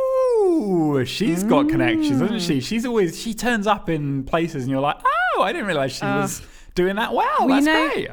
she's 1.05 1.43
got 1.43 1.69
connections, 1.69 2.19
doesn't 2.19 2.39
she? 2.41 2.57
Mm. 2.59 2.63
She's 2.63 2.85
always 2.85 3.19
she 3.19 3.33
turns 3.33 3.67
up 3.67 3.89
in 3.89 4.23
places, 4.23 4.63
and 4.63 4.71
you're 4.71 4.81
like, 4.81 4.97
oh, 5.35 5.41
I 5.41 5.51
didn't 5.51 5.67
realize 5.67 5.93
she 5.93 6.05
was 6.05 6.41
doing 6.75 6.95
that 6.95 7.13
well. 7.13 7.27
well, 7.47 7.59
you 7.59 7.65
That's 7.65 7.65
know- 7.65 7.89
great. 7.93 8.09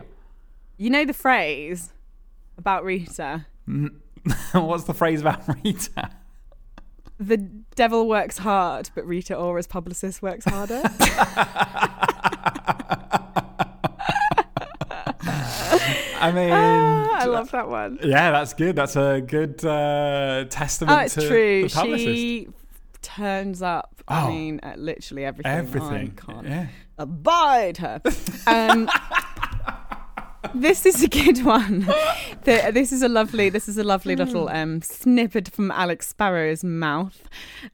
You 0.76 0.90
know 0.90 1.04
the 1.04 1.14
phrase 1.14 1.92
about 2.58 2.84
Rita? 2.84 3.46
Mm. 3.68 3.94
What's 4.52 4.84
the 4.84 4.94
phrase 4.94 5.20
about 5.20 5.42
Rita? 5.62 6.10
The 7.20 7.36
devil 7.76 8.08
works 8.08 8.38
hard, 8.38 8.90
but 8.94 9.06
Rita 9.06 9.36
Ora's 9.36 9.66
publicist 9.68 10.20
works 10.20 10.44
harder. 10.46 10.82
I 16.28 16.32
mean, 16.32 16.50
Ah, 16.52 17.18
I 17.20 17.24
love 17.26 17.50
that 17.52 17.68
one. 17.68 17.98
yeah, 18.02 18.30
that's 18.30 18.54
good. 18.54 18.76
That's 18.76 18.96
a 18.96 19.20
good 19.20 19.64
uh, 19.64 20.44
testament 20.50 21.02
it's 21.06 21.14
to 21.14 21.28
true. 21.28 21.68
She 21.68 22.48
turns 23.02 23.62
up. 23.62 23.90
I 24.08 24.24
Oh. 24.24 24.28
mean, 24.28 24.60
at 24.62 24.78
literally 24.78 25.24
everything. 25.24 25.52
Everything. 25.52 26.14
I 26.18 26.32
can't 26.32 26.46
Yeah. 26.46 26.66
abide 26.98 27.78
her. 27.78 28.00
Um, 28.46 28.88
this 30.54 30.84
is 30.86 31.02
a 31.02 31.08
good 31.08 31.44
one. 31.44 31.80
The- 32.44 32.70
this 32.72 32.92
is 32.92 33.02
a 33.02 33.08
lovely. 33.08 33.48
This 33.48 33.68
is 33.68 33.78
a 33.78 33.84
lovely 33.84 34.14
little 34.14 34.48
um, 34.50 34.82
snippet 34.82 35.48
from 35.48 35.70
Alex 35.70 36.08
Sparrow's 36.08 36.62
mouth 36.62 37.28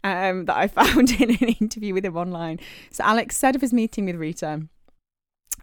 um, 0.04 0.44
that 0.46 0.56
I 0.56 0.68
found 0.68 1.10
in 1.20 1.30
an 1.30 1.48
interview 1.60 1.94
with 1.94 2.04
him 2.04 2.16
online. 2.16 2.58
So 2.90 3.02
Alex 3.04 3.36
said 3.36 3.54
of 3.56 3.60
his 3.60 3.72
meeting 3.72 4.06
with 4.06 4.16
Rita, 4.16 4.62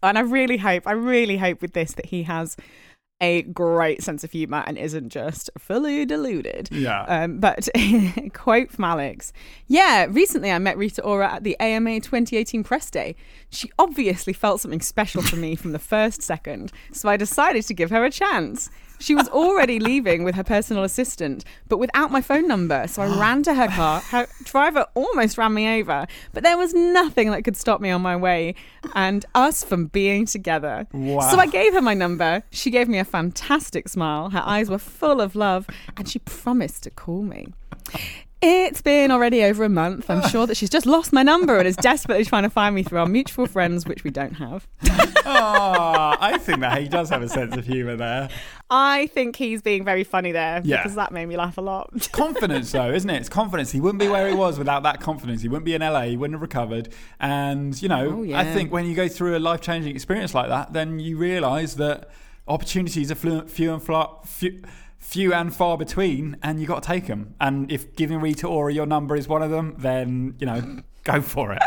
and 0.03 0.17
I 0.17 0.21
really 0.21 0.57
hope, 0.57 0.87
I 0.87 0.93
really 0.93 1.37
hope 1.37 1.61
with 1.61 1.73
this 1.73 1.93
that 1.93 2.07
he 2.07 2.23
has 2.23 2.57
a 3.19 3.41
great 3.43 4.03
sense 4.03 4.23
of 4.23 4.31
humour 4.31 4.63
and 4.67 4.77
isn't 4.77 5.09
just 5.09 5.49
fully 5.57 6.05
deluded. 6.05 6.69
Yeah. 6.71 7.01
Um, 7.03 7.39
but 7.39 7.67
quote 8.33 8.71
from 8.71 8.83
Alex 8.83 9.33
Yeah, 9.67 10.05
recently 10.09 10.51
I 10.51 10.59
met 10.59 10.77
Rita 10.77 11.01
Ora 11.01 11.33
at 11.33 11.43
the 11.43 11.59
AMA 11.59 12.01
2018 12.01 12.63
press 12.63 12.89
day. 12.91 13.15
She 13.49 13.71
obviously 13.79 14.33
felt 14.33 14.61
something 14.61 14.81
special 14.81 15.21
for 15.21 15.37
me 15.37 15.55
from 15.55 15.71
the 15.71 15.79
first 15.79 16.21
second, 16.21 16.71
so 16.91 17.07
I 17.09 17.17
decided 17.17 17.63
to 17.67 17.73
give 17.73 17.89
her 17.91 18.03
a 18.03 18.11
chance. 18.11 18.69
She 18.99 19.15
was 19.15 19.27
already 19.29 19.79
leaving 19.91 20.23
with 20.23 20.35
her 20.35 20.43
personal 20.43 20.83
assistant, 20.83 21.45
but 21.67 21.77
without 21.77 22.11
my 22.11 22.21
phone 22.21 22.47
number. 22.47 22.87
So 22.87 23.01
I 23.03 23.19
ran 23.19 23.43
to 23.43 23.53
her 23.53 23.67
car. 23.67 24.01
Her 24.01 24.27
driver 24.43 24.85
almost 24.95 25.37
ran 25.37 25.53
me 25.53 25.79
over, 25.79 26.07
but 26.33 26.43
there 26.43 26.57
was 26.57 26.73
nothing 26.73 27.31
that 27.31 27.43
could 27.43 27.55
stop 27.55 27.79
me 27.79 27.89
on 27.89 28.01
my 28.01 28.15
way 28.15 28.55
and 28.95 29.25
us 29.35 29.63
from 29.63 29.87
being 29.87 30.25
together. 30.25 30.87
Wow. 30.91 31.29
So 31.31 31.37
I 31.37 31.47
gave 31.47 31.73
her 31.73 31.81
my 31.81 31.93
number. 31.93 32.43
She 32.51 32.69
gave 32.69 32.87
me 32.87 32.97
a 32.99 33.05
fantastic 33.05 33.87
smile. 33.87 34.29
Her 34.31 34.43
eyes 34.45 34.69
were 34.69 34.79
full 34.79 35.21
of 35.21 35.35
love, 35.35 35.67
and 35.95 36.09
she 36.09 36.19
promised 36.19 36.83
to 36.83 36.89
call 36.89 37.21
me. 37.21 37.47
It's 38.39 38.83
been 38.83 39.09
already 39.09 39.43
over 39.43 39.63
a 39.63 39.69
month. 39.69 40.09
I'm 40.11 40.21
oh. 40.23 40.27
sure 40.27 40.45
that 40.47 40.55
she's 40.57 40.69
just 40.69 40.85
lost 40.85 41.11
my 41.11 41.23
number 41.23 41.57
and 41.57 41.67
is 41.67 41.75
desperately 41.75 42.23
trying 42.23 42.43
to 42.43 42.49
find 42.51 42.75
me 42.75 42.83
through 42.83 42.99
our 42.99 43.07
mutual 43.07 43.47
friends, 43.47 43.87
which 43.87 44.03
we 44.03 44.11
don't 44.11 44.33
have. 44.33 44.67
oh, 45.25 46.15
I 46.19 46.37
think 46.39 46.59
that 46.59 46.79
he 46.81 46.87
does 46.87 47.09
have 47.09 47.23
a 47.23 47.29
sense 47.29 47.55
of 47.57 47.65
humour 47.65 47.95
there. 47.95 48.29
I 48.69 49.07
think 49.07 49.37
he's 49.37 49.61
being 49.63 49.83
very 49.83 50.03
funny 50.03 50.31
there 50.31 50.61
Yeah. 50.63 50.77
because 50.77 50.95
that 50.95 51.11
made 51.11 51.25
me 51.25 51.35
laugh 51.35 51.57
a 51.57 51.61
lot. 51.61 52.09
Confidence, 52.11 52.71
though, 52.71 52.91
isn't 52.91 53.09
it? 53.09 53.17
It's 53.19 53.29
confidence. 53.29 53.71
He 53.71 53.79
wouldn't 53.81 53.99
be 53.99 54.07
where 54.07 54.27
he 54.27 54.35
was 54.35 54.59
without 54.59 54.83
that 54.83 54.99
confidence. 55.01 55.41
He 55.41 55.47
wouldn't 55.47 55.65
be 55.65 55.73
in 55.73 55.81
LA. 55.81 56.03
He 56.03 56.17
wouldn't 56.17 56.35
have 56.35 56.41
recovered. 56.41 56.89
And 57.19 57.79
you 57.81 57.89
know, 57.89 58.17
Oh, 58.19 58.23
yeah. 58.23 58.39
I 58.39 58.45
think 58.53 58.71
when 58.71 58.85
you 58.85 58.95
go 58.95 59.07
through 59.07 59.35
a 59.35 59.39
life 59.39 59.61
changing 59.61 59.95
experience 59.95 60.35
like 60.35 60.49
that, 60.49 60.73
then 60.73 60.99
you 60.99 61.17
realise 61.17 61.73
that 61.75 62.09
opportunities 62.47 63.11
are 63.11 63.15
few 63.15 63.73
and 63.73 63.81
far, 63.83 64.19
few, 64.25 64.51
few 64.51 64.61
and 65.15 65.55
far 65.55 65.77
between, 65.77 66.37
and 66.43 66.59
you 66.59 66.67
got 66.67 66.83
to 66.83 66.87
take 66.87 67.07
them. 67.07 67.33
And 67.39 67.71
if 67.71 67.95
giving 67.95 68.19
Rita 68.19 68.47
Ora 68.47 68.73
your 68.73 68.85
number 68.85 69.15
is 69.15 69.27
one 69.27 69.41
of 69.41 69.49
them, 69.51 69.75
then 69.77 70.35
you 70.39 70.45
know, 70.45 70.81
go 71.03 71.21
for 71.21 71.53
it. 71.53 71.61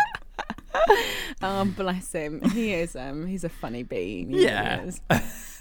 oh, 1.42 1.64
bless 1.76 2.12
him. 2.12 2.42
He 2.50 2.72
is. 2.74 2.94
Um, 2.96 3.26
he's 3.26 3.44
a 3.44 3.48
funny 3.48 3.82
being. 3.82 4.28
He 4.30 4.34
really 4.36 4.46
Yeah. 4.46 4.82
is. 4.82 5.00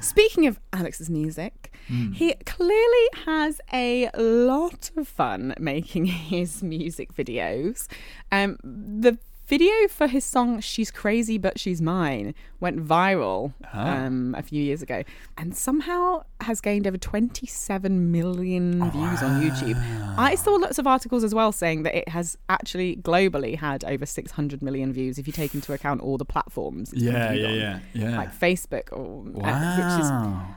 Speaking 0.00 0.46
of 0.46 0.58
Alex's 0.72 1.08
music, 1.10 1.72
Hmm. 1.88 2.12
he 2.12 2.34
clearly 2.44 3.08
has 3.26 3.60
a 3.72 4.10
lot 4.16 4.90
of 4.96 5.06
fun 5.06 5.54
making 5.58 6.06
his 6.06 6.62
music 6.62 7.14
videos. 7.14 7.86
Um, 8.32 8.58
the 8.62 9.18
video 9.46 9.72
for 9.88 10.06
his 10.06 10.24
song 10.24 10.60
"She's 10.60 10.90
Crazy 10.90 11.38
but 11.38 11.58
She's 11.58 11.80
Mine" 11.80 12.34
went 12.60 12.84
viral 12.84 13.52
Ah. 13.72 14.04
um, 14.04 14.34
a 14.36 14.42
few 14.42 14.62
years 14.62 14.82
ago, 14.82 15.02
and 15.38 15.56
somehow 15.56 16.22
has 16.40 16.60
gained 16.60 16.86
over 16.86 16.96
27 16.96 18.10
million 18.10 18.90
views 18.90 19.22
on 19.22 19.42
YouTube. 19.42 19.76
I 20.18 20.34
saw 20.34 20.52
lots 20.54 20.78
of 20.78 20.86
articles 20.86 21.22
as 21.24 21.34
well 21.34 21.52
saying 21.52 21.82
that 21.84 21.94
it 21.94 22.08
has 22.08 22.36
actually 22.48 22.96
globally 22.96 23.56
had 23.56 23.84
over 23.84 24.04
600 24.06 24.62
million 24.62 24.92
views 24.92 25.18
if 25.18 25.26
you 25.26 25.32
take 25.32 25.54
into 25.54 25.72
account 25.72 26.00
all 26.00 26.18
the 26.18 26.24
platforms. 26.24 26.92
Yeah, 26.94 27.32
yeah, 27.32 27.46
on, 27.48 27.54
yeah, 27.54 27.78
yeah. 27.94 28.16
Like 28.18 28.34
Facebook, 28.34 28.92
or, 28.92 29.20
uh, 29.44 29.76
which 29.76 30.04
is 30.04 30.10
wow. 30.10 30.56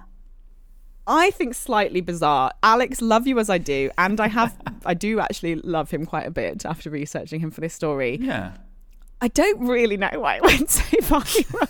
I 1.08 1.32
think 1.32 1.56
slightly 1.56 2.02
bizarre. 2.02 2.52
Alex, 2.62 3.02
love 3.02 3.26
you 3.26 3.40
as 3.40 3.50
I 3.50 3.58
do, 3.58 3.90
and 3.98 4.20
I 4.20 4.28
have 4.28 4.56
I 4.86 4.94
do 4.94 5.20
actually 5.20 5.56
love 5.56 5.92
him 5.92 6.06
quite 6.06 6.26
a 6.28 6.32
bit 6.32 6.66
after 6.66 6.90
researching 6.90 7.40
him 7.40 7.52
for 7.52 7.62
this 7.62 7.74
story. 7.74 8.18
Yeah. 8.22 8.54
I 9.22 9.28
don't 9.28 9.60
really 9.68 9.98
know 9.98 10.10
why 10.16 10.36
it 10.38 10.44
went 10.44 10.70
so 10.70 10.82
viral. 10.84 11.68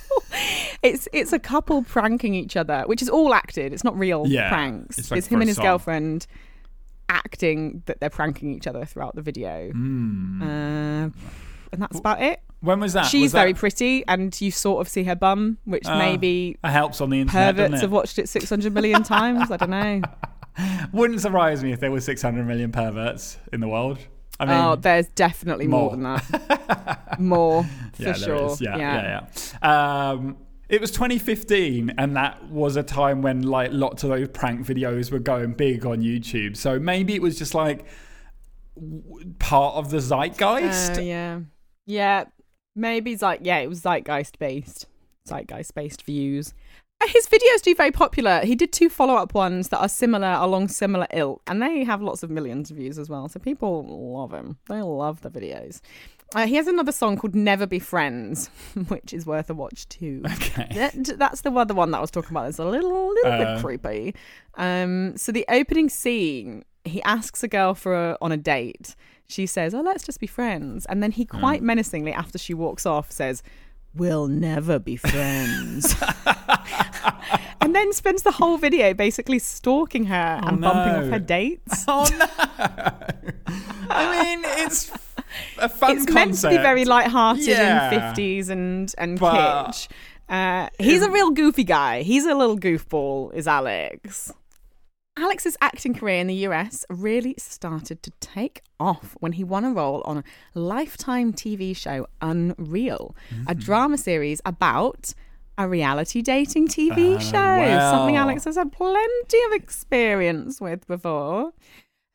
it's 0.84 1.08
it's 1.14 1.34
a 1.34 1.39
couple 1.39 1.82
pranking 1.84 2.34
each 2.36 2.56
other, 2.56 2.84
which 2.86 3.02
is 3.02 3.10
all 3.10 3.34
acted. 3.34 3.74
It's 3.74 3.84
not 3.84 3.97
real 3.97 4.26
Yeah, 4.28 4.50
pranks. 4.50 4.97
it's 4.97 5.08
It's, 5.08 5.12
like 5.12 5.24
for 5.24 5.34
him 5.36 5.41
and 5.41 5.47
his 5.50 5.58
song. 5.58 5.66
girlfriend 5.66 6.28
acting 7.10 7.82
that 7.88 8.00
they're 8.00 8.10
pranking 8.10 8.54
each 8.54 8.68
other 8.68 8.86
throughout 8.86 9.16
the 9.16 9.22
video. 9.22 9.72
Hmm. 9.72 10.41
Uh, 10.41 10.45
and 11.72 11.82
that's 11.82 12.00
about 12.00 12.22
it. 12.22 12.39
When 12.62 12.80
was 12.80 12.93
that? 12.93 13.06
She's 13.06 13.22
Was 13.24 13.32
that- 13.34 13.39
very 13.39 13.54
pretty, 13.54 14.04
and 14.08 14.39
you 14.41 14.52
sort 14.52 14.82
of 14.82 14.89
see 14.89 15.04
her 15.06 15.16
bum, 15.16 15.58
which 15.66 15.86
Ah, 15.88 15.97
maybe 15.97 16.58
helps 16.64 17.00
on 17.02 17.10
the 17.10 17.22
internet. 17.22 17.56
perverts 17.56 17.82
have 17.82 17.91
watched 17.91 18.20
it 18.20 18.28
600 18.28 18.74
million 18.74 19.02
times. 19.04 19.50
I 19.50 19.58
don't 19.58 19.70
know. 19.70 20.02
Wouldn't 20.91 21.22
surprise 21.22 21.64
me 21.64 21.72
if 21.72 21.80
there 21.80 21.89
were 21.91 22.02
600 22.02 22.45
million 22.45 22.72
perverts 22.72 23.38
in 23.54 23.62
the 23.62 23.68
world. 23.68 23.97
I 24.40 24.46
mean, 24.46 24.56
oh, 24.56 24.76
there's 24.76 25.08
definitely 25.10 25.68
more, 25.68 25.82
more. 25.82 25.92
than 25.92 26.04
that. 26.04 27.16
more, 27.20 27.64
for 27.94 28.04
yeah, 28.04 28.14
sure. 28.14 28.46
is. 28.52 28.62
Yeah, 28.62 28.78
yeah, 28.78 29.26
yeah. 29.62 30.10
Um, 30.12 30.38
it 30.70 30.80
was 30.80 30.92
2015, 30.92 31.96
and 31.98 32.16
that 32.16 32.48
was 32.50 32.76
a 32.76 32.84
time 32.84 33.22
when 33.22 33.42
like 33.42 33.72
lots 33.74 34.04
of 34.04 34.10
those 34.10 34.30
prank 34.30 34.66
videos 34.66 35.12
were 35.12 35.20
going 35.20 35.54
big 35.54 35.86
on 35.86 36.02
YouTube. 36.02 36.56
So 36.56 36.80
maybe 36.80 37.16
it 37.16 37.22
was 37.22 37.38
just 37.38 37.54
like 37.54 37.86
w- 38.76 39.34
part 39.40 39.76
of 39.76 39.90
the 39.90 39.98
zeitgeist. 39.98 41.00
Uh, 41.00 41.02
yeah. 41.02 41.40
Yeah. 41.86 42.26
Maybe 42.76 43.18
like 43.18 43.42
yeah, 43.44 43.58
it 43.58 43.68
was 43.68 43.82
zeitgeist 43.82 44.38
based. 44.40 44.86
Zeitgeist 45.28 45.74
based 45.74 46.04
views. 46.04 46.54
His 47.08 47.28
videos 47.28 47.62
do 47.62 47.74
very 47.76 47.91
popular. 47.91 48.41
He 48.41 48.56
did 48.56 48.72
two 48.74 48.89
follow 48.89 49.16
up 49.16 49.34
ones 49.34 49.70
that 49.70 49.80
are 49.80 49.89
similar 49.89 50.34
along 50.39 50.68
similar 50.68 51.08
ilk, 51.12 51.41
and 51.47 51.62
they 51.62 51.84
have 51.84 52.02
lots 52.02 52.24
of 52.24 52.30
millions 52.30 52.70
of 52.72 52.78
views 52.78 53.00
as 53.00 53.10
well. 53.10 53.28
So 53.30 53.39
people 53.39 53.86
love 53.88 54.32
him. 54.34 54.58
They 54.68 54.82
love 54.82 55.22
the 55.22 55.30
videos. 55.30 55.80
Uh, 56.36 56.45
he 56.45 56.56
has 56.56 56.68
another 56.68 56.91
song 56.91 57.18
called 57.18 57.34
"Never 57.36 57.66
Be 57.66 57.80
Friends," 57.80 58.47
which 58.89 59.14
is 59.14 59.26
worth 59.26 59.50
a 59.50 59.54
watch 59.54 59.88
too. 59.89 60.22
Okay. 60.26 60.68
That- 60.74 61.18
that's 61.18 61.41
the 61.41 61.52
other 61.52 61.74
one 61.74 61.91
that 61.91 61.97
I 61.97 62.02
was 62.02 62.12
talking 62.12 62.32
about. 62.32 62.50
It's 62.50 62.60
a 62.60 62.66
little, 62.66 63.10
little 63.14 63.32
Uh. 63.32 63.56
bit 63.56 63.64
creepy. 63.64 64.16
Um, 64.56 65.16
so 65.18 65.32
the 65.32 65.45
opening 65.50 65.89
scene, 65.89 66.64
he 66.86 67.02
asks 67.04 67.43
a 67.43 67.47
girl 67.47 67.74
for 67.74 67.93
a, 68.12 68.18
on 68.22 68.32
a 68.32 68.38
date. 68.38 68.95
She 69.28 69.45
says, 69.45 69.74
"Oh, 69.74 69.82
let's 69.82 70.04
just 70.04 70.20
be 70.20 70.28
friends," 70.28 70.86
and 70.88 71.02
then 71.02 71.12
he 71.12 71.24
Hmm. 71.24 71.39
quite 71.39 71.64
menacingly, 71.64 72.12
after 72.14 72.38
she 72.38 72.54
walks 72.54 72.86
off, 72.86 73.10
says, 73.12 73.41
"We'll 73.96 74.28
never 74.28 74.80
be 74.80 74.96
friends." 74.98 75.96
and 77.62 77.76
then 77.76 77.92
spends 77.94 78.24
the 78.24 78.32
whole 78.32 78.58
video 78.58 78.94
basically 78.94 79.40
stalking 79.40 80.06
her 80.06 80.40
and 80.44 80.62
bumping 80.62 80.96
off 81.06 81.10
her 81.12 81.20
dates. 81.20 81.86
Oh 81.88 82.08
no! 82.18 82.26
I 83.90 84.24
mean, 84.24 84.42
it's 84.64 84.92
a 85.58 85.70
fun 85.70 85.98
it's 85.98 86.06
concept. 86.06 86.14
meant 86.14 86.36
to 86.42 86.50
be 86.50 86.58
very 86.58 86.86
light-hearted 86.86 87.48
Yeah. 87.48 87.90
and 87.92 88.16
50s 88.18 88.50
and 88.50 88.94
and 88.98 89.20
But- 89.20 89.68
kitsch. 89.68 89.88
Uh, 90.30 90.70
he's 90.78 91.02
a 91.02 91.10
real 91.10 91.32
goofy 91.32 91.64
guy. 91.64 92.04
He's 92.04 92.24
a 92.28 92.36
little 92.36 92.56
goofball, 92.56 93.34
is 93.34 93.48
Alex. 93.48 94.32
Alex's 95.18 95.57
acting 95.62 95.93
career 95.93 96.20
in 96.20 96.28
the 96.28 96.36
US 96.47 96.86
really 96.89 97.36
started 97.38 98.01
to 98.03 98.12
take 98.20 98.62
off 98.80 99.16
when 99.20 99.34
he 99.34 99.43
won 99.43 99.66
a 99.66 99.72
role 99.72 100.01
on 100.05 100.20
a 100.20 100.60
lifetime 100.60 101.34
TV 101.34 101.76
show, 101.76 102.07
Unreal, 102.22 103.16
a 103.32 103.34
Mm-hmm. 103.36 103.60
drama 103.60 103.97
series 103.97 104.41
about 104.45 105.14
a 105.57 105.68
reality 105.68 106.22
dating 106.22 106.70
TV 106.70 107.16
Uh, 107.16 107.20
show. 107.20 107.91
Something. 107.91 108.16
Alex 108.16 108.45
has 108.45 108.55
had 108.55 108.72
plenty 108.72 109.41
of 109.47 109.51
experience 109.53 110.62
with 110.62 110.88
before. 110.88 111.51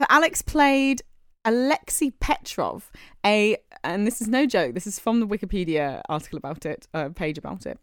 So 0.01 0.07
Alex 0.09 0.41
played 0.41 1.03
Alexei 1.45 2.11
Petrov, 2.21 2.91
a, 3.27 3.59
and 3.83 4.07
this 4.07 4.23
is 4.23 4.29
no 4.29 4.47
joke, 4.47 4.73
this 4.75 4.87
is 4.87 4.99
from 4.99 5.21
the 5.21 5.27
Wikipedia 5.27 6.01
article 6.09 6.39
about 6.39 6.65
it, 6.65 6.87
uh, 6.95 7.11
page 7.11 7.37
about 7.37 7.67
it. 7.67 7.79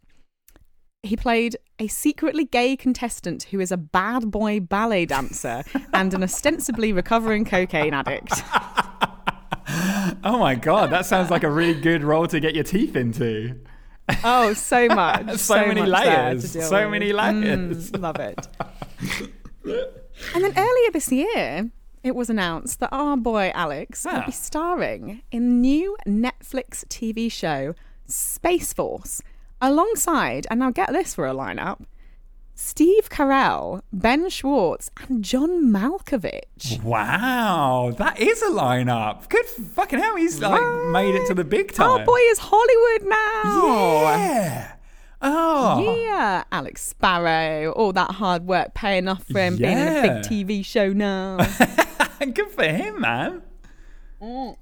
He 1.04 1.16
played 1.18 1.58
a 1.80 1.88
secretly 1.88 2.46
gay 2.46 2.76
contestant 2.78 3.44
who 3.50 3.60
is 3.60 3.72
a 3.72 3.78
bad 3.78 4.30
boy 4.30 4.60
ballet 4.60 5.06
dancer 5.06 5.64
and 5.94 6.14
an 6.14 6.22
ostensibly 6.24 6.94
recovering 6.94 7.44
cocaine 7.46 7.94
addict. 7.94 8.32
Oh 10.24 10.38
my 10.38 10.56
god, 10.56 10.90
that 10.92 11.06
sounds 11.06 11.32
like 11.32 11.44
a 11.44 11.50
really 11.50 11.80
good 11.80 12.04
role 12.04 12.28
to 12.28 12.40
get 12.42 12.54
your 12.54 12.64
teeth 12.66 12.96
into. 12.96 13.56
Oh, 14.24 14.52
so 14.54 14.88
much. 14.90 15.38
So 15.38 15.66
many 15.66 15.80
much 15.82 15.90
layers, 15.90 16.52
so 16.52 16.82
with. 16.82 16.92
many 16.92 17.14
layers. 17.14 17.90
Mm, 17.92 18.02
love 18.02 18.18
it. 18.20 18.48
and 20.36 20.44
then 20.44 20.54
earlier 20.58 20.92
this 20.92 21.10
year, 21.12 21.72
it 22.04 22.16
was 22.16 22.30
announced 22.30 22.82
that 22.82 22.90
our 22.92 23.16
boy 23.16 23.52
Alex 23.56 24.04
will 24.04 24.18
Ah. 24.18 24.26
be 24.26 24.32
starring 24.34 25.22
in 25.32 25.48
the 25.48 25.54
new 25.56 25.96
Netflix 26.06 26.86
TV 26.90 27.32
show 27.32 27.74
Space 28.08 28.74
Force, 28.74 29.22
alongside, 29.62 30.48
and 30.50 30.60
now 30.60 30.72
get 30.72 30.92
this 30.92 31.14
for 31.14 31.28
a 31.28 31.34
lineup. 31.34 31.82
Steve 32.54 33.10
Carell, 33.10 33.82
Ben 33.92 34.30
Schwartz, 34.30 34.92
and 34.98 35.24
John 35.24 35.72
Malkovich. 35.72 36.82
Wow, 36.84 37.94
that 37.98 38.20
is 38.20 38.42
a 38.42 38.50
lineup. 38.50 39.30
Good 39.30 39.46
fucking 39.46 40.00
hell, 40.00 40.16
he's 40.16 40.40
like 40.40 40.62
made 40.88 41.16
it 41.16 41.28
to 41.28 41.34
the 41.34 41.44
big 41.44 41.72
time. 41.72 42.02
Oh 42.02 42.06
boy 42.06 42.20
is 42.30 42.40
Hollywood 42.40 43.10
now. 43.10 44.16
Yeah. 44.16 44.74
Oh. 45.24 46.02
Yeah, 46.02 46.44
Alex 46.52 46.82
Sparrow. 46.82 47.72
All 47.72 47.94
that 47.94 48.12
hard 48.12 48.46
work 48.48 48.74
paying 48.74 49.08
off 49.08 49.24
for 49.24 49.40
him 49.40 49.58
being 49.58 49.78
in 49.78 49.88
a 49.88 50.02
big 50.02 50.12
TV 50.24 50.66
show 50.66 50.92
now. 50.94 51.38
Good 52.20 52.50
for 52.52 52.64
him, 52.64 53.02
man. 53.02 53.42
Wow. 54.20 54.58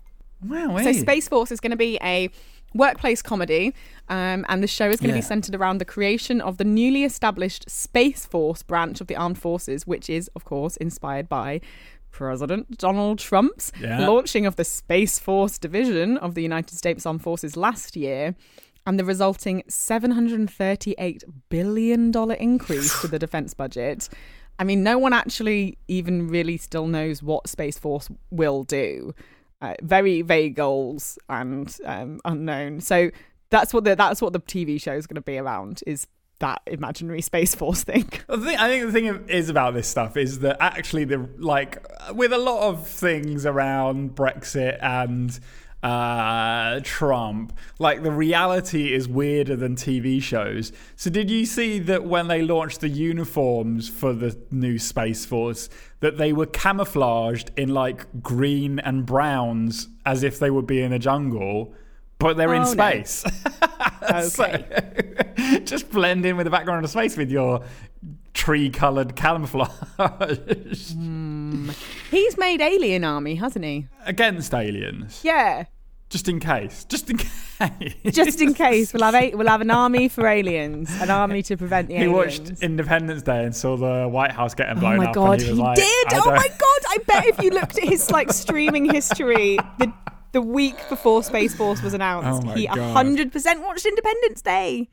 Mm. 0.46 0.84
so, 0.84 0.94
Space 0.94 1.28
Force 1.28 1.52
is 1.52 1.60
going 1.60 1.72
to 1.72 1.78
be 1.78 1.98
a 2.02 2.30
workplace 2.74 3.22
comedy, 3.22 3.74
um, 4.10 4.46
and 4.50 4.62
the 4.64 4.68
show 4.68 4.90
is 4.90 5.00
going 5.00 5.10
to 5.10 5.16
Yeah. 5.16 5.22
be 5.22 5.28
centered 5.28 5.56
around 5.56 5.80
the 5.80 5.86
creation 5.86 6.42
of 6.42 6.58
the 6.58 6.64
newly 6.64 7.04
established 7.04 7.70
Space 7.70 8.26
Force 8.26 8.64
branch 8.64 9.02
of 9.02 9.08
the 9.08 9.16
armed 9.16 9.38
forces, 9.40 9.86
which 9.88 10.10
is, 10.10 10.30
of 10.36 10.46
course, 10.46 10.78
inspired 10.78 11.28
by. 11.30 11.62
President 12.12 12.78
Donald 12.78 13.20
Trump's 13.20 13.72
Yeah. 13.80 14.08
launching 14.08 14.46
of 14.46 14.56
the 14.56 14.64
Space 14.66 15.20
Force 15.20 15.58
Division 15.60 16.18
of 16.18 16.34
the 16.34 16.42
United 16.42 16.76
States 16.76 17.06
Armed 17.06 17.22
Forces 17.22 17.56
last 17.58 17.96
year. 17.96 18.36
and 18.86 18.98
the 18.98 19.06
resulting 19.06 19.62
$738 19.70 21.24
billion 21.50 22.12
increase 22.40 23.02
to 23.02 23.08
the 23.08 23.20
defense 23.26 23.54
budget. 23.54 24.10
I 24.58 24.64
mean, 24.64 24.84
no 24.84 24.98
one 24.98 25.14
actually 25.14 25.78
even 25.88 26.28
really 26.28 26.58
still 26.58 26.88
knows 26.88 27.22
what 27.22 27.48
Space 27.48 27.78
Force 27.78 28.10
will 28.32 28.64
do. 28.64 29.14
Uh, 29.62 29.74
very 29.82 30.22
vague 30.22 30.56
goals 30.56 31.20
and 31.28 31.78
um, 31.84 32.20
unknown. 32.24 32.80
So 32.80 33.12
that's 33.50 33.74
what 33.74 33.84
the 33.84 33.96
that's 33.96 34.22
what 34.22 34.34
the 34.34 34.40
TV 34.40 34.82
show 34.82 34.94
is 34.94 35.06
going 35.06 35.16
to 35.16 35.22
be 35.22 35.38
around. 35.38 35.84
Is 35.86 36.08
that 36.40 36.62
imaginary 36.66 37.22
space 37.22 37.54
force 37.56 37.84
thing? 37.84 38.04
Thing, 38.30 38.58
I 38.58 38.70
think 38.70 38.86
the 38.86 38.92
thing 38.92 39.26
is 39.28 39.50
about 39.50 39.74
this 39.74 39.88
stuff 39.88 40.16
is 40.16 40.40
that 40.40 40.58
actually 40.62 41.04
the 41.04 41.30
like 41.38 41.86
with 42.14 42.32
a 42.32 42.38
lot 42.38 42.70
of 42.70 42.88
things 42.88 43.46
around 43.46 44.16
Brexit 44.16 44.82
and 44.82 45.38
uh, 45.82 46.80
Trump, 46.84 47.58
like 47.80 48.04
the 48.04 48.12
reality 48.12 48.94
is 48.94 49.08
weirder 49.08 49.56
than 49.56 49.76
TV 49.76 50.22
shows. 50.22 50.72
So 50.96 51.10
did 51.10 51.30
you 51.32 51.46
see 51.46 51.80
that 51.80 52.04
when 52.04 52.28
they 52.28 52.42
launched 52.42 52.82
the 52.82 52.90
uniforms 52.90 53.88
for 53.88 54.12
the 54.14 54.38
new 54.52 54.78
Space 54.78 55.26
Force, 55.26 55.70
that 56.02 56.18
they 56.18 56.34
were 56.34 56.46
camouflaged 56.46 57.52
in 57.58 57.70
like 57.70 58.22
green 58.22 58.80
and 58.80 59.06
browns 59.06 59.88
as 60.06 60.24
if 60.24 60.38
they 60.40 60.50
would 60.52 60.68
be 60.68 60.82
in 60.82 60.92
a 60.94 61.00
jungle, 61.00 61.74
but 62.18 62.36
they're 62.36 62.54
in 62.54 62.62
Oh, 62.64 62.66
no. 62.66 62.72
space. 62.72 63.24
Okay. 64.12 64.22
So, 64.30 65.60
just 65.66 65.92
blend 65.92 66.26
in 66.26 66.36
with 66.36 66.46
the 66.46 66.50
background 66.50 66.84
of 66.84 66.90
space 66.90 67.16
with 67.16 67.30
your 67.30 67.64
tree-colored 68.34 69.16
camouflage 69.16 70.94
Um, 71.60 71.76
he's 72.12 72.38
made 72.38 72.62
Alien 72.62 73.04
Army, 73.04 73.36
hasn't 73.36 73.66
he? 73.66 73.88
against 74.06 74.54
aliens. 74.54 75.22
Yeah. 75.24 75.66
Just 76.10 76.28
in 76.28 76.40
case. 76.40 76.86
Just 76.86 77.10
in 77.10 77.18
case. 77.60 77.94
Just 78.12 78.42
in 78.42 78.54
case, 78.56 78.94
we'll 78.94 79.04
have 79.04 79.34
we'll 79.36 79.48
have 79.48 79.62
an 79.62 79.70
army 79.70 80.08
for 80.08 80.26
aliens, 80.26 80.90
an 81.02 81.12
army 81.12 81.44
to 81.44 81.56
prevent 81.58 81.88
the 81.90 81.96
He 81.98 82.04
aliens. 82.06 82.40
watched 82.50 82.64
Independence 82.64 83.22
Day 83.22 83.44
and 83.44 83.56
saw 83.56 83.78
the 83.78 84.08
White 84.08 84.32
House 84.32 84.56
getting 84.56 84.78
oh 84.78 84.80
blown 84.80 84.94
up. 84.94 85.00
Oh 85.00 85.04
my 85.04 85.10
up. 85.10 85.14
god, 85.14 85.42
he, 85.42 85.48
he, 85.48 85.54
like, 85.54 85.76
did! 85.76 86.08
Oh 86.14 86.32
my 86.32 86.48
god, 86.48 86.82
I 86.90 86.98
bet 87.06 87.26
if 87.28 87.44
you 87.44 87.52
looked 87.52 87.78
at 87.78 87.84
his 87.84 88.10
like 88.10 88.32
streaming 88.32 88.86
history, 88.90 89.60
the 89.78 89.94
the 90.32 90.42
week 90.42 90.78
before 90.90 91.22
Space 91.22 91.54
Force 91.54 91.84
was 91.84 91.94
announced, 91.94 92.48
Oh 92.48 92.52
he 92.54 92.66
hundred 92.66 93.32
percent 93.32 93.62
watched 93.62 93.86
Independence 93.86 94.42
Day. 94.42 94.90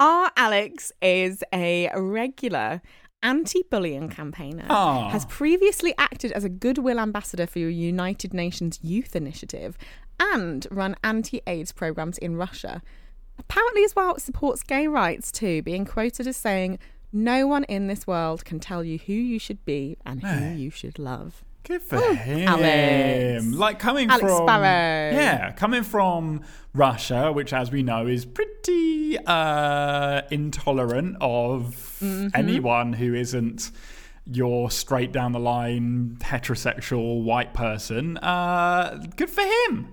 Our 0.00 0.30
Alex 0.36 0.92
is 1.00 1.42
a 1.54 1.88
regular 1.96 2.82
anti-bullying 3.24 4.08
campaigner. 4.08 4.66
Aw. 4.70 5.10
Has 5.10 5.24
previously 5.26 5.94
acted 5.98 6.30
as 6.30 6.44
a 6.44 6.48
goodwill 6.48 7.00
ambassador 7.00 7.46
for 7.46 7.58
your 7.58 7.70
United 7.70 8.32
Nations 8.32 8.78
Youth 8.82 9.16
Initiative 9.16 9.76
and 10.20 10.66
run 10.70 10.94
anti-AIDS 11.02 11.72
programs 11.72 12.18
in 12.18 12.36
Russia. 12.36 12.82
Apparently, 13.36 13.82
as 13.82 13.96
well, 13.96 14.16
supports 14.20 14.62
gay 14.62 14.86
rights 14.86 15.32
too, 15.32 15.62
being 15.62 15.84
quoted 15.84 16.28
as 16.28 16.36
saying, 16.36 16.78
"No 17.12 17.48
one 17.48 17.64
in 17.64 17.88
this 17.88 18.06
world 18.06 18.44
can 18.44 18.60
tell 18.60 18.84
you 18.84 18.98
who 18.98 19.12
you 19.12 19.40
should 19.40 19.64
be 19.64 19.96
and 20.06 20.22
who 20.22 20.54
you 20.54 20.70
should 20.70 21.00
love." 21.00 21.42
Good 21.64 21.82
for 21.82 21.96
Oh, 21.96 22.14
him. 22.14 22.46
Alex. 22.48 23.46
Like 23.46 23.78
coming 23.78 24.10
Alex 24.10 24.20
from 24.26 24.46
Sparrow. 24.46 25.16
Yeah, 25.16 25.52
coming 25.52 25.82
from 25.82 26.42
Russia, 26.74 27.32
which 27.32 27.52
as 27.54 27.70
we 27.70 27.82
know 27.82 28.06
is 28.06 28.24
pretty 28.26 29.16
uh, 29.26 30.22
intolerant 30.30 31.16
of 31.20 31.80
Mm-hmm. 32.02 32.28
anyone 32.34 32.92
who 32.92 33.14
isn't 33.14 33.70
your 34.26 34.70
straight 34.70 35.10
down 35.10 35.32
the 35.32 35.38
line 35.40 36.18
heterosexual 36.20 37.22
white 37.22 37.54
person. 37.54 38.18
Uh, 38.18 39.02
good 39.16 39.30
for 39.30 39.40
him. 39.42 39.88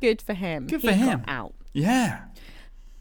Good 0.00 0.22
for 0.22 0.34
him. 0.34 0.66
Good 0.68 0.82
He 0.82 0.88
for 0.88 0.94
him. 0.94 1.24
out. 1.26 1.54
Yeah. 1.72 2.20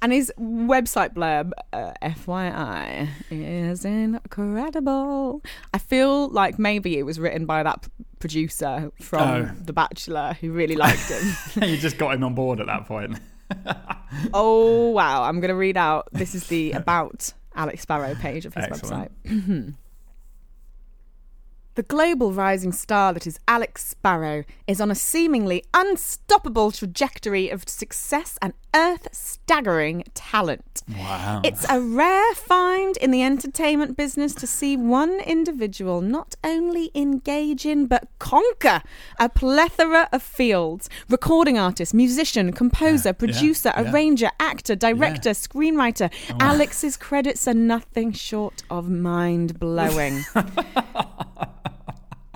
And 0.02 0.14
his 0.14 0.32
website 0.40 1.14
blurb, 1.16 1.52
uh, 1.74 1.92
FYI, 2.04 3.10
is 3.32 3.84
incredible. 3.84 5.42
I 5.74 5.78
feel 5.80 6.30
like 6.30 6.60
maybe 6.60 6.98
it 7.00 7.04
was 7.04 7.20
written 7.20 7.46
by 7.46 7.64
that 7.64 7.82
p- 7.82 7.90
producer 8.20 8.92
from 9.02 9.22
Oh. 9.22 9.52
The 9.66 9.74
Bachelor 9.74 10.38
who 10.40 10.52
really 10.52 10.76
liked 10.76 11.10
him. 11.10 11.64
you 11.70 11.78
just 11.78 11.98
got 11.98 12.14
him 12.14 12.24
on 12.24 12.36
board 12.36 12.60
at 12.60 12.68
that 12.68 12.86
point. 12.86 13.18
oh, 14.34 14.90
wow. 14.92 15.24
I'm 15.24 15.40
going 15.40 15.50
to 15.50 15.56
read 15.56 15.78
out. 15.78 16.08
This 16.12 16.36
is 16.36 16.48
the 16.48 16.74
About 16.74 17.34
Alex 17.56 17.82
Sparrow 17.82 18.14
page 18.16 18.46
of 18.46 18.54
his 18.54 18.66
Excellent. 18.66 19.12
website. 19.26 19.74
The 21.78 21.84
global 21.84 22.32
rising 22.34 22.72
star 22.72 23.14
that 23.14 23.28
is 23.28 23.40
Alex 23.48 23.86
Sparrow 23.86 24.46
is 24.66 24.82
on 24.82 24.90
a 24.90 24.96
seemingly 24.96 25.64
unstoppable 25.76 26.72
trajectory 26.72 27.50
of 27.50 27.70
success 27.70 28.40
and 28.42 28.54
earth 28.74 29.08
staggering 29.12 30.04
talent. 30.16 30.82
Wow. 30.90 31.42
It's 31.44 31.70
a 31.70 31.80
rare 31.80 32.34
find 32.34 32.98
in 32.98 33.12
the 33.12 33.22
entertainment 33.22 33.96
business 33.96 34.34
to 34.36 34.48
see 34.48 34.76
one 34.76 35.20
individual 35.20 36.02
not 36.02 36.34
only 36.44 36.90
engage 36.96 37.64
in 37.64 37.86
but 37.86 38.08
conquer 38.18 38.82
a 39.20 39.30
plethora 39.30 40.10
of 40.12 40.24
fields 40.24 40.90
recording 41.10 41.60
artist, 41.60 41.94
musician, 41.94 42.54
composer, 42.54 43.10
Yeah, 43.10 43.14
producer, 43.14 43.72
yeah, 43.76 43.84
yeah. 43.84 43.92
arranger, 43.92 44.30
actor, 44.40 44.76
director, 44.76 45.30
screenwriter. 45.30 46.12
Oh, 46.32 46.38
Alex's 46.40 46.98
credits 46.98 47.48
are 47.48 47.54
nothing 47.54 48.14
short 48.14 48.64
of 48.72 48.90
mind 48.90 49.60
blowing. 49.60 50.26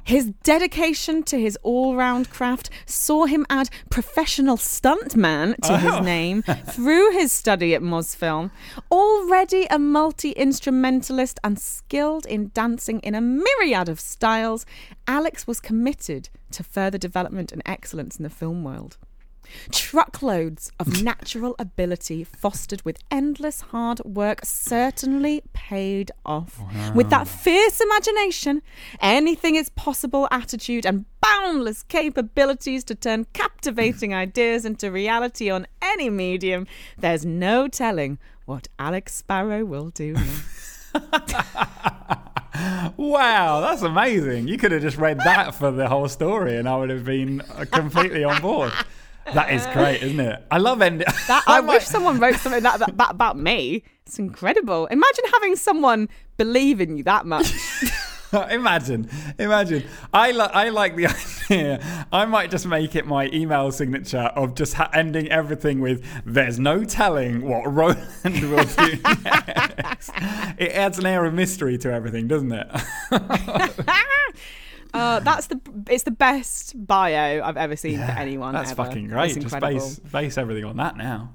His 0.04 0.32
dedication 0.44 1.24
to 1.24 1.40
his 1.40 1.58
all 1.64 1.96
round 1.96 2.30
craft 2.30 2.70
saw 2.86 3.26
him 3.26 3.46
add 3.50 3.70
professional 3.90 4.58
stuntman 4.58 5.56
to 5.64 5.74
Oh. 5.74 5.78
his 5.78 6.02
name 6.06 6.42
through 6.70 7.12
his 7.12 7.32
study 7.32 7.74
at 7.76 7.82
Mosfilm. 7.82 8.52
Already 8.92 9.66
a 9.70 9.78
multi 9.80 10.32
instrumentalist 10.32 11.40
and 11.44 11.60
skilled 11.60 12.26
in 12.26 12.52
dancing 12.54 13.00
in 13.02 13.16
a 13.16 13.22
myriad 13.22 13.88
of 13.90 14.00
styles, 14.00 14.66
Alex 15.08 15.46
was 15.48 15.60
committed 15.60 16.30
to 16.52 16.64
further 16.64 16.98
development 16.98 17.52
and 17.52 17.62
excellence 17.66 18.18
in 18.18 18.24
the 18.24 18.30
film 18.30 18.64
world. 18.64 18.98
Truckloads 19.72 20.72
of 20.80 21.04
natural 21.12 21.56
ability 21.60 22.24
fostered 22.24 22.82
with 22.84 22.98
endless 23.10 23.62
hard 23.62 24.00
work 24.02 24.42
certainly 24.44 25.42
paid 25.54 26.12
off. 26.26 26.60
With 26.96 27.10
that 27.10 27.28
fierce 27.28 27.82
imagination, 27.82 28.62
anything 29.00 29.56
is 29.56 29.70
possible 29.70 30.28
attitude, 30.32 30.86
and 30.86 31.06
boundless 31.22 31.84
capabilities 31.84 32.84
to 32.86 32.96
turn 32.96 33.26
captivating 33.34 34.14
ideas 34.26 34.66
into 34.66 34.92
reality 34.92 35.50
on 35.50 35.68
any 35.82 36.10
medium, 36.10 36.68
there's 36.98 37.26
no 37.26 37.68
telling 37.68 38.18
what 38.46 38.68
Alex 38.80 39.16
Sparrow 39.16 39.64
will 39.64 39.90
do 39.90 40.14
next. 40.14 40.90
Wow, 42.98 43.62
that's 43.62 43.82
amazing. 43.82 44.48
You 44.48 44.58
could 44.58 44.72
have 44.72 44.82
just 44.82 44.98
read 44.98 45.20
that 45.20 45.56
for 45.56 45.72
the 45.72 45.88
whole 45.88 46.08
story 46.08 46.58
and 46.58 46.68
I 46.68 46.78
would 46.78 46.90
have 46.90 47.06
been 47.06 47.42
uh, 47.42 47.66
completely 47.72 48.24
on 48.24 48.42
board. 48.42 48.72
That 49.34 49.52
is 49.52 49.66
great, 49.68 50.02
isn't 50.04 50.20
it? 50.20 50.44
I 50.52 50.58
love 50.58 50.82
ending. 50.82 51.08
That, 51.28 51.44
I 51.48 51.60
wish 51.62 51.86
someone 51.86 52.20
wrote 52.20 52.36
something 52.36 52.64
that, 52.64 52.80
that, 52.80 52.98
that 52.98 53.12
about 53.12 53.38
me. 53.38 53.84
It's 54.06 54.20
incredible. 54.20 54.88
Imagine 54.88 55.26
having 55.34 55.56
someone 55.56 56.10
believe 56.38 56.82
in 56.82 56.98
you 56.98 57.04
that 57.04 57.26
much. 57.26 57.54
imagine, 58.50 59.10
imagine. 59.40 59.84
I, 60.14 60.32
li- 60.32 60.40
I 60.42 60.70
like 60.70 60.96
the 60.96 61.08
idea. 61.50 62.06
I 62.12 62.26
might 62.26 62.50
just 62.52 62.66
make 62.66 62.96
it 62.96 63.06
my 63.06 63.30
email 63.32 63.72
signature 63.72 64.32
of 64.36 64.56
just 64.56 64.74
ha- 64.74 64.90
ending 64.94 65.30
everything 65.30 65.80
with 65.80 66.06
"There's 66.26 66.60
no 66.60 66.84
telling 66.84 67.48
what 67.48 67.72
Roland 67.72 68.00
will 68.24 68.64
do 68.64 69.00
next." 69.24 70.12
it 70.58 70.72
adds 70.72 70.98
an 71.00 71.06
air 71.06 71.26
of 71.26 71.34
mystery 71.34 71.78
to 71.80 71.92
everything, 71.94 72.28
doesn't 72.28 72.52
it? 72.52 72.68
Uh, 74.94 75.20
that's 75.22 75.48
the 75.48 75.60
it's 75.90 76.04
the 76.04 76.12
best 76.12 76.74
bio 76.88 77.42
I've 77.44 77.58
ever 77.58 77.76
seen 77.76 77.98
for 77.98 78.04
anyone. 78.12 78.54
That's 78.54 78.72
ever. 78.72 78.84
fucking 78.86 79.08
great. 79.08 79.36
It's 79.38 79.46
Just 79.46 79.60
base 79.60 80.00
base 80.00 80.38
everything 80.38 80.66
on 80.66 80.78
that 80.78 80.98
now. 80.98 81.32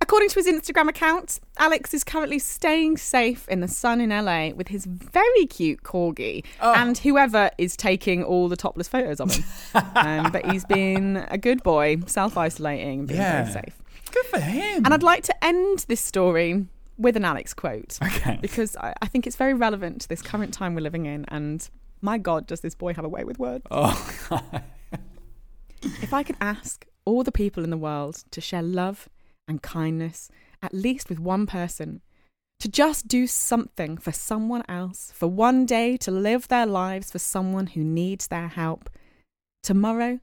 According 0.00 0.28
to 0.30 0.34
his 0.42 0.46
Instagram 0.46 0.88
account, 0.88 1.40
Alex 1.56 1.94
is 1.94 2.04
currently 2.04 2.38
staying 2.38 2.96
safe 2.98 3.48
in 3.48 3.60
the 3.60 3.68
sun 3.68 4.00
in 4.00 4.10
LA 4.10 4.50
with 4.50 4.68
his 4.68 4.84
very 4.84 5.46
cute 5.46 5.82
corgi 5.82 6.44
Oh. 6.60 6.74
and 6.74 6.98
whoever 6.98 7.50
is 7.58 7.76
taking 7.76 8.22
all 8.22 8.48
the 8.48 8.56
topless 8.56 8.88
photos 8.88 9.20
of 9.20 9.32
him. 9.34 9.44
um, 9.94 10.30
but 10.32 10.44
he's 10.50 10.64
been 10.66 11.24
a 11.30 11.38
good 11.38 11.62
boy, 11.62 11.98
self 12.06 12.36
isolating, 12.36 13.00
and 13.00 13.08
being 13.08 13.20
Yeah. 13.20 13.44
very 13.44 13.52
safe. 13.64 13.82
Good 14.10 14.26
for 14.26 14.40
him. 14.40 14.84
And 14.84 14.92
I'd 14.92 15.02
like 15.02 15.22
to 15.24 15.44
end 15.44 15.84
this 15.88 16.00
story 16.00 16.66
with 16.96 17.16
an 17.16 17.24
Alex 17.24 17.54
quote. 17.54 17.98
okay. 18.02 18.38
because 18.40 18.76
I, 18.76 18.94
I 19.02 19.06
think 19.06 19.26
it's 19.26 19.36
very 19.36 19.54
relevant 19.54 20.02
to 20.02 20.08
this 20.08 20.22
current 20.22 20.54
time 20.54 20.74
we're 20.74 20.80
living 20.80 21.06
in. 21.06 21.24
And 21.28 21.68
my 22.00 22.18
God, 22.18 22.46
does 22.46 22.60
this 22.60 22.74
boy 22.74 22.94
have 22.94 23.04
a 23.04 23.08
way 23.08 23.24
with 23.24 23.38
words? 23.38 23.64
Oh, 23.70 24.30
If 26.02 26.14
I 26.14 26.22
could 26.22 26.36
ask 26.40 26.86
all 27.04 27.22
the 27.22 27.32
people 27.32 27.62
in 27.62 27.70
the 27.70 27.76
world 27.76 28.24
to 28.30 28.40
share 28.40 28.62
love 28.62 29.08
and 29.46 29.60
kindness, 29.60 30.30
at 30.62 30.72
least 30.72 31.08
with 31.10 31.20
one 31.20 31.46
person, 31.46 32.00
to 32.60 32.68
just 32.68 33.08
do 33.08 33.26
something 33.26 33.98
for 33.98 34.12
someone 34.12 34.62
else, 34.68 35.12
for 35.14 35.26
one 35.26 35.66
day 35.66 35.96
to 35.98 36.10
live 36.10 36.48
their 36.48 36.64
lives 36.64 37.10
for 37.10 37.18
someone 37.18 37.66
who 37.68 37.84
needs 37.84 38.28
their 38.28 38.48
help, 38.48 38.88
tomorrow 39.62 40.20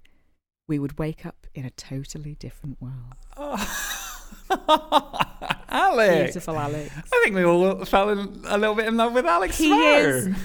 we 0.67 0.79
would 0.79 0.97
wake 0.97 1.25
up 1.25 1.45
in 1.53 1.65
a 1.65 1.69
totally 1.71 2.35
different 2.35 2.77
world. 2.81 3.15
Alex. 5.69 6.15
Beautiful 6.33 6.57
Alex. 6.57 6.91
I 6.97 7.21
think 7.23 7.35
we 7.35 7.43
all 7.43 7.85
fell 7.85 8.09
in, 8.09 8.41
a 8.47 8.57
little 8.57 8.75
bit 8.75 8.87
in 8.87 8.97
love 8.97 9.13
with 9.13 9.25
Alex 9.25 9.57
He 9.57 9.67
Sparrow. 9.67 10.09
is 10.09 10.35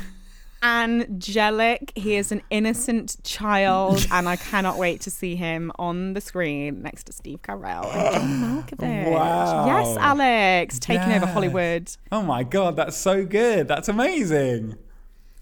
angelic. 0.63 1.93
He 1.95 2.15
is 2.17 2.33
an 2.33 2.43
innocent 2.51 3.17
child, 3.25 4.07
and 4.11 4.29
I 4.29 4.37
cannot 4.37 4.79
wait 4.79 5.01
to 5.03 5.11
see 5.11 5.37
him 5.37 5.73
on 5.79 6.15
the 6.15 6.21
screen 6.21 6.83
next 6.83 7.05
to 7.05 7.13
Steve 7.13 7.43
Carell 7.43 7.85
and 7.95 8.15
John 8.15 8.65
Malkovich. 8.79 9.11
Wow. 9.11 9.67
Yes, 9.67 9.97
Alex, 9.99 10.79
taking 10.79 11.13
over 11.13 11.27
Hollywood. 11.27 11.91
Oh 12.13 12.23
my 12.23 12.43
god, 12.43 12.77
that's 12.77 12.97
so 12.97 13.25
good. 13.25 13.69
That's 13.69 13.89
amazing. 13.89 14.77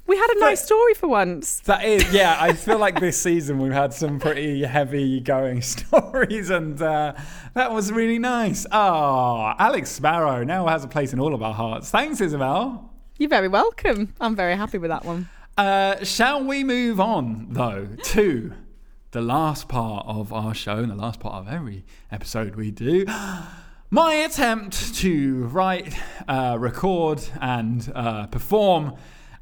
We 0.07 0.17
had 0.19 0.31
a 0.37 0.41
nice 0.41 0.63
story 0.63 0.93
for 0.95 1.09
once. 1.09 1.61
That 1.61 1.83
is, 1.85 2.13
yeah. 2.13 2.37
I 2.39 2.53
feel 2.53 2.79
like 2.79 3.01
this 3.01 3.21
season 3.21 3.59
we've 3.59 3.73
had 3.73 3.95
some 3.95 4.21
pretty 4.21 4.63
heavy 4.65 5.19
going 5.21 5.63
stories, 5.75 6.51
and 6.51 6.81
uh, 6.81 7.15
that 7.55 7.73
was 7.73 7.91
really 7.91 8.19
nice. 8.19 8.67
Ah, 8.71 9.57
Alex 9.59 9.91
Sparrow 9.91 10.45
now 10.45 10.67
has 10.67 10.85
a 10.85 10.89
place 10.89 11.15
in 11.15 11.21
all 11.21 11.35
of 11.35 11.43
our 11.43 11.55
hearts. 11.55 11.91
Thanks, 11.91 12.21
Isabel. 12.21 12.91
You're 13.19 13.31
very 13.31 13.49
welcome. 13.49 14.13
I'm 14.21 14.37
very 14.37 14.57
happy 14.57 14.77
with 14.77 14.91
that 14.91 15.07
one. 15.07 15.29
Uh, 15.57 16.05
shall 16.05 16.45
we 16.45 16.65
move 16.65 17.01
on 17.01 17.47
though 17.51 17.87
to 18.03 18.53
the 19.13 19.23
last 19.23 19.69
part 19.69 20.05
of 20.07 20.33
our 20.33 20.53
show 20.53 20.79
and 20.79 20.91
the 20.91 20.97
last 20.97 21.21
part 21.21 21.37
of 21.37 21.49
every 21.51 21.85
episode 22.11 22.57
we 22.57 22.71
do? 22.71 23.07
My 23.91 24.15
attempt 24.15 24.97
to 24.97 25.45
write, 25.45 25.95
uh, 26.27 26.57
record, 26.59 27.23
and 27.41 27.91
uh, 27.95 28.27
perform 28.27 28.97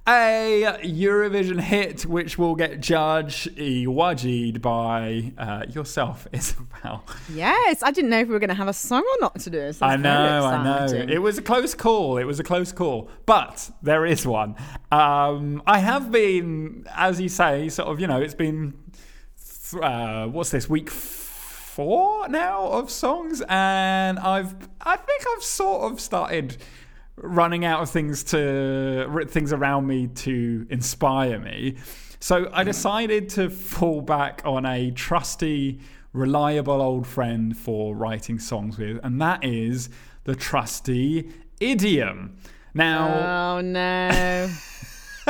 a 0.07 0.79
Eurovision 0.83 1.61
hit 1.61 2.05
which 2.05 2.37
will 2.37 2.57
get 2.57 2.81
judged 2.81 3.55
wajid 3.57 4.61
by 4.61 5.33
uh, 5.39 5.65
yourself, 5.69 6.27
Isabel. 6.33 7.05
Yes, 7.33 7.83
I 7.83 7.93
didn't 7.93 8.11
know 8.11 8.19
if 8.19 8.27
we 8.27 8.33
were 8.33 8.41
going 8.41 8.49
to 8.49 8.55
have 8.55 8.69
a 8.69 8.73
song 8.73 9.03
or 9.03 9.21
not 9.21 9.39
to 9.41 9.51
do. 9.51 9.73
I 9.81 9.97
know, 9.97 10.45
I 10.45 10.65
know. 10.65 10.87
It 10.93 11.19
was 11.19 11.39
a 11.39 11.43
close 11.43 11.75
call. 11.75 12.19
It 12.19 12.25
was 12.25 12.41
a 12.41 12.45
close 12.45 12.73
call, 12.73 13.11
but 13.27 13.71
there 13.83 14.05
is 14.05 14.27
one. 14.27 14.57
Um, 14.91 15.63
I 15.67 15.79
have 15.79 16.11
been, 16.11 16.85
as 16.97 17.21
you 17.21 17.29
say, 17.29 17.69
sort 17.69 17.89
of. 17.89 18.01
You 18.01 18.09
know, 18.09 18.21
it's 18.21 18.35
been 18.35 18.75
uh, 19.81 20.27
what's 20.27 20.51
this 20.51 20.69
week 20.69 20.91
four 20.91 22.29
now 22.29 22.67
of 22.67 22.91
songs, 22.91 23.41
and 23.49 24.19
I've 24.19 24.55
I 24.81 24.97
think 24.97 25.25
I've 25.35 25.45
sort 25.45 25.93
of 25.93 26.01
started 26.01 26.57
running 27.17 27.65
out 27.65 27.83
of 27.83 27.91
things 27.91 28.25
to 28.25 29.27
things 29.29 29.53
around 29.53 29.87
me 29.87 30.09
to 30.09 30.67
inspire 30.71 31.39
me. 31.39 31.77
So 32.21 32.49
I 32.53 32.63
hmm. 32.63 32.69
decided 32.69 33.29
to 33.31 33.51
fall 33.51 34.01
back 34.01 34.43
on 34.45 34.65
a 34.65 34.91
trusty, 34.93 35.81
reliable 36.13 36.81
old 36.81 37.07
friend 37.07 37.57
for 37.57 37.95
writing 37.95 38.39
songs 38.39 38.79
with, 38.79 39.01
and 39.03 39.21
that 39.21 39.45
is 39.45 39.91
the 40.25 40.35
trusty 40.35 41.31
idiom. 41.61 42.37
Now, 42.75 43.57
Oh 43.57 43.61
no. 43.61 44.49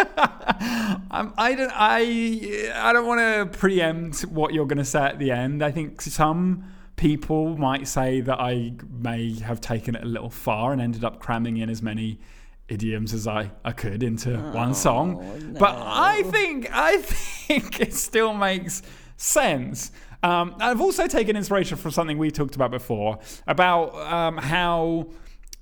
I'm, 1.11 1.35
I 1.37 1.55
don't. 1.55 1.73
I 1.75 2.73
I 2.75 2.93
don't 2.93 3.07
want 3.07 3.21
to 3.21 3.59
preempt 3.59 4.23
what 4.23 4.55
you're 4.55 4.67
going 4.67 4.79
to 4.79 4.85
say 4.85 5.03
at 5.03 5.19
the 5.19 5.31
end. 5.31 5.63
I 5.63 5.71
think 5.71 6.01
some 6.01 6.65
people 7.03 7.57
might 7.59 7.89
say 7.89 8.21
that 8.21 8.39
I 8.39 8.75
may 8.89 9.35
have 9.41 9.61
taken 9.61 9.97
it 9.97 10.05
a 10.05 10.07
little 10.07 10.31
far 10.31 10.73
and 10.73 10.81
ended 10.81 11.03
up 11.03 11.19
cramming 11.19 11.57
in 11.57 11.69
as 11.69 11.83
many 11.83 12.21
idioms 12.69 13.13
as 13.13 13.27
I, 13.27 13.51
I 13.65 13.73
could 13.73 14.05
into 14.05 14.39
one 14.53 14.73
song. 14.73 15.57
But 15.59 15.75
I 15.77 16.23
think 16.23 16.69
I 16.71 16.99
think 16.99 17.81
it 17.87 17.93
still 17.93 18.33
makes 18.33 18.83
sense. 19.17 19.91
Um, 20.23 20.55
I've 20.61 20.81
also 20.81 21.09
taken 21.09 21.35
inspiration 21.35 21.77
from 21.77 21.91
something 21.91 22.19
we 22.19 22.31
talked 22.31 22.55
about 22.55 22.71
before 22.71 23.19
about 23.49 23.97
um, 23.97 24.37
how 24.37 25.09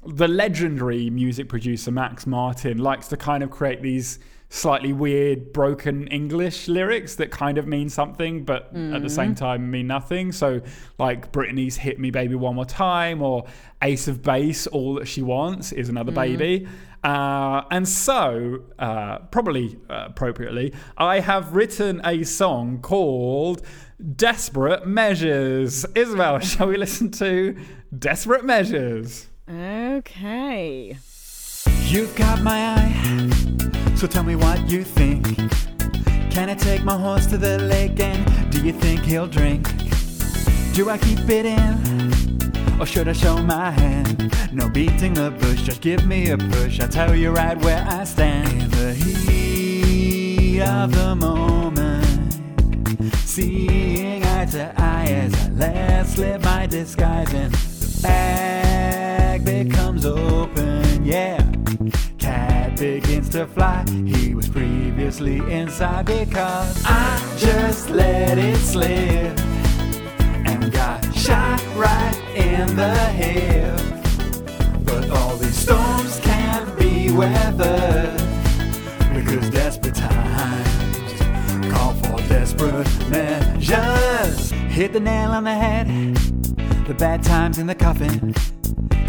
the 0.06 0.28
legendary 0.28 1.08
music 1.08 1.48
producer 1.48 1.90
Max 1.90 2.26
Martin 2.26 2.76
likes 2.76 3.08
to 3.08 3.16
kind 3.16 3.42
of 3.42 3.50
create 3.50 3.80
these 3.80 4.18
slightly 4.52 4.92
weird 4.92 5.52
broken 5.52 6.08
English 6.08 6.66
lyrics 6.66 7.14
that 7.14 7.30
kind 7.30 7.56
of 7.56 7.68
mean 7.68 7.88
something 7.88 8.44
but 8.44 8.74
at 8.74 9.00
the 9.00 9.08
same 9.08 9.34
time 9.34 9.70
mean 9.70 9.86
nothing. 9.86 10.32
So 10.32 10.60
like 10.98 11.30
Britney's 11.32 11.76
Hit 11.76 11.98
Me 12.00 12.10
Baby 12.10 12.34
One 12.34 12.56
More 12.56 12.64
Time 12.64 13.22
or 13.22 13.44
Ace 13.80 14.08
of 14.08 14.22
Base 14.22 14.66
All 14.66 14.94
That 14.94 15.06
She 15.06 15.22
Wants 15.22 15.70
is 15.72 15.88
Another 15.88 16.12
Baby. 16.12 16.66
Uh, 17.02 17.62
and 17.70 17.88
so, 17.88 18.62
uh, 18.78 19.20
probably 19.30 19.78
uh, 19.88 20.04
appropriately, 20.08 20.74
I 20.98 21.20
have 21.20 21.54
written 21.54 22.00
a 22.04 22.24
song 22.24 22.80
called 22.82 23.62
Desperate 24.16 24.86
Measures. 24.86 25.86
Isabel, 25.94 26.38
shall 26.40 26.66
we 26.66 26.76
listen 26.76 27.10
to 27.12 27.56
Desperate 27.96 28.44
Measures? 28.44 29.28
okay. 29.48 30.96
You've 31.86 32.14
got 32.14 32.42
my 32.42 32.76
eye, 32.76 33.79
so 34.00 34.06
tell 34.06 34.22
me 34.22 34.34
what 34.34 34.66
you 34.66 34.82
think. 34.82 35.36
Can 36.30 36.48
I 36.48 36.54
take 36.54 36.84
my 36.84 36.96
horse 36.96 37.26
to 37.26 37.36
the 37.36 37.58
lake 37.58 38.00
and 38.00 38.50
do 38.50 38.64
you 38.64 38.72
think 38.72 39.02
he'll 39.02 39.26
drink? 39.26 39.68
Do 40.72 40.88
I 40.88 40.96
keep 40.96 41.28
it 41.28 41.44
in, 41.44 42.80
or 42.80 42.86
should 42.86 43.08
I 43.08 43.12
show 43.12 43.36
my 43.42 43.70
hand? 43.70 44.34
No 44.54 44.70
beating 44.70 45.12
the 45.12 45.30
bush, 45.32 45.60
just 45.60 45.82
give 45.82 46.06
me 46.06 46.30
a 46.30 46.38
push. 46.38 46.80
I'll 46.80 46.88
tell 46.88 47.14
you 47.14 47.30
right 47.30 47.58
where 47.58 47.86
I 47.86 48.04
stand. 48.04 48.62
In 48.62 48.70
the 48.70 48.94
heat 48.94 50.62
of 50.62 50.94
the 50.94 51.14
moment, 51.14 52.38
seeing 53.16 54.24
eye 54.24 54.46
to 54.46 54.72
eye 54.78 55.08
as 55.08 55.34
I 55.34 55.50
let 55.50 56.06
slip 56.06 56.42
my 56.42 56.66
disguise 56.66 57.34
and 57.34 57.52
the 57.52 58.00
bag 58.02 59.44
becomes 59.44 60.06
open, 60.06 61.04
yeah. 61.04 61.39
Begins 62.80 63.28
to 63.28 63.46
fly. 63.46 63.84
He 64.06 64.34
was 64.34 64.48
previously 64.48 65.36
inside 65.52 66.06
because 66.06 66.82
I 66.86 67.36
just 67.36 67.90
let 67.90 68.38
it 68.38 68.56
slip 68.56 69.38
and 70.46 70.72
got 70.72 71.14
shot 71.14 71.62
right 71.76 72.18
in 72.34 72.74
the 72.76 72.94
hip. 72.94 73.78
But 74.86 75.10
all 75.10 75.36
these 75.36 75.58
storms 75.58 76.20
can't 76.20 76.78
be 76.78 77.12
weathered 77.12 78.16
because 79.14 79.50
desperate 79.50 79.96
times 79.96 81.20
call 81.70 81.92
for 81.92 82.16
desperate 82.28 82.88
measures. 83.10 84.52
Hit 84.72 84.94
the 84.94 85.00
nail 85.00 85.32
on 85.32 85.44
the 85.44 85.54
head, 85.54 85.86
the 86.86 86.94
bad 86.94 87.22
times 87.22 87.58
in 87.58 87.66
the 87.66 87.74
coffin. 87.74 88.34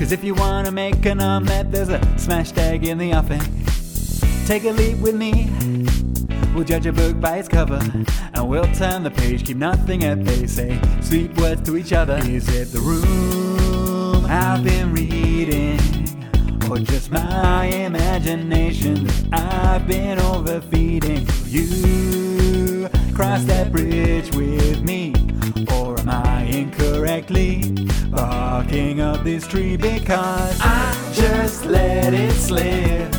Cause 0.01 0.11
if 0.11 0.23
you 0.23 0.33
wanna 0.33 0.71
make 0.71 1.05
an 1.05 1.21
omelet, 1.21 1.71
there's 1.71 1.89
a 1.89 2.01
smashed 2.17 2.57
egg 2.57 2.87
in 2.87 2.97
the 2.97 3.13
oven. 3.13 3.39
Take 4.47 4.63
a 4.63 4.71
leap 4.71 4.97
with 4.97 5.13
me. 5.13 5.47
We'll 6.55 6.63
judge 6.63 6.87
a 6.87 6.91
book 6.91 7.19
by 7.19 7.37
its 7.37 7.47
cover, 7.47 7.79
and 8.33 8.49
we'll 8.49 8.65
turn 8.73 9.03
the 9.03 9.11
page, 9.11 9.45
keep 9.45 9.57
nothing 9.57 10.03
at 10.03 10.23
bay, 10.23 10.47
say 10.47 10.81
sweet 11.01 11.37
words 11.37 11.61
to 11.69 11.77
each 11.77 11.93
other. 11.93 12.17
Is 12.17 12.49
it 12.49 12.71
the 12.71 12.79
room 12.79 14.25
I've 14.25 14.63
been 14.63 14.91
reading, 14.91 15.79
or 16.67 16.79
just 16.79 17.11
my 17.11 17.65
imagination 17.65 19.05
that 19.05 19.25
I've 19.33 19.87
been 19.87 20.17
overfeeding? 20.17 21.27
You 21.45 22.89
cross 23.13 23.43
that 23.43 23.71
bridge 23.71 24.35
with 24.35 24.81
me, 24.81 25.13
or 25.71 25.99
am 25.99 26.09
I 26.09 26.45
incorrectly 26.45 27.75
barking 28.11 28.99
up 28.99 29.23
this 29.23 29.47
tree 29.47 29.77
because 29.77 30.59
I 30.61 31.11
just 31.13 31.65
let 31.65 32.13
it 32.13 32.33
slip? 32.33 33.13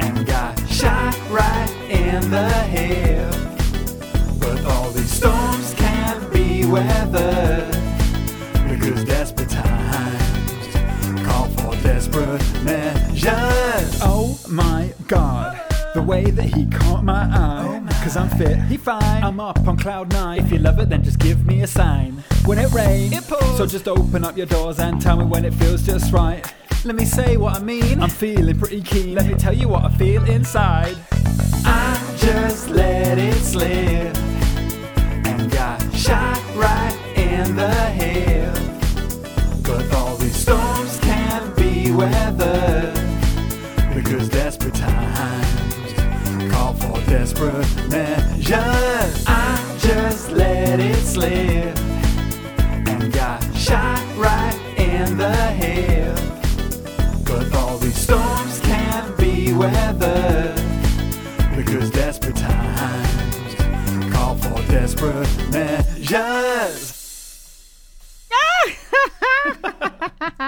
and 0.00 0.26
got 0.26 0.58
shot 0.68 1.16
right 1.30 1.70
in 1.88 2.30
the 2.30 2.48
hip. 2.48 3.32
But 4.38 4.64
all 4.64 4.90
these 4.90 5.10
storms 5.10 5.74
can't 5.74 6.32
be 6.32 6.64
weathered 6.66 7.70
because 8.68 9.04
desperate 9.04 9.50
times 9.50 11.24
call 11.26 11.46
for 11.48 11.76
desperate 11.82 12.42
measures. 12.62 14.00
Oh 14.02 14.38
my 14.48 14.92
god. 15.06 15.59
The 15.94 16.02
way 16.02 16.30
that 16.30 16.44
he 16.44 16.66
caught 16.66 17.02
my 17.02 17.22
eye. 17.24 17.82
Cause 18.02 18.16
I'm 18.16 18.28
fit, 18.30 18.58
he 18.62 18.76
fine. 18.76 19.24
I'm 19.24 19.40
up 19.40 19.66
on 19.66 19.76
cloud 19.76 20.12
nine. 20.12 20.38
If 20.38 20.52
you 20.52 20.58
love 20.58 20.78
it, 20.78 20.88
then 20.88 21.02
just 21.02 21.18
give 21.18 21.46
me 21.46 21.62
a 21.62 21.66
sign. 21.66 22.22
When 22.46 22.58
it 22.58 22.70
rains, 22.72 23.12
it 23.12 23.24
pours. 23.26 23.56
So 23.56 23.66
just 23.66 23.88
open 23.88 24.24
up 24.24 24.36
your 24.36 24.46
doors 24.46 24.78
and 24.78 25.00
tell 25.00 25.16
me 25.16 25.24
when 25.24 25.44
it 25.44 25.52
feels 25.54 25.82
just 25.82 26.12
right. 26.12 26.44
Let 26.84 26.94
me 26.94 27.04
say 27.04 27.36
what 27.36 27.56
I 27.56 27.60
mean. 27.60 28.00
I'm 28.00 28.08
feeling 28.08 28.58
pretty 28.58 28.82
keen. 28.82 29.14
Let 29.14 29.26
me 29.26 29.34
tell 29.34 29.52
you 29.52 29.68
what 29.68 29.84
I 29.84 29.90
feel 29.96 30.24
inside. 30.24 30.96
I 31.64 32.16
just 32.18 32.70
let 32.70 33.18
it 33.18 33.34
slip 33.34 34.16
and 35.26 35.50
got 35.50 35.78
shot 35.94 36.39
frenages. 47.40 49.24
I 49.26 49.78
just 49.78 50.30
let 50.30 50.78
it 50.78 50.96
slip 50.96 51.74
and 52.86 53.10
got 53.10 53.42
shot 53.56 54.04
right 54.18 54.60
in 54.76 55.16
the 55.16 55.34
head. 55.34 56.16
But 57.24 57.54
all 57.54 57.78
these 57.78 57.96
storms 57.96 58.60
can't 58.60 59.16
be 59.16 59.54
weathered 59.54 60.54
because 61.56 61.90
desperate 61.90 62.36
times 62.36 63.54
call 64.12 64.36
for 64.36 64.60
desperate 64.70 65.50
measures. 65.50 66.89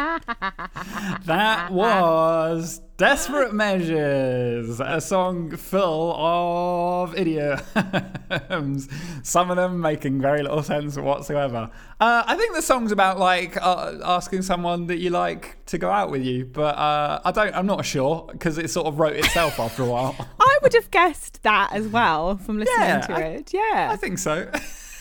that 1.26 1.68
was 1.70 2.80
Desperate 2.98 3.54
Measures, 3.54 4.80
a 4.80 5.00
song 5.00 5.56
full 5.56 6.14
of 6.14 7.16
idioms, 7.16 8.88
some 9.22 9.50
of 9.50 9.56
them 9.56 9.80
making 9.80 10.20
very 10.20 10.42
little 10.42 10.62
sense 10.62 10.98
whatsoever. 10.98 11.70
Uh, 12.00 12.22
I 12.26 12.36
think 12.36 12.54
the 12.54 12.60
song's 12.62 12.92
about 12.92 13.18
like 13.18 13.56
uh, 13.60 13.98
asking 14.04 14.42
someone 14.42 14.86
that 14.88 14.98
you 14.98 15.08
like 15.10 15.64
to 15.66 15.78
go 15.78 15.90
out 15.90 16.10
with 16.10 16.22
you, 16.22 16.44
but 16.44 16.76
uh, 16.76 17.20
I 17.24 17.32
don't. 17.32 17.54
I'm 17.54 17.66
not 17.66 17.84
sure 17.86 18.28
because 18.30 18.58
it 18.58 18.68
sort 18.70 18.86
of 18.86 18.98
wrote 18.98 19.16
itself 19.16 19.58
after 19.58 19.82
a 19.84 19.86
while. 19.86 20.14
I 20.40 20.58
would 20.62 20.74
have 20.74 20.90
guessed 20.90 21.42
that 21.44 21.72
as 21.72 21.88
well 21.88 22.36
from 22.36 22.58
listening 22.58 22.78
Yeah, 22.78 23.00
to 23.00 23.12
I- 23.14 23.20
it. 23.20 23.54
Yeah. 23.54 23.88
I 23.90 23.96
think 23.96 24.18
so. 24.18 24.50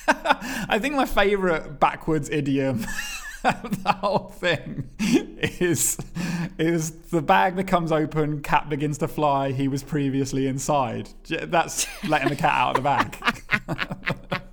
I 0.07 0.79
think 0.79 0.95
my 0.95 1.05
favourite 1.05 1.79
backwards 1.79 2.29
idiom 2.29 2.85
the 3.83 3.97
whole 3.99 4.29
thing 4.29 4.89
is 4.99 5.97
is 6.57 6.91
the 6.91 7.21
bag 7.21 7.55
becomes 7.55 7.91
open, 7.91 8.41
cat 8.41 8.69
begins 8.69 8.97
to 8.99 9.07
fly. 9.07 9.51
He 9.51 9.67
was 9.67 9.83
previously 9.83 10.47
inside. 10.47 11.09
That's 11.27 11.87
letting 12.07 12.29
the 12.29 12.35
cat 12.35 12.53
out 12.53 12.77
of 12.77 12.83
the 12.83 12.89
bag. 12.89 14.41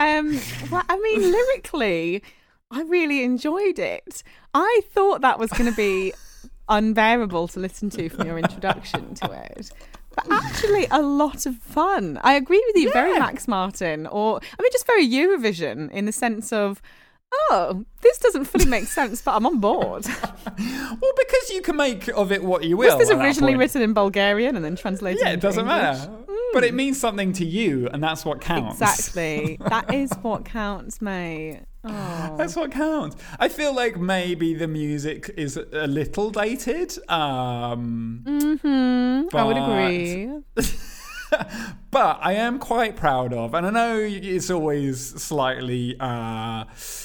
Um, 0.00 0.40
well, 0.70 0.82
I 0.88 0.98
mean, 0.98 1.30
lyrically, 1.30 2.22
I 2.70 2.82
really 2.82 3.22
enjoyed 3.22 3.78
it. 3.78 4.22
I 4.54 4.80
thought 4.92 5.20
that 5.20 5.38
was 5.38 5.50
going 5.50 5.70
to 5.70 5.76
be 5.76 6.14
unbearable 6.70 7.48
to 7.48 7.60
listen 7.60 7.90
to 7.90 8.08
from 8.08 8.26
your 8.26 8.38
introduction 8.38 9.14
to 9.16 9.30
it. 9.30 9.70
But 10.16 10.30
actually, 10.30 10.86
a 10.90 11.02
lot 11.02 11.46
of 11.46 11.56
fun. 11.56 12.18
I 12.22 12.34
agree 12.34 12.62
with 12.66 12.82
you, 12.82 12.92
very 12.92 13.18
Max 13.18 13.46
Martin, 13.46 14.06
or 14.06 14.36
I 14.36 14.62
mean, 14.62 14.72
just 14.72 14.86
very 14.86 15.06
Eurovision 15.06 15.90
in 15.92 16.04
the 16.04 16.12
sense 16.12 16.52
of, 16.52 16.82
oh, 17.32 17.84
this 18.00 18.18
doesn't 18.18 18.46
fully 18.46 18.64
make 18.64 18.84
sense, 18.86 19.22
but 19.22 19.36
I'm 19.36 19.46
on 19.46 19.60
board. 19.60 20.04
well, 20.58 21.12
because 21.16 21.50
you 21.50 21.62
can 21.62 21.76
make 21.76 22.08
of 22.08 22.32
it 22.32 22.42
what 22.42 22.64
you 22.64 22.76
will. 22.76 22.90
this 22.90 22.98
was 22.98 23.08
that 23.08 23.24
originally 23.24 23.56
written 23.56 23.82
in 23.82 23.94
Bulgarian 23.94 24.56
and 24.56 24.64
then 24.64 24.76
translated. 24.76 25.20
Yeah, 25.24 25.32
it 25.32 25.40
doesn't 25.40 25.68
English. 25.68 25.98
matter. 25.98 26.10
Hmm. 26.28 26.52
But 26.52 26.64
it 26.64 26.74
means 26.74 26.98
something 26.98 27.32
to 27.34 27.44
you, 27.44 27.88
and 27.92 28.02
that's 28.02 28.24
what 28.24 28.40
counts. 28.40 28.80
Exactly. 28.80 29.58
that 29.68 29.94
is 29.94 30.10
what 30.22 30.44
counts, 30.44 31.00
mate. 31.00 31.60
Oh. 31.82 32.34
That's 32.36 32.56
what 32.56 32.72
counts. 32.72 33.16
I 33.38 33.48
feel 33.48 33.74
like 33.74 33.98
maybe 33.98 34.54
the 34.54 34.68
music 34.68 35.30
is 35.36 35.56
a 35.56 35.86
little 35.86 36.30
dated. 36.30 36.98
Um, 37.08 38.22
hmm 38.26 39.34
I 39.34 39.44
would 39.44 39.56
agree. 39.56 40.30
but 41.90 42.18
I 42.20 42.34
am 42.34 42.58
quite 42.58 42.96
proud 42.96 43.32
of, 43.32 43.54
and 43.54 43.66
I 43.66 43.70
know 43.70 43.98
it's 43.98 44.50
always 44.50 45.22
slightly 45.22 45.96
uh, 45.98 46.64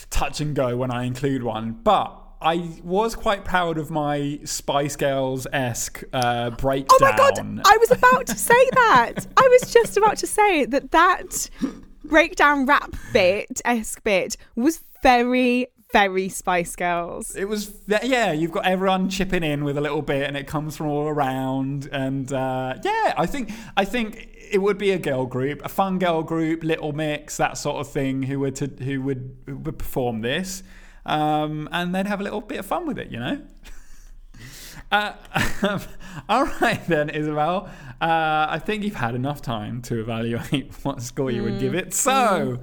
touch 0.09 0.41
and 0.41 0.55
go 0.55 0.76
when 0.76 0.91
I 0.91 1.03
include 1.03 1.43
one, 1.43 1.80
but 1.84 2.21
I 2.41 2.71
was 2.84 3.15
quite 3.15 3.45
proud 3.45 3.78
of 3.78 3.89
my 3.89 4.39
Spice 4.43 4.95
Girls 4.95 5.47
esque 5.51 6.03
uh, 6.13 6.51
breakdown. 6.51 6.97
Oh 7.01 7.05
my 7.05 7.15
god! 7.15 7.39
I 7.65 7.78
was 7.78 7.91
about 7.91 8.28
to 8.28 8.36
say 8.36 8.69
that. 8.73 9.28
I 9.38 9.57
was 9.59 9.73
just 9.73 9.97
about 9.97 10.17
to 10.17 10.28
say 10.28 10.65
that 10.65 10.91
that 10.91 11.49
breakdown 12.07 12.65
rap 12.65 12.95
bit, 13.13 13.61
esque 13.65 14.03
bit, 14.03 14.37
was 14.55 14.81
very, 15.01 15.67
very 15.91 16.29
Spice 16.29 16.75
Girls. 16.75 17.35
It 17.35 17.45
was 17.45 17.71
yeah. 17.87 18.31
You've 18.31 18.51
got 18.51 18.65
everyone 18.65 19.09
chipping 19.09 19.43
in 19.43 19.63
with 19.63 19.77
a 19.77 19.81
little 19.81 20.01
bit, 20.01 20.27
and 20.27 20.35
it 20.35 20.47
comes 20.47 20.75
from 20.75 20.87
all 20.87 21.07
around. 21.07 21.87
And 21.91 22.31
uh, 22.31 22.75
yeah, 22.83 23.13
I 23.17 23.25
think 23.25 23.51
I 23.77 23.85
think 23.85 24.29
it 24.51 24.59
would 24.59 24.77
be 24.77 24.91
a 24.91 24.99
girl 24.99 25.25
group, 25.25 25.63
a 25.63 25.69
fun 25.69 25.99
girl 25.99 26.23
group, 26.23 26.63
Little 26.63 26.93
Mix, 26.93 27.37
that 27.37 27.57
sort 27.57 27.77
of 27.77 27.87
thing, 27.87 28.23
who 28.23 28.39
would 28.39 28.55
to, 28.57 28.67
who 28.83 29.01
would 29.01 29.37
who 29.45 29.57
would 29.57 29.77
perform 29.77 30.21
this, 30.21 30.63
um, 31.05 31.69
and 31.71 31.93
they'd 31.93 32.07
have 32.07 32.19
a 32.19 32.23
little 32.23 32.41
bit 32.41 32.59
of 32.59 32.65
fun 32.65 32.85
with 32.85 32.97
it, 32.97 33.11
you 33.11 33.19
know. 33.19 33.41
Uh, 34.95 35.13
all 36.29 36.45
right 36.61 36.85
then, 36.87 37.09
Isabel. 37.09 37.69
Uh, 38.01 38.47
I 38.49 38.59
think 38.63 38.83
you've 38.83 38.95
had 38.95 39.15
enough 39.15 39.41
time 39.41 39.81
to 39.83 39.99
evaluate 39.99 40.73
what 40.83 41.01
score 41.01 41.31
you 41.31 41.43
would 41.43 41.59
give 41.59 41.75
it. 41.75 41.93
So. 41.93 42.59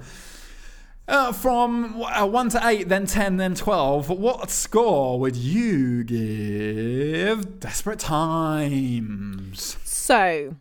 Uh, 1.05 1.33
from 1.33 2.01
uh, 2.01 2.25
1 2.25 2.49
to 2.49 2.65
8, 2.65 2.87
then 2.87 3.05
10, 3.05 3.35
then 3.35 3.55
12, 3.55 4.09
what 4.09 4.49
score 4.49 5.19
would 5.19 5.35
you 5.35 6.01
give 6.05 7.59
Desperate 7.59 7.99
Times? 7.99 9.75
So, 9.83 10.55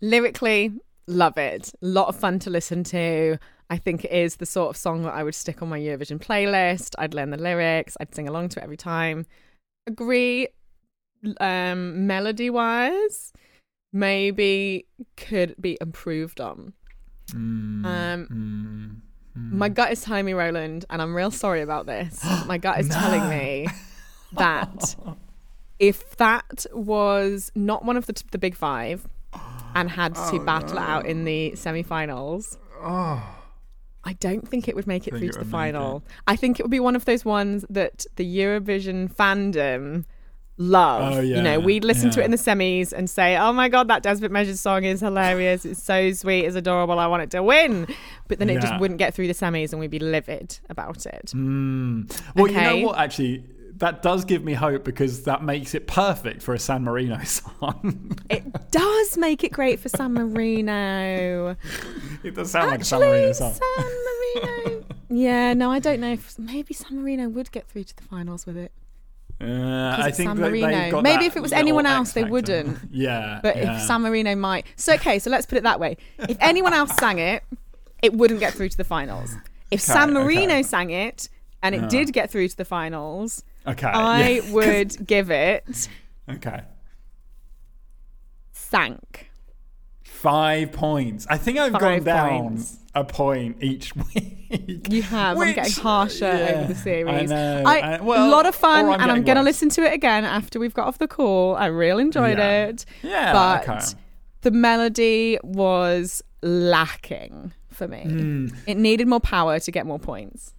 lyrically, 0.00 0.74
love 1.08 1.36
it. 1.38 1.72
A 1.82 1.86
lot 1.86 2.06
of 2.06 2.14
fun 2.14 2.38
to 2.38 2.50
listen 2.50 2.84
to. 2.84 3.36
I 3.68 3.78
think 3.78 4.04
it 4.04 4.12
is 4.12 4.36
the 4.36 4.46
sort 4.46 4.70
of 4.70 4.76
song 4.76 5.02
that 5.02 5.14
I 5.14 5.24
would 5.24 5.34
stick 5.34 5.60
on 5.60 5.68
my 5.68 5.80
Eurovision 5.80 6.20
playlist. 6.20 6.94
I'd 6.98 7.14
learn 7.14 7.30
the 7.30 7.38
lyrics. 7.38 7.96
I'd 7.98 8.14
sing 8.14 8.28
along 8.28 8.50
to 8.50 8.60
it 8.60 8.62
every 8.62 8.76
time. 8.76 9.26
Agree. 9.86 10.48
Um, 11.40 12.06
melody 12.06 12.50
wise, 12.50 13.32
maybe 13.92 14.86
could 15.16 15.54
be 15.60 15.78
improved 15.80 16.40
on. 16.40 16.72
Mm, 17.30 17.84
Um, 17.86 19.02
mm, 19.36 19.52
My 19.52 19.68
gut 19.68 19.92
is 19.92 20.02
telling 20.02 20.24
me, 20.26 20.32
Roland, 20.32 20.84
and 20.90 21.00
I'm 21.00 21.14
real 21.14 21.30
sorry 21.30 21.62
about 21.62 21.86
this. 21.86 22.22
My 22.46 22.58
gut 22.58 22.80
is 22.80 22.88
telling 22.88 23.28
me 23.28 23.68
that 24.32 24.96
if 25.78 26.16
that 26.16 26.66
was 26.72 27.50
not 27.54 27.84
one 27.84 27.96
of 27.96 28.06
the, 28.06 28.20
the 28.32 28.38
big 28.38 28.56
five 28.56 29.06
and 29.74 29.90
had 29.90 30.14
to 30.30 30.38
battle 30.44 30.76
it 30.76 30.82
out 30.82 31.06
in 31.06 31.24
the 31.24 31.54
semi-finals, 31.54 32.58
oh. 32.82 33.41
I 34.04 34.14
don't 34.14 34.46
think 34.48 34.68
it 34.68 34.74
would 34.74 34.86
make 34.86 35.06
it 35.06 35.16
through 35.16 35.28
to 35.30 35.38
the 35.38 35.44
final. 35.44 36.02
I 36.26 36.36
think 36.36 36.58
it 36.58 36.62
would 36.64 36.70
be 36.70 36.80
one 36.80 36.96
of 36.96 37.04
those 37.04 37.24
ones 37.24 37.64
that 37.70 38.04
the 38.16 38.24
Eurovision 38.38 39.12
fandom 39.14 40.04
love. 40.58 41.14
Oh, 41.14 41.20
You 41.20 41.40
know, 41.40 41.58
we'd 41.60 41.84
listen 41.84 42.10
to 42.10 42.20
it 42.20 42.24
in 42.24 42.30
the 42.30 42.36
semis 42.36 42.92
and 42.92 43.08
say, 43.08 43.36
"Oh 43.36 43.52
my 43.52 43.68
god, 43.68 43.88
that 43.88 44.02
Desperate 44.02 44.30
Measures 44.32 44.60
song 44.60 44.84
is 44.84 45.00
hilarious. 45.00 45.64
It's 45.64 45.82
so 45.82 46.12
sweet. 46.12 46.44
It's 46.44 46.56
adorable. 46.56 46.98
I 46.98 47.06
want 47.06 47.22
it 47.22 47.30
to 47.30 47.42
win." 47.42 47.86
But 48.28 48.38
then 48.38 48.50
it 48.50 48.54
Yeah. 48.54 48.60
just 48.60 48.80
wouldn't 48.80 48.98
get 48.98 49.14
through 49.14 49.28
the 49.28 49.34
semis, 49.34 49.72
and 49.72 49.80
we'd 49.80 49.90
be 49.90 49.98
livid 49.98 50.58
about 50.68 51.06
it. 51.06 51.32
Mm. 51.34 52.10
Well, 52.34 52.48
you 52.50 52.60
know 52.60 52.78
what, 52.88 52.98
actually? 52.98 53.44
That 53.78 54.02
does 54.02 54.24
give 54.24 54.44
me 54.44 54.52
hope 54.54 54.84
because 54.84 55.24
that 55.24 55.42
makes 55.42 55.74
it 55.74 55.86
perfect 55.86 56.42
for 56.42 56.54
a 56.54 56.58
San 56.58 56.84
Marino 56.84 57.18
song. 57.24 58.16
It 58.30 58.70
does 58.70 59.16
make 59.18 59.42
it 59.44 59.52
great 59.52 59.80
for 59.80 59.88
San 59.88 60.12
Marino. 60.14 61.56
it 62.22 62.34
does 62.34 62.50
sound 62.50 62.70
like 62.70 62.80
a 62.80 62.84
San 62.84 63.00
Marino 63.00 63.32
song. 63.32 63.54
San 63.54 63.86
Marino. 64.64 64.84
yeah, 65.10 65.54
no, 65.54 65.70
I 65.72 65.78
don't 65.78 66.00
know. 66.00 66.12
If, 66.12 66.38
maybe 66.38 66.74
San 66.74 67.02
Marino 67.02 67.28
would 67.28 67.50
get 67.50 67.66
through 67.66 67.84
to 67.84 67.96
the 67.96 68.02
finals 68.02 68.46
with 68.46 68.56
it. 68.56 68.72
Uh, 69.40 69.96
I 69.98 70.12
think 70.12 70.28
San 70.28 70.36
that 70.36 70.50
Marino. 70.50 71.00
Maybe 71.02 71.24
if 71.26 71.36
it 71.36 71.42
was 71.42 71.52
anyone 71.52 71.84
else, 71.86 72.12
they 72.12 72.24
wouldn't. 72.24 72.78
Yeah, 72.92 73.40
But 73.42 73.56
yeah. 73.56 73.76
if 73.76 73.82
San 73.82 74.02
Marino 74.02 74.36
might. 74.36 74.66
So, 74.76 74.94
okay, 74.94 75.18
so 75.18 75.30
let's 75.30 75.46
put 75.46 75.58
it 75.58 75.64
that 75.64 75.80
way. 75.80 75.96
If 76.28 76.36
anyone 76.40 76.72
else 76.72 76.94
sang 76.96 77.18
it, 77.18 77.42
it 78.02 78.12
wouldn't 78.14 78.38
get 78.38 78.52
through 78.54 78.68
to 78.68 78.76
the 78.76 78.84
finals. 78.84 79.34
If 79.72 79.80
Okay, 79.80 79.92
San 79.98 80.12
Marino 80.12 80.54
okay. 80.54 80.62
sang 80.62 80.90
it 80.90 81.28
and 81.62 81.74
it 81.74 81.80
Yeah. 81.82 81.88
did 81.88 82.12
get 82.12 82.30
through 82.30 82.48
to 82.48 82.56
the 82.56 82.64
finals, 82.64 83.42
okay, 83.66 83.86
I 83.86 84.28
yeah. 84.44 84.52
would 84.52 85.06
give 85.06 85.30
it 85.30 85.88
okay. 86.28 86.62
thank. 88.52 89.30
Five 90.04 90.70
points. 90.72 91.26
I 91.28 91.36
think 91.36 91.58
I've 91.58 91.72
gone 91.72 91.80
Five 91.80 92.04
down 92.04 92.42
points. 92.50 92.78
a 92.94 93.02
point 93.04 93.56
each 93.60 93.92
week. 94.14 94.86
You 94.88 95.02
have. 95.02 95.36
I'm 95.36 95.52
getting 95.52 95.72
harsher 95.82 96.26
yeah, 96.26 96.52
over 96.62 96.72
the 96.72 96.78
series. 96.78 97.30
I 97.32 97.34
know. 97.34 97.62
I- 97.66 97.78
I- 97.96 98.00
well, 98.00 98.28
a 98.28 98.30
lot 98.30 98.46
of 98.46 98.54
fun, 98.54 98.86
and 98.92 99.02
I'm 99.02 99.10
I'm 99.10 99.24
going 99.24 99.36
to 99.36 99.42
listen 99.42 99.68
to 99.70 99.82
it 99.82 99.92
again 99.92 100.24
after 100.24 100.60
we've 100.60 100.74
got 100.74 100.86
off 100.86 100.98
the 100.98 101.08
call. 101.08 101.56
I 101.56 101.66
really 101.66 102.02
enjoyed 102.02 102.38
Yeah. 102.38 102.66
it. 102.66 102.84
Yeah, 103.02 103.32
but 103.32 103.68
okay. 103.68 103.84
the 104.42 104.52
melody 104.52 105.38
was 105.42 106.22
lacking 106.42 107.52
for 107.70 107.88
me. 107.88 108.02
Hmm. 108.02 108.48
It 108.68 108.76
needed 108.76 109.08
more 109.08 109.20
power 109.20 109.58
to 109.58 109.70
get 109.72 109.86
more 109.86 109.98
points. 109.98 110.54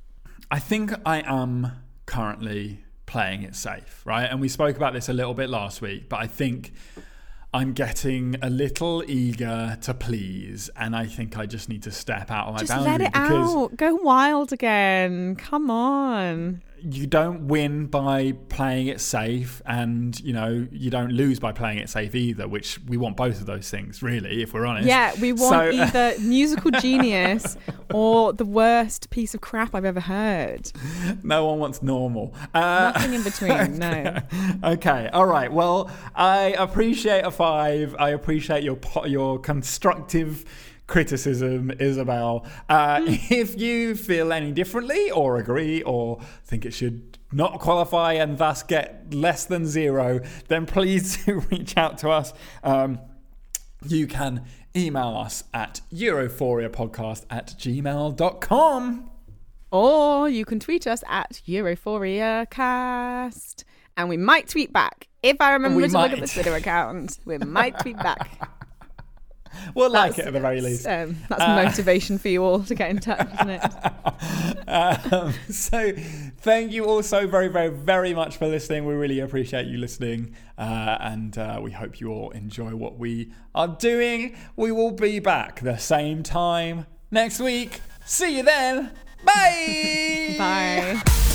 I 0.51 0.59
think 0.59 0.91
I 1.05 1.21
am 1.25 1.71
currently 2.05 2.83
playing 3.13 3.43
it 3.43 3.55
safe, 3.55 4.01
right? 4.05 4.25
And 4.25 4.41
we 4.41 4.49
spoke 4.49 4.75
about 4.75 4.93
this 4.93 5.07
a 5.07 5.13
little 5.13 5.35
bit 5.35 5.47
last 5.47 5.83
week, 5.83 6.09
but 6.09 6.19
I 6.19 6.25
think 6.25 6.73
I'm 7.53 7.73
getting 7.73 8.37
a 8.41 8.49
little 8.49 9.03
eager 9.07 9.77
to 9.81 9.93
please, 9.93 10.71
and 10.75 10.95
I 10.95 11.05
think 11.05 11.37
I 11.37 11.45
just 11.45 11.69
need 11.69 11.83
to 11.83 11.91
step 11.91 12.31
out 12.31 12.47
of 12.47 12.55
my 12.55 12.59
Just 12.61 12.71
boundary 12.71 12.91
let 12.91 13.01
it 13.01 13.11
out. 13.13 13.77
Go 13.77 13.93
wild 13.93 14.51
again. 14.51 15.35
Come 15.35 15.69
on. 15.69 16.63
You 16.85 17.07
don't 17.07 17.47
win 17.47 17.85
by 17.87 18.33
playing 18.49 18.87
it 18.87 18.99
safe, 18.99 19.61
and 19.65 20.19
you 20.19 20.33
know 20.33 20.67
you 20.71 20.89
don't 20.89 21.11
lose 21.11 21.39
by 21.39 21.51
playing 21.51 21.77
it 21.77 21.89
safe 21.89 22.13
either. 22.13 22.47
Which 22.47 22.79
we 22.87 22.97
want 22.97 23.15
both 23.17 23.39
of 23.39 23.45
those 23.45 23.69
things, 23.69 24.03
really, 24.03 24.41
if 24.43 24.53
we're 24.53 24.65
honest. 24.65 24.87
Yeah, 24.87 25.13
we 25.21 25.31
want 25.33 25.53
So- 25.53 25.69
either 25.83 26.13
musical 26.19 26.71
genius 26.71 27.57
or 27.93 28.33
the 28.33 28.45
worst 28.45 29.09
piece 29.09 29.33
of 29.33 29.41
crap 29.41 29.73
I've 29.75 29.85
ever 29.85 29.99
heard. 30.01 30.71
no 31.23 31.45
one 31.45 31.59
wants 31.59 31.81
normal. 31.81 32.33
Uh, 32.53 32.91
Nothing 32.95 33.13
in 33.13 33.23
between. 33.23 33.53
No. 33.79 34.17
okay, 34.63 35.09
all 35.13 35.25
right. 35.25 35.51
Well, 35.51 35.89
I 36.15 36.55
appreciate 36.57 37.21
a 37.25 37.31
five. 37.31 37.95
I 37.97 38.09
appreciate 38.09 38.63
your 38.63 38.75
po- 38.75 39.05
your 39.05 39.39
constructive 39.39 40.45
criticism, 40.87 41.71
Isabel. 41.79 42.45
Uh, 42.69 43.01
if 43.05 43.59
you 43.59 43.95
feel 43.95 44.31
any 44.33 44.51
differently, 44.51 45.09
or 45.11 45.37
agree, 45.37 45.81
or 45.83 46.19
think 46.45 46.65
it 46.65 46.71
should 46.71 47.17
not 47.31 47.59
qualify 47.59 48.13
and 48.13 48.37
thus 48.37 48.63
get 48.63 49.13
less 49.13 49.45
than 49.45 49.65
zero, 49.65 50.19
then 50.47 50.65
please 50.65 51.25
do 51.25 51.39
reach 51.51 51.77
out 51.77 51.97
to 51.99 52.09
us. 52.09 52.33
Um, 52.63 52.99
you 53.85 54.07
can 54.07 54.45
email 54.75 55.15
us 55.17 55.43
at 55.53 55.81
europhoriapodcast 55.93 57.25
at 57.29 57.47
gmail.com. 57.57 59.09
Or 59.71 60.29
you 60.29 60.45
can 60.45 60.59
tweet 60.59 60.85
us 60.85 61.03
at 61.07 61.41
EurophoriaCast. 61.47 63.63
And 63.97 64.07
we 64.07 64.17
might 64.17 64.47
tweet 64.47 64.71
back. 64.71 65.07
If 65.23 65.37
I 65.39 65.53
remember 65.53 65.77
We 65.77 65.87
to 65.87 65.97
look 65.97 66.11
at 66.11 66.17
the 66.17 66.21
might. 66.21 66.29
Twitter 66.29 66.53
account, 66.53 67.17
we 67.25 67.39
might 67.39 67.79
tweet 67.79 67.97
back. 67.97 68.29
We'll 69.75 69.91
like 69.91 70.19
it 70.19 70.25
at 70.25 70.33
the 70.33 70.39
very 70.39 70.61
least. 70.61 70.87
Um, 70.87 71.17
that's 71.29 71.41
motivation 71.41 72.17
for 72.17 72.27
you 72.27 72.43
all 72.43 72.63
to 72.63 72.75
get 72.75 72.89
in 72.89 72.99
touch, 72.99 73.27
isn't 73.33 73.49
it? 73.49 74.67
um, 74.67 75.33
so 75.49 75.93
thank 76.37 76.71
you 76.71 76.85
all 76.85 77.03
so 77.03 77.27
very 77.27 77.47
very 77.47 77.69
very 77.69 78.13
much 78.13 78.37
for 78.37 78.47
listening 78.47 78.85
we 78.85 78.93
really 78.93 79.19
appreciate 79.19 79.67
you 79.67 79.77
listening 79.77 80.35
uh, 80.57 80.97
and 80.99 81.37
uh, 81.37 81.59
we 81.61 81.71
hope 81.71 81.99
you 81.99 82.09
all 82.09 82.29
enjoy 82.31 82.75
what 82.75 82.97
we 82.97 83.31
are 83.55 83.67
doing 83.67 84.35
we 84.55 84.71
will 84.71 84.91
be 84.91 85.19
back 85.19 85.59
the 85.61 85.77
same 85.77 86.23
time 86.23 86.85
next 87.11 87.39
week 87.39 87.81
see 88.05 88.37
you 88.37 88.43
then 88.43 88.91
bye 89.25 90.35
Bye. 90.37 91.29